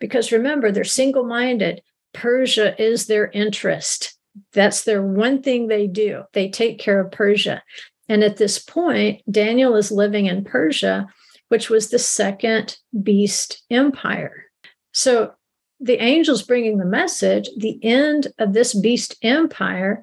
Because 0.00 0.32
remember, 0.32 0.72
they're 0.72 0.84
single 0.84 1.24
minded. 1.24 1.82
Persia 2.12 2.80
is 2.82 3.06
their 3.06 3.30
interest. 3.30 4.18
That's 4.52 4.82
their 4.82 5.02
one 5.02 5.42
thing 5.42 5.68
they 5.68 5.86
do. 5.86 6.24
They 6.32 6.48
take 6.48 6.78
care 6.78 7.00
of 7.00 7.12
Persia. 7.12 7.62
And 8.08 8.22
at 8.22 8.36
this 8.36 8.58
point, 8.58 9.22
Daniel 9.30 9.76
is 9.76 9.90
living 9.90 10.26
in 10.26 10.44
Persia, 10.44 11.06
which 11.48 11.70
was 11.70 11.88
the 11.88 11.98
second 11.98 12.78
beast 13.02 13.62
empire. 13.70 14.44
So 14.92 15.32
the 15.80 16.02
angels 16.02 16.42
bringing 16.42 16.78
the 16.78 16.84
message, 16.84 17.48
the 17.56 17.78
end 17.82 18.28
of 18.38 18.52
this 18.52 18.74
beast 18.74 19.16
empire 19.22 20.02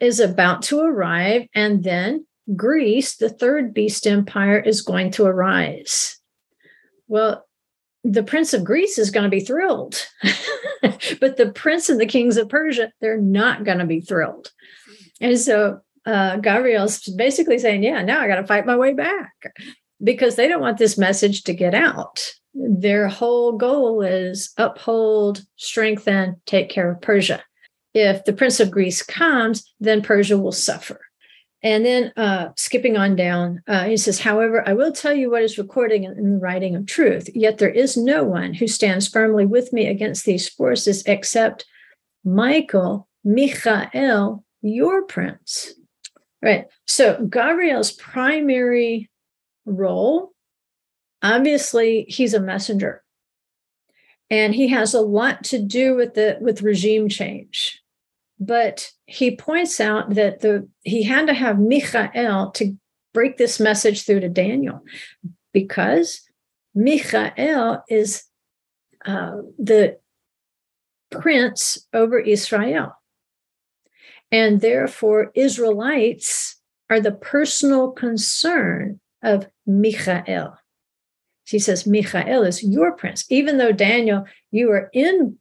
is 0.00 0.20
about 0.20 0.62
to 0.62 0.80
arrive. 0.80 1.46
And 1.54 1.84
then 1.84 2.26
Greece, 2.54 3.16
the 3.16 3.28
third 3.28 3.74
beast 3.74 4.06
empire, 4.06 4.58
is 4.58 4.82
going 4.82 5.10
to 5.12 5.24
arise. 5.24 6.18
Well, 7.08 7.46
the 8.04 8.22
prince 8.22 8.54
of 8.54 8.64
Greece 8.64 8.98
is 8.98 9.10
going 9.10 9.24
to 9.24 9.30
be 9.30 9.40
thrilled, 9.40 10.06
but 11.20 11.36
the 11.36 11.52
prince 11.54 11.88
and 11.88 12.00
the 12.00 12.06
kings 12.06 12.36
of 12.36 12.48
Persia, 12.48 12.92
they're 13.00 13.20
not 13.20 13.64
going 13.64 13.78
to 13.78 13.86
be 13.86 14.00
thrilled. 14.00 14.52
And 15.20 15.38
so 15.38 15.80
uh, 16.06 16.36
Gabriel's 16.36 17.00
basically 17.08 17.58
saying, 17.58 17.82
Yeah, 17.82 18.02
now 18.02 18.20
I 18.20 18.28
got 18.28 18.36
to 18.36 18.46
fight 18.46 18.66
my 18.66 18.76
way 18.76 18.94
back 18.94 19.32
because 20.02 20.36
they 20.36 20.48
don't 20.48 20.60
want 20.60 20.78
this 20.78 20.96
message 20.96 21.42
to 21.44 21.54
get 21.54 21.74
out. 21.74 22.24
Their 22.54 23.08
whole 23.08 23.52
goal 23.52 24.00
is 24.02 24.52
uphold, 24.56 25.42
strengthen, 25.56 26.40
take 26.46 26.70
care 26.70 26.90
of 26.90 27.00
Persia. 27.02 27.42
If 27.92 28.24
the 28.24 28.32
prince 28.32 28.60
of 28.60 28.70
Greece 28.70 29.02
comes, 29.02 29.64
then 29.80 30.02
Persia 30.02 30.38
will 30.38 30.52
suffer. 30.52 31.00
And 31.62 31.84
then 31.84 32.12
uh, 32.16 32.50
skipping 32.56 32.96
on 32.96 33.16
down, 33.16 33.62
uh, 33.66 33.84
he 33.84 33.96
says, 33.96 34.20
However, 34.20 34.66
I 34.68 34.74
will 34.74 34.92
tell 34.92 35.14
you 35.14 35.30
what 35.30 35.42
is 35.42 35.58
recorded 35.58 36.02
in, 36.02 36.12
in 36.12 36.32
the 36.34 36.38
writing 36.38 36.76
of 36.76 36.86
truth. 36.86 37.28
Yet 37.34 37.58
there 37.58 37.70
is 37.70 37.96
no 37.96 38.22
one 38.22 38.54
who 38.54 38.68
stands 38.68 39.08
firmly 39.08 39.46
with 39.46 39.72
me 39.72 39.88
against 39.88 40.24
these 40.24 40.48
forces 40.48 41.02
except 41.06 41.64
Michael, 42.24 43.08
Michael, 43.24 44.44
your 44.62 45.02
prince. 45.04 45.74
Right. 46.42 46.66
So 46.86 47.24
Gabriel's 47.26 47.92
primary 47.92 49.10
role, 49.64 50.32
obviously, 51.22 52.04
he's 52.08 52.34
a 52.34 52.40
messenger. 52.40 53.02
And 54.28 54.54
he 54.54 54.68
has 54.68 54.92
a 54.92 55.00
lot 55.00 55.44
to 55.44 55.58
do 55.62 55.94
with 55.94 56.14
the 56.14 56.38
with 56.40 56.62
regime 56.62 57.08
change. 57.08 57.80
But 58.38 58.90
he 59.06 59.36
points 59.36 59.80
out 59.80 60.14
that 60.14 60.40
the 60.40 60.68
he 60.82 61.04
had 61.04 61.28
to 61.28 61.34
have 61.34 61.58
Michael 61.58 62.50
to 62.52 62.76
break 63.14 63.38
this 63.38 63.60
message 63.60 64.04
through 64.04 64.20
to 64.20 64.28
Daniel 64.28 64.82
because 65.52 66.20
Michael 66.74 67.82
is 67.88 68.24
uh, 69.06 69.36
the 69.58 69.98
prince 71.10 71.86
over 71.94 72.18
Israel. 72.18 72.92
And 74.36 74.60
therefore, 74.60 75.30
Israelites 75.34 76.60
are 76.90 77.00
the 77.00 77.10
personal 77.12 77.90
concern 77.90 79.00
of 79.22 79.48
Michael. 79.66 80.58
He 81.46 81.58
says, 81.58 81.86
Michael 81.86 82.42
is 82.42 82.62
your 82.62 82.92
prince. 82.92 83.24
Even 83.30 83.56
though 83.56 83.72
Daniel, 83.72 84.26
you 84.50 84.70
are 84.72 84.90
in, 84.92 85.38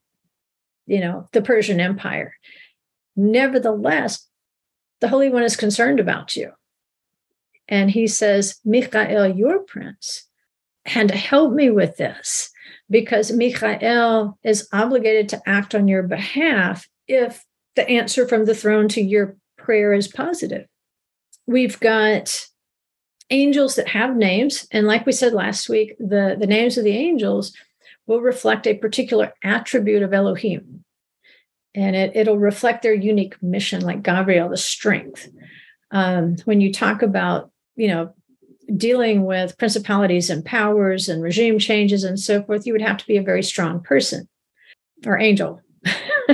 you 0.85 1.01
know, 1.01 1.27
the 1.33 1.41
Persian 1.41 1.81
Empire. 1.81 2.35
Nevertheless, 3.17 4.29
the 5.01 5.09
Holy 5.09 5.27
One 5.27 5.43
is 5.43 5.57
concerned 5.57 5.99
about 5.99 6.37
you. 6.37 6.53
And 7.67 7.91
he 7.91 8.07
says, 8.07 8.61
Michael, 8.63 9.27
your 9.27 9.59
prince. 9.59 10.29
and 10.85 11.11
help 11.11 11.51
me 11.51 11.69
with 11.69 11.97
this 11.97 12.49
because 12.89 13.33
Michael 13.33 14.39
is 14.41 14.69
obligated 14.71 15.27
to 15.29 15.41
act 15.45 15.75
on 15.75 15.89
your 15.89 16.03
behalf 16.03 16.87
if 17.09 17.43
the 17.75 17.87
answer 17.89 18.27
from 18.27 18.45
the 18.45 18.55
throne 18.55 18.87
to 18.89 19.01
your 19.01 19.35
prayer 19.57 19.93
is 19.93 20.07
positive. 20.07 20.65
We've 21.47 21.79
got 21.79 22.47
angels 23.29 23.75
that 23.75 23.87
have 23.89 24.15
names. 24.15 24.67
And 24.71 24.87
like 24.87 25.05
we 25.05 25.11
said 25.11 25.33
last 25.33 25.69
week, 25.69 25.95
the, 25.99 26.35
the 26.39 26.47
names 26.47 26.77
of 26.77 26.83
the 26.83 26.95
angels 26.95 27.53
will 28.07 28.21
reflect 28.21 28.67
a 28.67 28.75
particular 28.75 29.33
attribute 29.43 30.03
of 30.03 30.13
Elohim. 30.13 30.83
And 31.73 31.95
it, 31.95 32.15
it'll 32.15 32.37
reflect 32.37 32.83
their 32.83 32.93
unique 32.93 33.41
mission, 33.41 33.81
like 33.81 34.03
Gabriel, 34.03 34.49
the 34.49 34.57
strength. 34.57 35.27
Um, 35.91 36.37
when 36.45 36.61
you 36.61 36.71
talk 36.71 37.01
about, 37.01 37.51
you 37.75 37.87
know, 37.87 38.13
dealing 38.77 39.25
with 39.25 39.57
principalities 39.57 40.29
and 40.29 40.45
powers 40.45 41.09
and 41.09 41.21
regime 41.21 41.59
changes 41.59 42.03
and 42.03 42.19
so 42.19 42.43
forth, 42.43 42.65
you 42.65 42.73
would 42.73 42.81
have 42.81 42.97
to 42.97 43.07
be 43.07 43.17
a 43.17 43.23
very 43.23 43.43
strong 43.43 43.81
person 43.81 44.27
or 45.05 45.19
angel. 45.19 45.61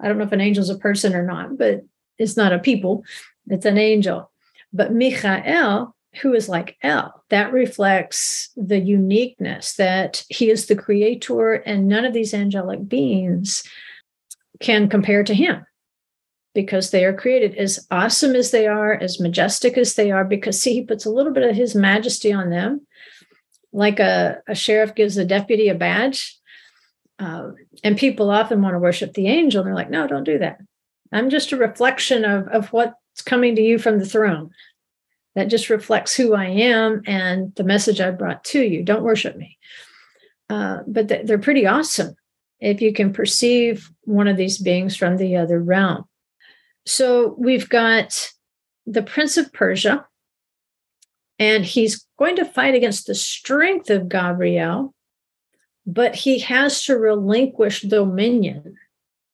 I 0.00 0.08
don't 0.08 0.18
know 0.18 0.24
if 0.24 0.32
an 0.32 0.40
angel 0.40 0.62
is 0.62 0.70
a 0.70 0.78
person 0.78 1.14
or 1.14 1.24
not, 1.24 1.58
but 1.58 1.84
it's 2.18 2.36
not 2.36 2.52
a 2.52 2.58
people, 2.58 3.04
it's 3.48 3.66
an 3.66 3.78
angel. 3.78 4.30
But 4.72 4.94
Michael, 4.94 5.94
who 6.22 6.34
is 6.34 6.48
like 6.48 6.76
El, 6.82 7.24
that 7.30 7.52
reflects 7.52 8.50
the 8.56 8.78
uniqueness 8.78 9.74
that 9.74 10.24
he 10.28 10.50
is 10.50 10.66
the 10.66 10.76
creator, 10.76 11.54
and 11.54 11.88
none 11.88 12.04
of 12.04 12.12
these 12.12 12.34
angelic 12.34 12.88
beings 12.88 13.62
can 14.60 14.88
compare 14.88 15.24
to 15.24 15.34
him 15.34 15.64
because 16.54 16.90
they 16.90 17.04
are 17.04 17.14
created 17.14 17.54
as 17.56 17.86
awesome 17.90 18.34
as 18.34 18.50
they 18.50 18.66
are, 18.66 18.92
as 18.92 19.20
majestic 19.20 19.78
as 19.78 19.94
they 19.94 20.10
are, 20.10 20.24
because 20.24 20.60
see, 20.60 20.74
he 20.74 20.82
puts 20.82 21.06
a 21.06 21.10
little 21.10 21.32
bit 21.32 21.48
of 21.48 21.54
his 21.54 21.74
majesty 21.74 22.32
on 22.32 22.50
them, 22.50 22.86
like 23.72 24.00
a, 24.00 24.38
a 24.48 24.54
sheriff 24.54 24.94
gives 24.94 25.16
a 25.16 25.24
deputy 25.24 25.68
a 25.68 25.74
badge. 25.74 26.36
Uh, 27.20 27.50
and 27.84 27.98
people 27.98 28.30
often 28.30 28.62
want 28.62 28.74
to 28.74 28.78
worship 28.78 29.12
the 29.12 29.28
angel. 29.28 29.60
And 29.60 29.68
they're 29.68 29.74
like, 29.74 29.90
no, 29.90 30.06
don't 30.06 30.24
do 30.24 30.38
that. 30.38 30.58
I'm 31.12 31.28
just 31.28 31.52
a 31.52 31.56
reflection 31.56 32.24
of, 32.24 32.48
of 32.48 32.72
what's 32.72 33.22
coming 33.24 33.54
to 33.56 33.62
you 33.62 33.78
from 33.78 33.98
the 33.98 34.06
throne. 34.06 34.50
That 35.34 35.48
just 35.48 35.70
reflects 35.70 36.16
who 36.16 36.34
I 36.34 36.46
am 36.46 37.02
and 37.06 37.54
the 37.54 37.64
message 37.64 38.00
I 38.00 38.10
brought 38.10 38.42
to 38.44 38.62
you. 38.62 38.82
Don't 38.82 39.04
worship 39.04 39.36
me. 39.36 39.58
Uh, 40.48 40.78
but 40.86 41.08
th- 41.08 41.26
they're 41.26 41.38
pretty 41.38 41.66
awesome 41.66 42.14
if 42.58 42.80
you 42.80 42.92
can 42.92 43.12
perceive 43.12 43.90
one 44.02 44.26
of 44.26 44.36
these 44.36 44.58
beings 44.58 44.96
from 44.96 45.16
the 45.16 45.36
other 45.36 45.60
realm. 45.60 46.04
So 46.86 47.34
we've 47.38 47.68
got 47.68 48.32
the 48.86 49.02
Prince 49.02 49.36
of 49.36 49.52
Persia, 49.52 50.06
and 51.38 51.64
he's 51.64 52.04
going 52.18 52.36
to 52.36 52.44
fight 52.44 52.74
against 52.74 53.06
the 53.06 53.14
strength 53.14 53.90
of 53.90 54.08
Gabriel, 54.08 54.94
but 55.86 56.14
he 56.14 56.38
has 56.40 56.84
to 56.84 56.96
relinquish 56.96 57.82
dominion 57.82 58.76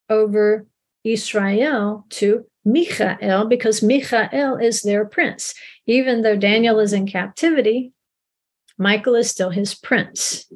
over 0.09 0.67
Israel 1.05 2.05
to 2.11 2.47
Michael 2.65 3.47
because 3.49 3.83
Michael 3.83 4.57
is 4.61 4.83
their 4.83 5.05
prince. 5.05 5.55
Even 5.87 6.23
though 6.23 6.37
Daniel 6.37 6.81
is 6.81 6.93
in 6.93 7.07
captivity, 7.07 7.93
Michael 8.79 9.15
is 9.15 9.31
still 9.31 9.51
his 9.51 9.75
prince. 9.75 10.47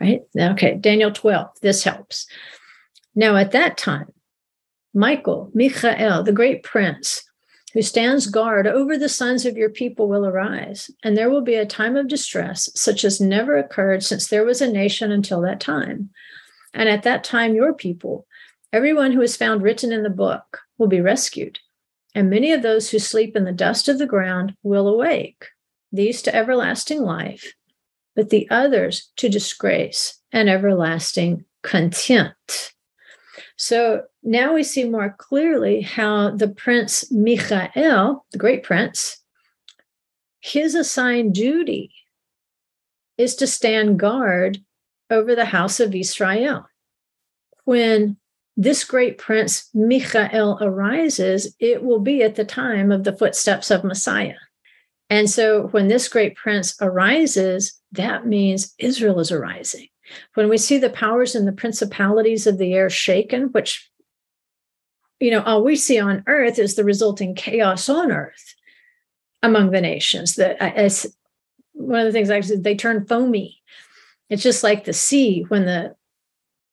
Right? 0.00 0.22
Okay, 0.36 0.76
Daniel 0.80 1.12
12, 1.12 1.48
this 1.60 1.84
helps. 1.84 2.26
Now, 3.14 3.36
at 3.36 3.52
that 3.52 3.76
time, 3.76 4.12
Michael, 4.94 5.50
Michael, 5.54 6.22
the 6.24 6.32
great 6.32 6.62
prince, 6.62 7.22
who 7.72 7.82
stands 7.82 8.26
guard 8.26 8.66
over 8.66 8.98
the 8.98 9.08
sons 9.08 9.46
of 9.46 9.56
your 9.56 9.70
people 9.70 10.08
will 10.08 10.26
arise, 10.26 10.90
and 11.02 11.16
there 11.16 11.30
will 11.30 11.40
be 11.40 11.54
a 11.54 11.64
time 11.64 11.96
of 11.96 12.08
distress 12.08 12.68
such 12.74 13.04
as 13.04 13.20
never 13.20 13.56
occurred 13.56 14.02
since 14.02 14.28
there 14.28 14.44
was 14.44 14.60
a 14.60 14.70
nation 14.70 15.10
until 15.10 15.40
that 15.40 15.60
time. 15.60 16.10
And 16.74 16.88
at 16.88 17.02
that 17.04 17.24
time, 17.24 17.54
your 17.54 17.72
people, 17.72 18.26
everyone 18.72 19.12
who 19.12 19.22
is 19.22 19.36
found 19.36 19.62
written 19.62 19.92
in 19.92 20.02
the 20.02 20.10
book, 20.10 20.60
will 20.78 20.88
be 20.88 21.00
rescued. 21.00 21.58
And 22.14 22.28
many 22.28 22.52
of 22.52 22.62
those 22.62 22.90
who 22.90 22.98
sleep 22.98 23.36
in 23.36 23.44
the 23.44 23.52
dust 23.52 23.88
of 23.88 23.98
the 23.98 24.06
ground 24.06 24.54
will 24.62 24.86
awake, 24.86 25.46
these 25.90 26.20
to 26.22 26.34
everlasting 26.34 27.02
life, 27.02 27.54
but 28.14 28.28
the 28.28 28.46
others 28.50 29.10
to 29.16 29.30
disgrace 29.30 30.18
and 30.30 30.50
everlasting 30.50 31.46
contempt. 31.62 32.74
So 33.56 34.02
now 34.22 34.54
we 34.54 34.62
see 34.62 34.84
more 34.84 35.14
clearly 35.18 35.80
how 35.80 36.30
the 36.30 36.48
prince 36.48 37.10
Michael, 37.10 38.24
the 38.32 38.38
great 38.38 38.62
prince, 38.62 39.18
his 40.40 40.74
assigned 40.74 41.34
duty 41.34 41.92
is 43.18 43.36
to 43.36 43.46
stand 43.46 43.98
guard 43.98 44.58
over 45.10 45.34
the 45.34 45.44
house 45.44 45.80
of 45.80 45.94
Israel. 45.94 46.66
When 47.64 48.16
this 48.56 48.84
great 48.84 49.18
prince 49.18 49.68
Michael 49.74 50.58
arises, 50.60 51.54
it 51.58 51.82
will 51.82 52.00
be 52.00 52.22
at 52.22 52.34
the 52.34 52.44
time 52.44 52.90
of 52.92 53.04
the 53.04 53.16
footsteps 53.16 53.70
of 53.70 53.84
Messiah. 53.84 54.36
And 55.10 55.28
so 55.28 55.68
when 55.68 55.88
this 55.88 56.08
great 56.08 56.36
prince 56.36 56.74
arises, 56.80 57.78
that 57.92 58.26
means 58.26 58.74
Israel 58.78 59.20
is 59.20 59.30
arising. 59.30 59.88
When 60.34 60.48
we 60.48 60.58
see 60.58 60.78
the 60.78 60.90
powers 60.90 61.34
and 61.34 61.46
the 61.46 61.52
principalities 61.52 62.46
of 62.46 62.58
the 62.58 62.74
air 62.74 62.90
shaken, 62.90 63.44
which, 63.52 63.90
you 65.22 65.30
know, 65.30 65.42
all 65.42 65.62
we 65.62 65.76
see 65.76 65.98
on 65.98 66.24
earth 66.26 66.58
is 66.58 66.74
the 66.74 66.84
resulting 66.84 67.34
chaos 67.34 67.88
on 67.88 68.10
earth 68.10 68.54
among 69.42 69.70
the 69.70 69.80
nations. 69.80 70.34
That 70.36 70.60
as 70.60 71.14
one 71.72 72.00
of 72.00 72.06
the 72.06 72.12
things 72.12 72.30
I 72.30 72.40
said, 72.40 72.64
they 72.64 72.76
turn 72.76 73.06
foamy. 73.06 73.60
It's 74.28 74.42
just 74.42 74.62
like 74.62 74.84
the 74.84 74.92
sea 74.92 75.44
when 75.48 75.66
the 75.66 75.94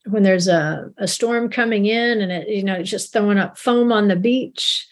when 0.05 0.23
there's 0.23 0.47
a, 0.47 0.89
a 0.97 1.07
storm 1.07 1.49
coming 1.49 1.85
in 1.85 2.21
and 2.21 2.31
it, 2.31 2.47
you 2.47 2.63
know, 2.63 2.75
it's 2.75 2.89
just 2.89 3.11
throwing 3.13 3.37
up 3.37 3.57
foam 3.57 3.91
on 3.91 4.07
the 4.07 4.15
beach. 4.15 4.87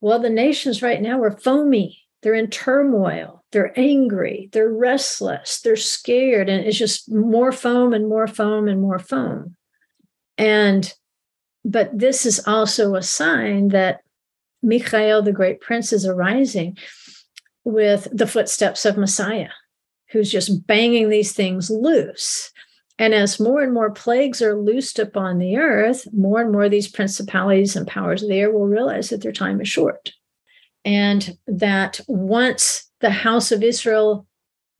Well, 0.00 0.18
the 0.18 0.30
nations 0.30 0.82
right 0.82 1.00
now 1.00 1.22
are 1.22 1.30
foamy. 1.30 1.98
They're 2.22 2.34
in 2.34 2.48
turmoil 2.48 3.40
they're 3.52 3.78
angry, 3.78 4.48
they're 4.52 4.72
restless, 4.72 5.60
they're 5.60 5.76
scared, 5.76 6.48
and 6.48 6.64
it's 6.64 6.78
just 6.78 7.10
more 7.10 7.50
foam 7.52 7.92
and 7.92 8.08
more 8.08 8.26
foam 8.26 8.68
and 8.68 8.80
more 8.80 8.98
foam. 8.98 9.56
And 10.38 10.92
but 11.64 11.96
this 11.96 12.24
is 12.26 12.46
also 12.46 12.94
a 12.94 13.02
sign 13.02 13.68
that 13.68 14.00
Michael, 14.62 15.22
the 15.22 15.32
great 15.32 15.60
prince, 15.60 15.92
is 15.92 16.06
arising 16.06 16.76
with 17.64 18.08
the 18.12 18.26
footsteps 18.26 18.84
of 18.84 18.96
Messiah, 18.96 19.50
who's 20.10 20.30
just 20.30 20.66
banging 20.66 21.08
these 21.08 21.32
things 21.32 21.70
loose. 21.70 22.50
And 22.98 23.14
as 23.14 23.40
more 23.40 23.62
and 23.62 23.72
more 23.72 23.90
plagues 23.90 24.42
are 24.42 24.60
loosed 24.60 24.98
upon 24.98 25.38
the 25.38 25.56
earth, 25.56 26.06
more 26.12 26.42
and 26.42 26.52
more 26.52 26.68
these 26.68 26.88
principalities 26.88 27.74
and 27.74 27.86
powers 27.86 28.26
there 28.26 28.50
will 28.50 28.66
realize 28.66 29.08
that 29.08 29.22
their 29.22 29.32
time 29.32 29.60
is 29.60 29.68
short. 29.68 30.12
And 30.84 31.36
that 31.46 32.00
once 32.08 32.90
the 33.00 33.10
house 33.10 33.52
of 33.52 33.62
Israel 33.62 34.26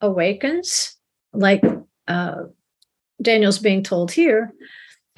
awakens, 0.00 0.96
like 1.32 1.62
uh, 2.08 2.42
Daniel's 3.22 3.58
being 3.58 3.82
told 3.82 4.12
here, 4.12 4.52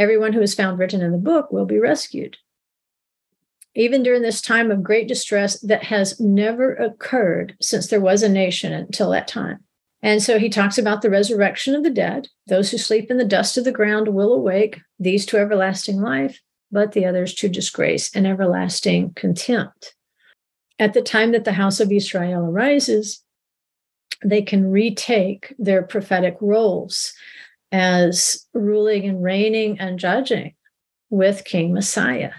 everyone 0.02 0.32
who 0.32 0.42
is 0.42 0.54
found 0.54 0.78
written 0.78 1.00
in 1.00 1.12
the 1.12 1.18
book 1.18 1.50
will 1.50 1.64
be 1.64 1.78
rescued. 1.78 2.36
Even 3.74 4.02
during 4.02 4.22
this 4.22 4.42
time 4.42 4.70
of 4.70 4.82
great 4.82 5.08
distress 5.08 5.58
that 5.60 5.84
has 5.84 6.20
never 6.20 6.74
occurred 6.74 7.56
since 7.60 7.86
there 7.86 8.00
was 8.00 8.22
a 8.22 8.28
nation 8.28 8.72
until 8.72 9.10
that 9.10 9.28
time. 9.28 9.60
And 10.02 10.22
so 10.22 10.38
he 10.38 10.50
talks 10.50 10.76
about 10.76 11.00
the 11.00 11.10
resurrection 11.10 11.74
of 11.74 11.84
the 11.84 11.90
dead. 11.90 12.28
Those 12.48 12.70
who 12.70 12.78
sleep 12.78 13.10
in 13.10 13.16
the 13.16 13.24
dust 13.24 13.56
of 13.56 13.64
the 13.64 13.72
ground 13.72 14.08
will 14.08 14.34
awake, 14.34 14.80
these 14.98 15.24
to 15.26 15.38
everlasting 15.38 16.00
life, 16.00 16.40
but 16.70 16.92
the 16.92 17.06
others 17.06 17.32
to 17.34 17.48
disgrace 17.48 18.14
and 18.14 18.26
everlasting 18.26 19.12
contempt 19.14 19.94
at 20.82 20.94
the 20.94 21.02
time 21.02 21.30
that 21.30 21.44
the 21.44 21.52
house 21.52 21.78
of 21.78 21.92
Israel 21.92 22.44
arises, 22.44 23.22
they 24.24 24.42
can 24.42 24.70
retake 24.70 25.54
their 25.56 25.82
prophetic 25.82 26.36
roles 26.40 27.14
as 27.72 28.46
ruling 28.52 29.06
and 29.06 29.22
reigning 29.22 29.80
and 29.80 29.98
judging 29.98 30.54
with 31.10 31.44
King 31.44 31.72
Messiah. 31.72 32.32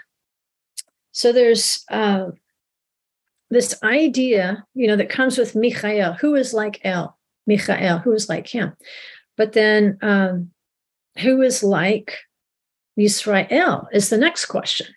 So 1.12 1.32
there's 1.32 1.84
uh, 1.90 2.28
this 3.50 3.76
idea, 3.84 4.66
you 4.74 4.88
know, 4.88 4.96
that 4.96 5.10
comes 5.10 5.38
with 5.38 5.56
Michael, 5.56 6.14
who 6.14 6.36
is 6.36 6.54
like 6.54 6.80
El, 6.84 7.18
Michael, 7.46 8.00
who 8.00 8.14
is 8.14 8.30
like 8.30 8.48
him. 8.48 8.74
But 9.36 9.54
then 9.54 9.98
um, 10.02 10.52
who 11.20 11.42
is 11.42 11.64
like 11.64 12.18
Israel 12.98 13.88
is 13.92 14.10
the 14.10 14.18
next 14.18 14.46
question. 14.46 14.88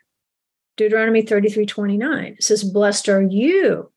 Deuteronomy 0.76 1.22
33 1.22 1.66
29. 1.66 2.36
Says, 2.40 2.62
Blessed 2.64 3.08
are 3.08 3.22
you, 3.22 3.90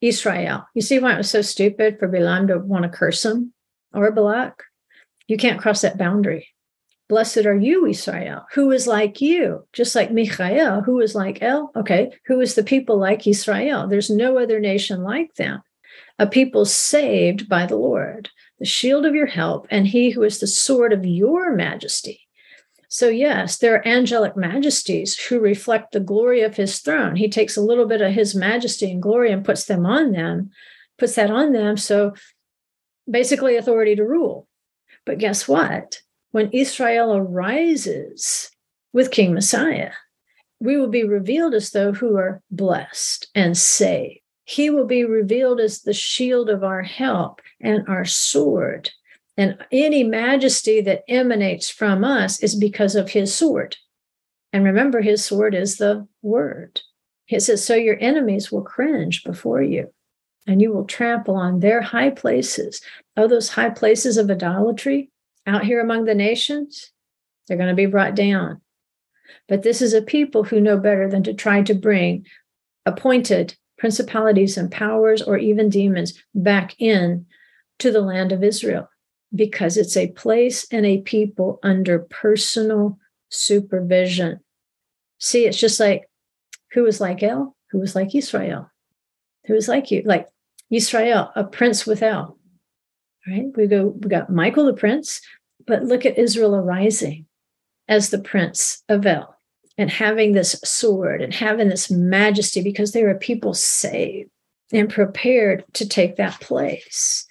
Israel. 0.00 0.64
You 0.74 0.82
see 0.82 0.98
why 0.98 1.14
it 1.14 1.18
was 1.18 1.30
so 1.30 1.42
stupid 1.42 1.98
for 1.98 2.08
Balaam 2.08 2.48
to 2.48 2.58
want 2.58 2.82
to 2.82 2.88
curse 2.88 3.24
him 3.24 3.52
or 3.92 4.10
Balak? 4.10 4.64
You 5.26 5.36
can't 5.36 5.60
cross 5.60 5.80
that 5.82 5.98
boundary. 5.98 6.48
Blessed 7.08 7.44
are 7.44 7.56
you, 7.56 7.86
Israel, 7.86 8.46
who 8.54 8.70
is 8.70 8.86
like 8.86 9.20
you, 9.20 9.66
just 9.72 9.94
like 9.94 10.10
Michael, 10.10 10.80
who 10.80 11.00
is 11.00 11.14
like 11.14 11.42
El. 11.42 11.70
Okay, 11.76 12.10
who 12.26 12.40
is 12.40 12.54
the 12.54 12.62
people 12.64 12.96
like 12.98 13.26
Israel? 13.26 13.86
There's 13.86 14.08
no 14.08 14.38
other 14.38 14.58
nation 14.58 15.02
like 15.02 15.34
them. 15.34 15.62
A 16.18 16.26
people 16.26 16.64
saved 16.64 17.48
by 17.48 17.66
the 17.66 17.76
Lord. 17.76 18.30
the 18.58 18.64
shield 18.64 19.04
of 19.04 19.14
your 19.14 19.26
help, 19.26 19.66
and 19.70 19.86
he 19.86 20.10
who 20.10 20.22
is 20.22 20.40
the 20.40 20.46
sword 20.46 20.92
of 20.92 21.04
your 21.04 21.54
majesty. 21.54 22.20
So, 22.88 23.08
yes, 23.08 23.58
there 23.58 23.74
are 23.74 23.86
angelic 23.86 24.36
majesties 24.36 25.18
who 25.18 25.40
reflect 25.40 25.92
the 25.92 26.00
glory 26.00 26.42
of 26.42 26.56
his 26.56 26.78
throne. 26.78 27.16
He 27.16 27.28
takes 27.28 27.56
a 27.56 27.62
little 27.62 27.86
bit 27.86 28.00
of 28.00 28.12
his 28.12 28.34
majesty 28.34 28.90
and 28.90 29.02
glory 29.02 29.32
and 29.32 29.44
puts 29.44 29.64
them 29.64 29.84
on 29.84 30.12
them, 30.12 30.50
puts 30.96 31.16
that 31.16 31.30
on 31.30 31.52
them. 31.52 31.76
So, 31.76 32.14
basically, 33.10 33.56
authority 33.56 33.96
to 33.96 34.04
rule. 34.04 34.46
But 35.06 35.18
guess 35.18 35.46
what? 35.46 36.00
When 36.30 36.50
Israel 36.50 37.16
arises 37.16 38.50
with 38.92 39.10
King 39.10 39.34
Messiah, 39.34 39.92
we 40.60 40.76
will 40.76 40.88
be 40.88 41.04
revealed 41.04 41.54
as 41.54 41.70
though 41.70 41.92
who 41.92 42.16
are 42.16 42.42
blessed 42.50 43.28
and 43.34 43.56
saved. 43.56 44.20
He 44.44 44.70
will 44.70 44.86
be 44.86 45.04
revealed 45.04 45.60
as 45.60 45.82
the 45.82 45.94
shield 45.94 46.50
of 46.50 46.64
our 46.64 46.82
help 46.82 47.40
and 47.60 47.86
our 47.88 48.04
sword. 48.04 48.90
And 49.36 49.58
any 49.72 50.04
majesty 50.04 50.80
that 50.82 51.02
emanates 51.08 51.70
from 51.70 52.04
us 52.04 52.42
is 52.42 52.54
because 52.54 52.94
of 52.94 53.10
his 53.10 53.34
sword. 53.34 53.76
And 54.52 54.64
remember, 54.64 55.00
his 55.00 55.24
sword 55.24 55.54
is 55.54 55.76
the 55.76 56.06
word. 56.22 56.80
It 57.28 57.40
says, 57.40 57.64
So 57.64 57.74
your 57.74 57.96
enemies 58.00 58.52
will 58.52 58.62
cringe 58.62 59.24
before 59.24 59.62
you, 59.62 59.92
and 60.46 60.60
you 60.60 60.72
will 60.72 60.84
trample 60.84 61.36
on 61.36 61.60
their 61.60 61.80
high 61.80 62.10
places. 62.10 62.80
Oh, 63.16 63.26
those 63.26 63.48
high 63.48 63.70
places 63.70 64.16
of 64.16 64.30
idolatry 64.30 65.10
out 65.46 65.64
here 65.64 65.80
among 65.80 66.04
the 66.04 66.14
nations, 66.14 66.92
they're 67.46 67.56
going 67.56 67.68
to 67.68 67.74
be 67.74 67.86
brought 67.86 68.14
down. 68.14 68.60
But 69.48 69.62
this 69.62 69.82
is 69.82 69.94
a 69.94 70.02
people 70.02 70.44
who 70.44 70.60
know 70.60 70.78
better 70.78 71.08
than 71.08 71.22
to 71.24 71.34
try 71.34 71.62
to 71.62 71.74
bring 71.74 72.26
appointed 72.86 73.56
principalities 73.78 74.56
and 74.56 74.70
powers 74.70 75.22
or 75.22 75.36
even 75.36 75.68
demons 75.68 76.22
back 76.34 76.74
in 76.78 77.26
to 77.78 77.90
the 77.90 78.00
land 78.00 78.32
of 78.32 78.44
Israel 78.44 78.88
because 79.34 79.76
it's 79.76 79.96
a 79.96 80.08
place 80.08 80.66
and 80.70 80.86
a 80.86 81.00
people 81.00 81.58
under 81.62 81.98
personal 81.98 82.98
supervision. 83.30 84.40
See, 85.18 85.46
it's 85.46 85.58
just 85.58 85.80
like 85.80 86.08
who 86.72 86.82
was 86.82 87.00
like 87.00 87.22
El, 87.22 87.56
who 87.70 87.78
was 87.78 87.94
like 87.94 88.14
Israel, 88.14 88.70
who 89.46 89.54
was 89.54 89.68
like 89.68 89.90
you, 89.90 90.02
like 90.04 90.28
Israel, 90.76 91.30
a 91.36 91.44
prince 91.44 91.86
without. 91.86 92.36
Right? 93.26 93.46
We 93.56 93.66
go, 93.66 93.94
we 93.98 94.08
got 94.08 94.30
Michael 94.30 94.66
the 94.66 94.74
prince, 94.74 95.20
but 95.66 95.84
look 95.84 96.04
at 96.04 96.18
Israel 96.18 96.54
arising 96.54 97.26
as 97.88 98.10
the 98.10 98.18
prince 98.18 98.82
of 98.88 99.06
El 99.06 99.34
and 99.76 99.90
having 99.90 100.32
this 100.32 100.60
sword 100.64 101.22
and 101.22 101.34
having 101.34 101.68
this 101.68 101.90
majesty 101.90 102.62
because 102.62 102.92
they 102.92 103.02
were 103.02 103.14
people 103.14 103.54
saved 103.54 104.30
and 104.72 104.90
prepared 104.90 105.64
to 105.74 105.88
take 105.88 106.16
that 106.16 106.40
place. 106.40 107.26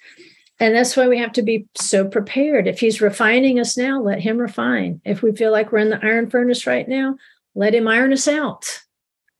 And 0.60 0.74
that's 0.74 0.96
why 0.96 1.08
we 1.08 1.18
have 1.18 1.32
to 1.32 1.42
be 1.42 1.66
so 1.74 2.06
prepared. 2.06 2.66
If 2.66 2.78
he's 2.78 3.00
refining 3.00 3.58
us 3.58 3.76
now, 3.76 4.00
let 4.00 4.20
him 4.20 4.38
refine. 4.38 5.00
If 5.04 5.22
we 5.22 5.32
feel 5.32 5.50
like 5.50 5.72
we're 5.72 5.78
in 5.78 5.90
the 5.90 6.04
iron 6.04 6.30
furnace 6.30 6.66
right 6.66 6.88
now, 6.88 7.16
let 7.54 7.74
him 7.74 7.88
iron 7.88 8.12
us 8.12 8.28
out 8.28 8.80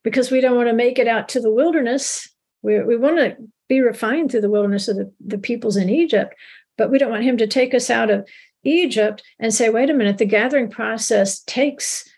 because 0.03 0.31
we 0.31 0.41
don't 0.41 0.57
want 0.57 0.69
to 0.69 0.75
make 0.75 0.99
it 0.99 1.09
out 1.09 1.29
to 1.31 1.41
the 1.41 1.53
wilderness. 1.53 2.29
We, 2.63 2.83
we 2.83 2.97
want 2.97 3.17
to 3.19 3.37
be 3.69 3.81
refined 3.81 4.31
through 4.31 4.43
the 4.43 4.51
wilderness 4.51 4.89
of 4.89 4.97
the, 4.97 5.13
the 5.25 5.39
peoples 5.39 5.77
in 5.77 5.89
Egypt, 5.89 6.35
but 6.77 6.91
we 6.91 6.99
don't 6.99 7.11
want 7.11 7.25
him 7.25 7.37
to 7.39 7.47
take 7.47 7.75
us 7.75 7.91
out 7.91 8.11
of 8.11 8.29
Egypt 8.65 9.23
and 9.39 9.53
say, 9.53 9.69
wait 9.69 9.91
a 9.91 9.95
minute, 9.95 10.19
the 10.19 10.25
gathering 10.25 10.71
process 10.71 11.41
takes 11.41 12.09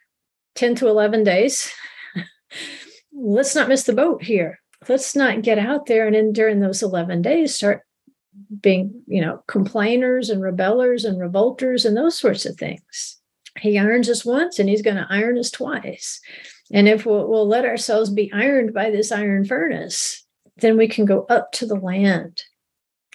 10 0.54 0.76
to 0.76 0.88
11 0.88 1.24
days. 1.24 1.72
Let's 3.12 3.54
not 3.54 3.68
miss 3.68 3.84
the 3.84 3.92
boat 3.92 4.22
here. 4.22 4.60
Let's 4.88 5.16
not 5.16 5.42
get 5.42 5.58
out 5.58 5.86
there 5.86 6.06
and 6.06 6.14
in 6.14 6.32
during 6.32 6.60
those 6.60 6.82
11 6.82 7.22
days 7.22 7.54
start 7.54 7.82
being, 8.60 9.02
you 9.06 9.20
know, 9.20 9.42
complainers 9.48 10.30
and 10.30 10.42
rebellers 10.42 11.04
and 11.04 11.20
revolters 11.20 11.84
and 11.84 11.96
those 11.96 12.18
sorts 12.18 12.44
of 12.46 12.56
things. 12.56 13.18
He 13.58 13.78
irons 13.78 14.08
us 14.08 14.24
once 14.24 14.58
and 14.58 14.68
he's 14.68 14.82
going 14.82 14.96
to 14.96 15.06
iron 15.08 15.38
us 15.38 15.50
twice. 15.50 16.20
And 16.72 16.88
if 16.88 17.06
we'll, 17.06 17.26
we'll 17.28 17.48
let 17.48 17.64
ourselves 17.64 18.10
be 18.10 18.30
ironed 18.32 18.74
by 18.74 18.90
this 18.90 19.10
iron 19.10 19.44
furnace, 19.44 20.25
then 20.58 20.76
we 20.76 20.88
can 20.88 21.04
go 21.04 21.26
up 21.28 21.52
to 21.52 21.66
the 21.66 21.74
land 21.74 22.42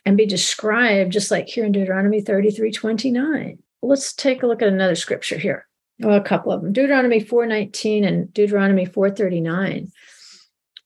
and 0.05 0.17
be 0.17 0.25
described 0.25 1.11
just 1.11 1.31
like 1.31 1.47
here 1.47 1.65
in 1.65 1.71
Deuteronomy 1.71 2.21
33 2.21 2.71
29. 2.71 3.59
Let's 3.81 4.13
take 4.13 4.43
a 4.43 4.47
look 4.47 4.61
at 4.61 4.67
another 4.67 4.95
scripture 4.95 5.37
here. 5.37 5.67
Well, 5.99 6.17
a 6.17 6.23
couple 6.23 6.51
of 6.51 6.61
them. 6.61 6.73
Deuteronomy 6.73 7.19
4:19 7.19 8.05
and 8.05 8.33
Deuteronomy 8.33 8.85
4:39. 8.85 9.91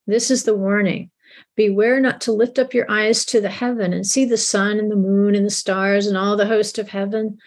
This 0.08 0.30
is 0.30 0.44
the 0.44 0.56
warning. 0.56 1.12
Beware 1.56 2.00
not 2.00 2.22
to 2.22 2.32
lift 2.32 2.60
up 2.60 2.74
your 2.74 2.90
eyes 2.90 3.26
to 3.26 3.42
the 3.42 3.50
heaven 3.50 3.92
and 3.92 4.06
see 4.06 4.26
the 4.26 4.38
sun 4.38 4.80
and 4.80 4.92
the 4.92 4.96
moon 4.96 5.36
and 5.36 5.46
the 5.46 5.50
stars 5.50 6.08
and 6.08 6.18
all 6.18 6.38
the 6.38 6.46
host 6.46 6.78
of 6.78 6.90
heaven, 6.90 7.38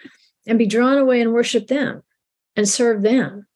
and 0.47 0.59
be 0.59 0.65
drawn 0.65 0.97
away 0.97 1.21
and 1.21 1.33
worship 1.33 1.67
them 1.67 2.03
and 2.55 2.67
serve 2.67 3.01
them, 3.01 3.47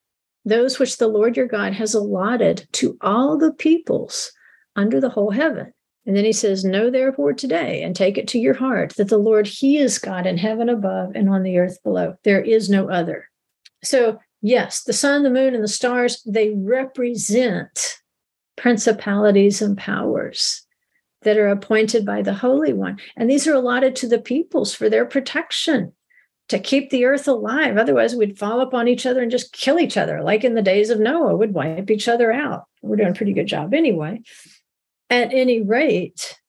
those 0.46 0.80
which 0.80 0.98
the 0.98 1.08
Lord 1.08 1.38
your 1.38 1.48
God 1.48 1.74
has 1.74 1.94
allotted 1.94 2.68
to 2.74 2.98
all 3.02 3.38
the 3.38 3.52
peoples 3.52 4.32
under 4.76 5.00
the 5.00 5.10
whole 5.10 5.32
heaven. 5.32 5.74
And 6.06 6.16
then 6.16 6.26
he 6.26 6.34
says, 6.34 6.66
Know 6.66 6.90
therefore 6.90 7.34
today 7.34 7.82
and 7.82 7.96
take 7.96 8.18
it 8.18 8.28
to 8.30 8.40
your 8.40 8.54
heart 8.54 8.96
that 8.98 9.08
the 9.08 9.18
Lord, 9.18 9.48
He 9.48 9.78
is 9.78 10.00
God 10.00 10.26
in 10.26 10.38
heaven 10.38 10.70
above 10.70 11.12
and 11.16 11.30
on 11.30 11.44
the 11.44 11.58
earth 11.58 11.82
below. 11.84 12.16
There 12.24 12.42
is 12.42 12.70
no 12.70 12.90
other. 12.90 13.30
So, 13.84 14.20
yes, 14.42 14.84
the 14.84 14.94
sun, 14.94 15.24
the 15.24 15.30
moon, 15.30 15.56
and 15.56 15.64
the 15.64 15.70
stars, 15.70 16.22
they 16.26 16.52
represent 16.52 17.98
principalities 18.58 19.62
and 19.62 19.78
powers 19.78 20.66
that 21.22 21.38
are 21.38 21.48
appointed 21.48 22.06
by 22.06 22.22
the 22.22 22.34
Holy 22.34 22.74
One. 22.74 23.00
And 23.16 23.30
these 23.30 23.48
are 23.48 23.54
allotted 23.54 23.96
to 23.98 24.08
the 24.08 24.20
peoples 24.20 24.74
for 24.74 24.90
their 24.90 25.06
protection 25.06 25.94
to 26.50 26.60
keep 26.60 26.90
the 26.90 27.06
earth 27.06 27.30
alive. 27.30 27.78
Otherwise, 27.78 28.14
we'd 28.14 28.38
fall 28.38 28.60
upon 28.60 28.90
each 28.90 29.06
other 29.06 29.22
and 29.22 29.32
just 29.32 29.54
kill 29.54 29.80
each 29.80 29.96
other, 29.96 30.22
like 30.22 30.44
in 30.44 30.56
the 30.56 30.62
days 30.62 30.90
of 30.90 31.00
Noah, 31.00 31.38
would 31.38 31.54
wipe 31.54 31.90
each 31.90 32.10
other 32.10 32.34
out. 32.34 32.66
We're 32.82 32.98
doing 32.98 33.12
a 33.12 33.14
pretty 33.14 33.32
good 33.32 33.48
job 33.48 33.74
anyway 33.74 34.22
at 35.14 35.32
any 35.32 35.62
rate, 35.62 36.40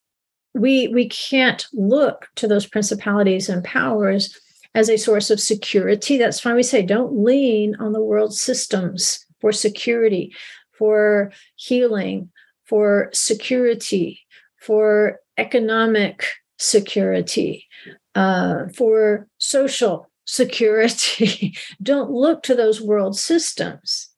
we 0.54 0.88
we 0.88 1.06
can't 1.08 1.66
look 1.74 2.28
to 2.36 2.48
those 2.48 2.66
principalities 2.66 3.48
and 3.50 3.62
powers 3.62 4.40
as 4.74 4.88
a 4.88 4.96
source 4.96 5.30
of 5.30 5.38
security. 5.38 6.16
That's 6.16 6.42
why 6.42 6.54
we 6.54 6.62
say 6.62 6.82
don't 6.82 7.22
lean 7.22 7.76
on 7.76 7.92
the 7.92 8.02
world 8.02 8.34
systems 8.34 9.24
for 9.40 9.52
security, 9.52 10.34
for 10.72 11.30
healing, 11.56 12.30
for 12.64 13.10
security, 13.12 14.20
for 14.58 15.20
economic 15.36 16.26
security, 16.58 17.66
uh, 18.14 18.68
for 18.74 19.28
social 19.36 20.10
security. 20.24 21.54
don't 21.82 22.10
look 22.10 22.42
to 22.44 22.54
those 22.54 22.80
world 22.80 23.18
systems. 23.18 24.08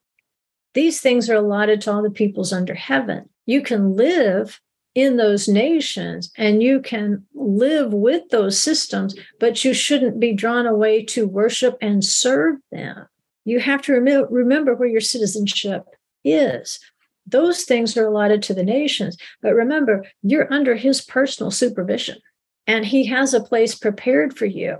These 0.77 1.01
things 1.01 1.29
are 1.29 1.35
allotted 1.35 1.81
to 1.83 1.93
all 1.93 2.03
the 2.03 2.11
peoples 2.11 2.53
under 2.53 2.74
heaven 2.74 3.29
you 3.47 3.62
can 3.62 3.97
live 3.97 4.61
in 4.95 5.16
those 5.16 5.49
nations 5.49 6.33
and 6.37 6.62
you 6.62 6.81
can 6.81 7.24
live 7.35 7.93
with 7.93 8.29
those 8.31 8.59
systems, 8.59 9.14
but 9.39 9.64
you 9.64 9.72
shouldn't 9.72 10.20
be 10.20 10.33
drawn 10.33 10.66
away 10.66 11.05
to 11.05 11.29
worship 11.29 11.77
and 11.81 12.05
serve 12.05 12.57
them. 12.72 13.07
You 13.45 13.61
have 13.61 13.83
to 13.83 14.01
rem- 14.01 14.27
remember 14.31 14.74
where 14.74 14.89
your 14.89 15.01
citizenship 15.01 15.85
is. 16.24 16.81
Those 17.27 17.64
things 17.64 17.97
are 17.97 18.07
allotted 18.07 18.43
to 18.45 18.55
the 18.55 18.64
nations, 18.64 19.16
but 19.43 19.55
remember, 19.55 20.05
you're 20.22 20.53
under 20.53 20.74
his 20.74 21.01
personal 21.01 21.51
supervision 21.51 22.18
and 22.66 22.85
he 22.85 23.07
has 23.07 23.35
a 23.35 23.43
place 23.43 23.74
prepared 23.74 24.37
for 24.37 24.47
you, 24.47 24.79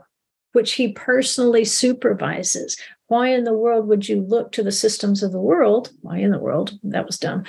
which 0.53 0.73
he 0.73 0.93
personally 0.93 1.65
supervises. 1.65 2.77
Why 3.09 3.29
in 3.29 3.45
the 3.45 3.57
world 3.57 3.87
would 3.87 4.09
you 4.09 4.21
look 4.21 4.53
to 4.53 4.63
the 4.63 4.73
systems 4.73 5.23
of 5.23 5.33
the 5.33 5.41
world? 5.41 5.91
Why 6.01 6.19
in 6.19 6.33
the 6.33 6.39
world? 6.39 6.79
That 6.83 7.07
was 7.07 7.19
dumb. 7.19 7.45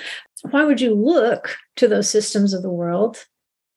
Why 0.50 0.64
would 0.64 0.80
you 0.80 0.94
look 0.94 1.56
to 1.76 1.88
those 1.88 2.08
systems 2.08 2.54
of 2.54 2.62
the 2.62 2.70
world 2.70 3.24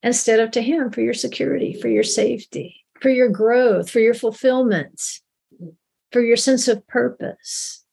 instead 0.04 0.40
of 0.40 0.52
to 0.52 0.62
Him 0.62 0.92
for 0.92 1.02
your 1.02 1.16
security, 1.16 1.74
for 1.74 1.88
your 1.88 2.04
safety, 2.04 2.84
for 3.00 3.10
your 3.10 3.30
growth, 3.30 3.90
for 3.90 4.00
your 4.00 4.14
fulfillment, 4.14 5.02
for 6.12 6.22
your 6.22 6.38
sense 6.38 6.68
of 6.68 6.86
purpose? 6.88 7.84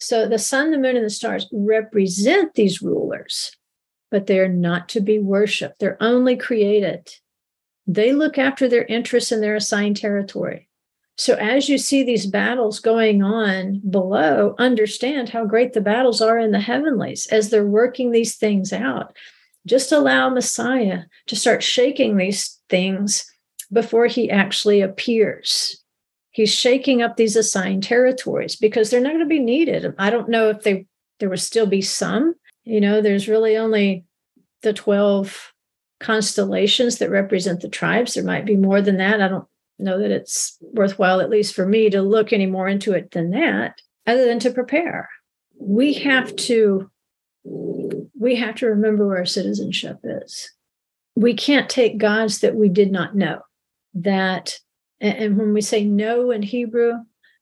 So 0.00 0.26
the 0.26 0.38
sun, 0.38 0.70
the 0.70 0.78
moon, 0.78 0.96
and 0.96 1.04
the 1.04 1.10
stars 1.10 1.46
represent 1.52 2.54
these 2.54 2.82
rulers, 2.82 3.54
but 4.10 4.26
they're 4.26 4.48
not 4.48 4.88
to 4.90 5.00
be 5.00 5.18
worshiped. 5.18 5.80
They're 5.80 6.02
only 6.02 6.36
created. 6.36 7.10
They 7.86 8.12
look 8.12 8.38
after 8.38 8.68
their 8.68 8.84
interests 8.84 9.32
in 9.32 9.42
their 9.42 9.56
assigned 9.56 9.98
territory. 9.98 10.68
So 11.16 11.34
as 11.34 11.68
you 11.68 11.78
see 11.78 12.02
these 12.02 12.26
battles 12.26 12.80
going 12.80 13.22
on 13.22 13.80
below, 13.88 14.54
understand 14.58 15.28
how 15.28 15.44
great 15.44 15.72
the 15.72 15.80
battles 15.80 16.20
are 16.20 16.38
in 16.38 16.50
the 16.50 16.60
heavenlies 16.60 17.26
as 17.28 17.50
they're 17.50 17.64
working 17.64 18.10
these 18.10 18.36
things 18.36 18.72
out. 18.72 19.14
Just 19.66 19.92
allow 19.92 20.28
Messiah 20.28 21.02
to 21.28 21.36
start 21.36 21.62
shaking 21.62 22.16
these 22.16 22.60
things 22.68 23.30
before 23.72 24.06
he 24.06 24.30
actually 24.30 24.80
appears. 24.80 25.80
He's 26.30 26.52
shaking 26.52 27.00
up 27.00 27.16
these 27.16 27.36
assigned 27.36 27.84
territories 27.84 28.56
because 28.56 28.90
they're 28.90 29.00
not 29.00 29.10
going 29.10 29.20
to 29.20 29.26
be 29.26 29.38
needed. 29.38 29.94
I 29.98 30.10
don't 30.10 30.28
know 30.28 30.48
if 30.50 30.62
they 30.62 30.86
there 31.20 31.30
will 31.30 31.36
still 31.36 31.66
be 31.66 31.80
some. 31.80 32.34
You 32.64 32.80
know, 32.80 33.00
there's 33.00 33.28
really 33.28 33.56
only 33.56 34.04
the 34.62 34.72
12 34.72 35.52
constellations 36.00 36.98
that 36.98 37.10
represent 37.10 37.60
the 37.60 37.68
tribes. 37.68 38.14
There 38.14 38.24
might 38.24 38.44
be 38.44 38.56
more 38.56 38.82
than 38.82 38.96
that. 38.96 39.22
I 39.22 39.28
don't 39.28 39.46
know 39.78 39.98
that 39.98 40.10
it's 40.10 40.56
worthwhile, 40.60 41.20
at 41.20 41.30
least 41.30 41.54
for 41.54 41.66
me, 41.66 41.90
to 41.90 42.02
look 42.02 42.32
any 42.32 42.46
more 42.46 42.68
into 42.68 42.92
it 42.92 43.10
than 43.10 43.30
that, 43.30 43.78
other 44.06 44.24
than 44.24 44.38
to 44.40 44.50
prepare. 44.50 45.08
We 45.58 45.94
have 45.94 46.34
to 46.36 46.90
we 47.44 48.36
have 48.36 48.54
to 48.56 48.66
remember 48.66 49.06
where 49.06 49.18
our 49.18 49.26
citizenship 49.26 49.98
is. 50.02 50.50
We 51.14 51.34
can't 51.34 51.68
take 51.68 51.98
gods 51.98 52.40
that 52.40 52.54
we 52.54 52.68
did 52.68 52.90
not 52.90 53.14
know. 53.14 53.40
That 53.94 54.58
and 55.00 55.36
when 55.36 55.52
we 55.52 55.60
say 55.60 55.84
no 55.84 56.30
in 56.30 56.42
Hebrew, 56.42 56.94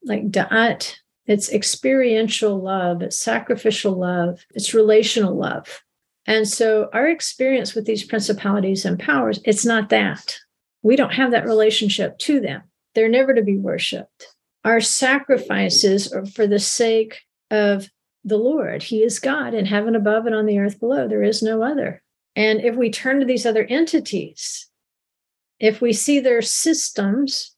like 0.05 0.30
da'at, 0.30 0.97
it's 1.26 1.53
experiential 1.53 2.61
love, 2.61 3.03
it's 3.03 3.20
sacrificial 3.20 3.93
love, 3.93 4.45
it's 4.55 4.74
relational 4.74 5.37
love. 5.37 5.83
And 6.26 6.49
so 6.49 6.89
our 6.93 7.09
experience 7.09 7.74
with 7.74 7.85
these 7.85 8.05
principalities 8.05 8.85
and 8.85 8.99
powers, 8.99 9.41
it's 9.45 9.64
not 9.64 9.89
that. 9.91 10.37
We 10.83 10.97
don't 10.97 11.14
have 11.14 11.30
that 11.30 11.47
relationship 11.47 12.18
to 12.20 12.41
them. 12.41 12.62
They're 12.95 13.09
never 13.09 13.35
to 13.35 13.43
be 13.43 13.57
worshiped. 13.57 14.26
Our 14.64 14.80
sacrifices 14.80 16.12
are 16.12 16.26
for 16.26 16.47
the 16.47 16.59
sake 16.59 17.20
of 17.51 17.89
the 18.24 18.37
Lord. 18.37 18.83
He 18.83 19.03
is 19.03 19.18
God 19.18 19.55
in 19.55 19.66
heaven 19.66 19.97
above 19.97 20.26
and 20.26 20.35
on 20.35 20.47
the 20.47 20.59
earth 20.59 20.78
below. 20.78 21.09
There 21.09 21.22
is 21.22 21.43
no 21.43 21.62
other. 21.62 22.03
And 22.37 22.61
if 22.61 22.76
we 22.76 22.91
turn 22.91 23.20
to 23.20 23.26
these 23.26 23.45
other 23.45 23.64
entities, 23.64 24.68
if 25.59 25.80
we 25.80 25.93
see 25.93 26.20
their 26.20 26.43
systems 26.43 27.55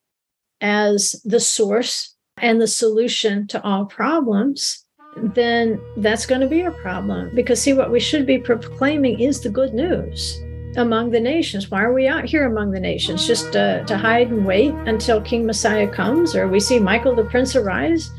as 0.61 1.21
the 1.25 1.41
source 1.41 2.15
and 2.39 2.61
the 2.61 2.67
solution 2.67 3.47
to 3.49 3.63
all 3.63 3.85
problems, 3.85 4.85
then 5.17 5.81
that's 5.99 6.27
going 6.27 6.41
to 6.41 6.49
be 6.49 6.63
a 6.63 6.71
problem. 6.71 7.35
Because, 7.35 7.61
see, 7.61 7.73
what 7.73 7.93
we 7.93 8.01
should 8.01 8.27
be 8.27 8.39
proclaiming 8.39 9.21
is 9.21 9.41
the 9.41 9.49
good 9.49 9.75
news 9.75 10.41
among 10.77 11.11
the 11.11 11.21
nations. 11.21 11.71
Why 11.71 11.83
are 11.83 11.93
we 11.93 12.07
out 12.09 12.25
here 12.25 12.47
among 12.47 12.71
the 12.71 12.81
nations? 12.81 13.27
Just 13.27 13.53
to 13.53 13.85
hide 13.89 14.31
and 14.31 14.45
wait 14.45 14.73
until 14.87 15.21
King 15.21 15.47
Messiah 15.47 15.89
comes 15.89 16.35
or 16.35 16.49
we 16.49 16.61
see 16.61 16.79
Michael 16.79 17.15
the 17.15 17.25
Prince 17.25 17.55
arise? 17.57 18.11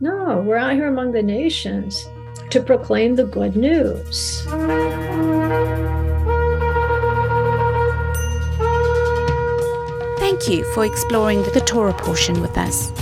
No, 0.00 0.42
we're 0.46 0.56
out 0.56 0.74
here 0.74 0.88
among 0.88 1.12
the 1.12 1.22
nations 1.22 2.08
to 2.50 2.60
proclaim 2.60 3.16
the 3.16 3.24
good 3.24 3.56
news. 3.56 4.44
Thank 10.18 10.48
you 10.48 10.64
for 10.74 10.84
exploring 10.84 11.42
the 11.42 11.62
Torah 11.64 11.94
portion 11.94 12.40
with 12.42 12.58
us. 12.58 12.92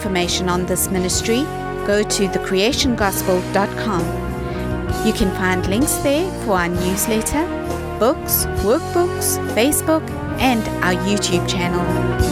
Information 0.00 0.48
on 0.48 0.64
this 0.64 0.90
ministry, 0.90 1.42
go 1.86 2.02
to 2.02 2.26
thecreationgospel.com. 2.28 5.06
You 5.06 5.12
can 5.12 5.30
find 5.36 5.66
links 5.66 5.96
there 5.96 6.30
for 6.44 6.52
our 6.52 6.70
newsletter, 6.70 7.44
books, 7.98 8.46
workbooks, 8.64 9.36
Facebook, 9.54 10.08
and 10.40 10.66
our 10.82 10.94
YouTube 11.04 11.46
channel. 11.46 12.29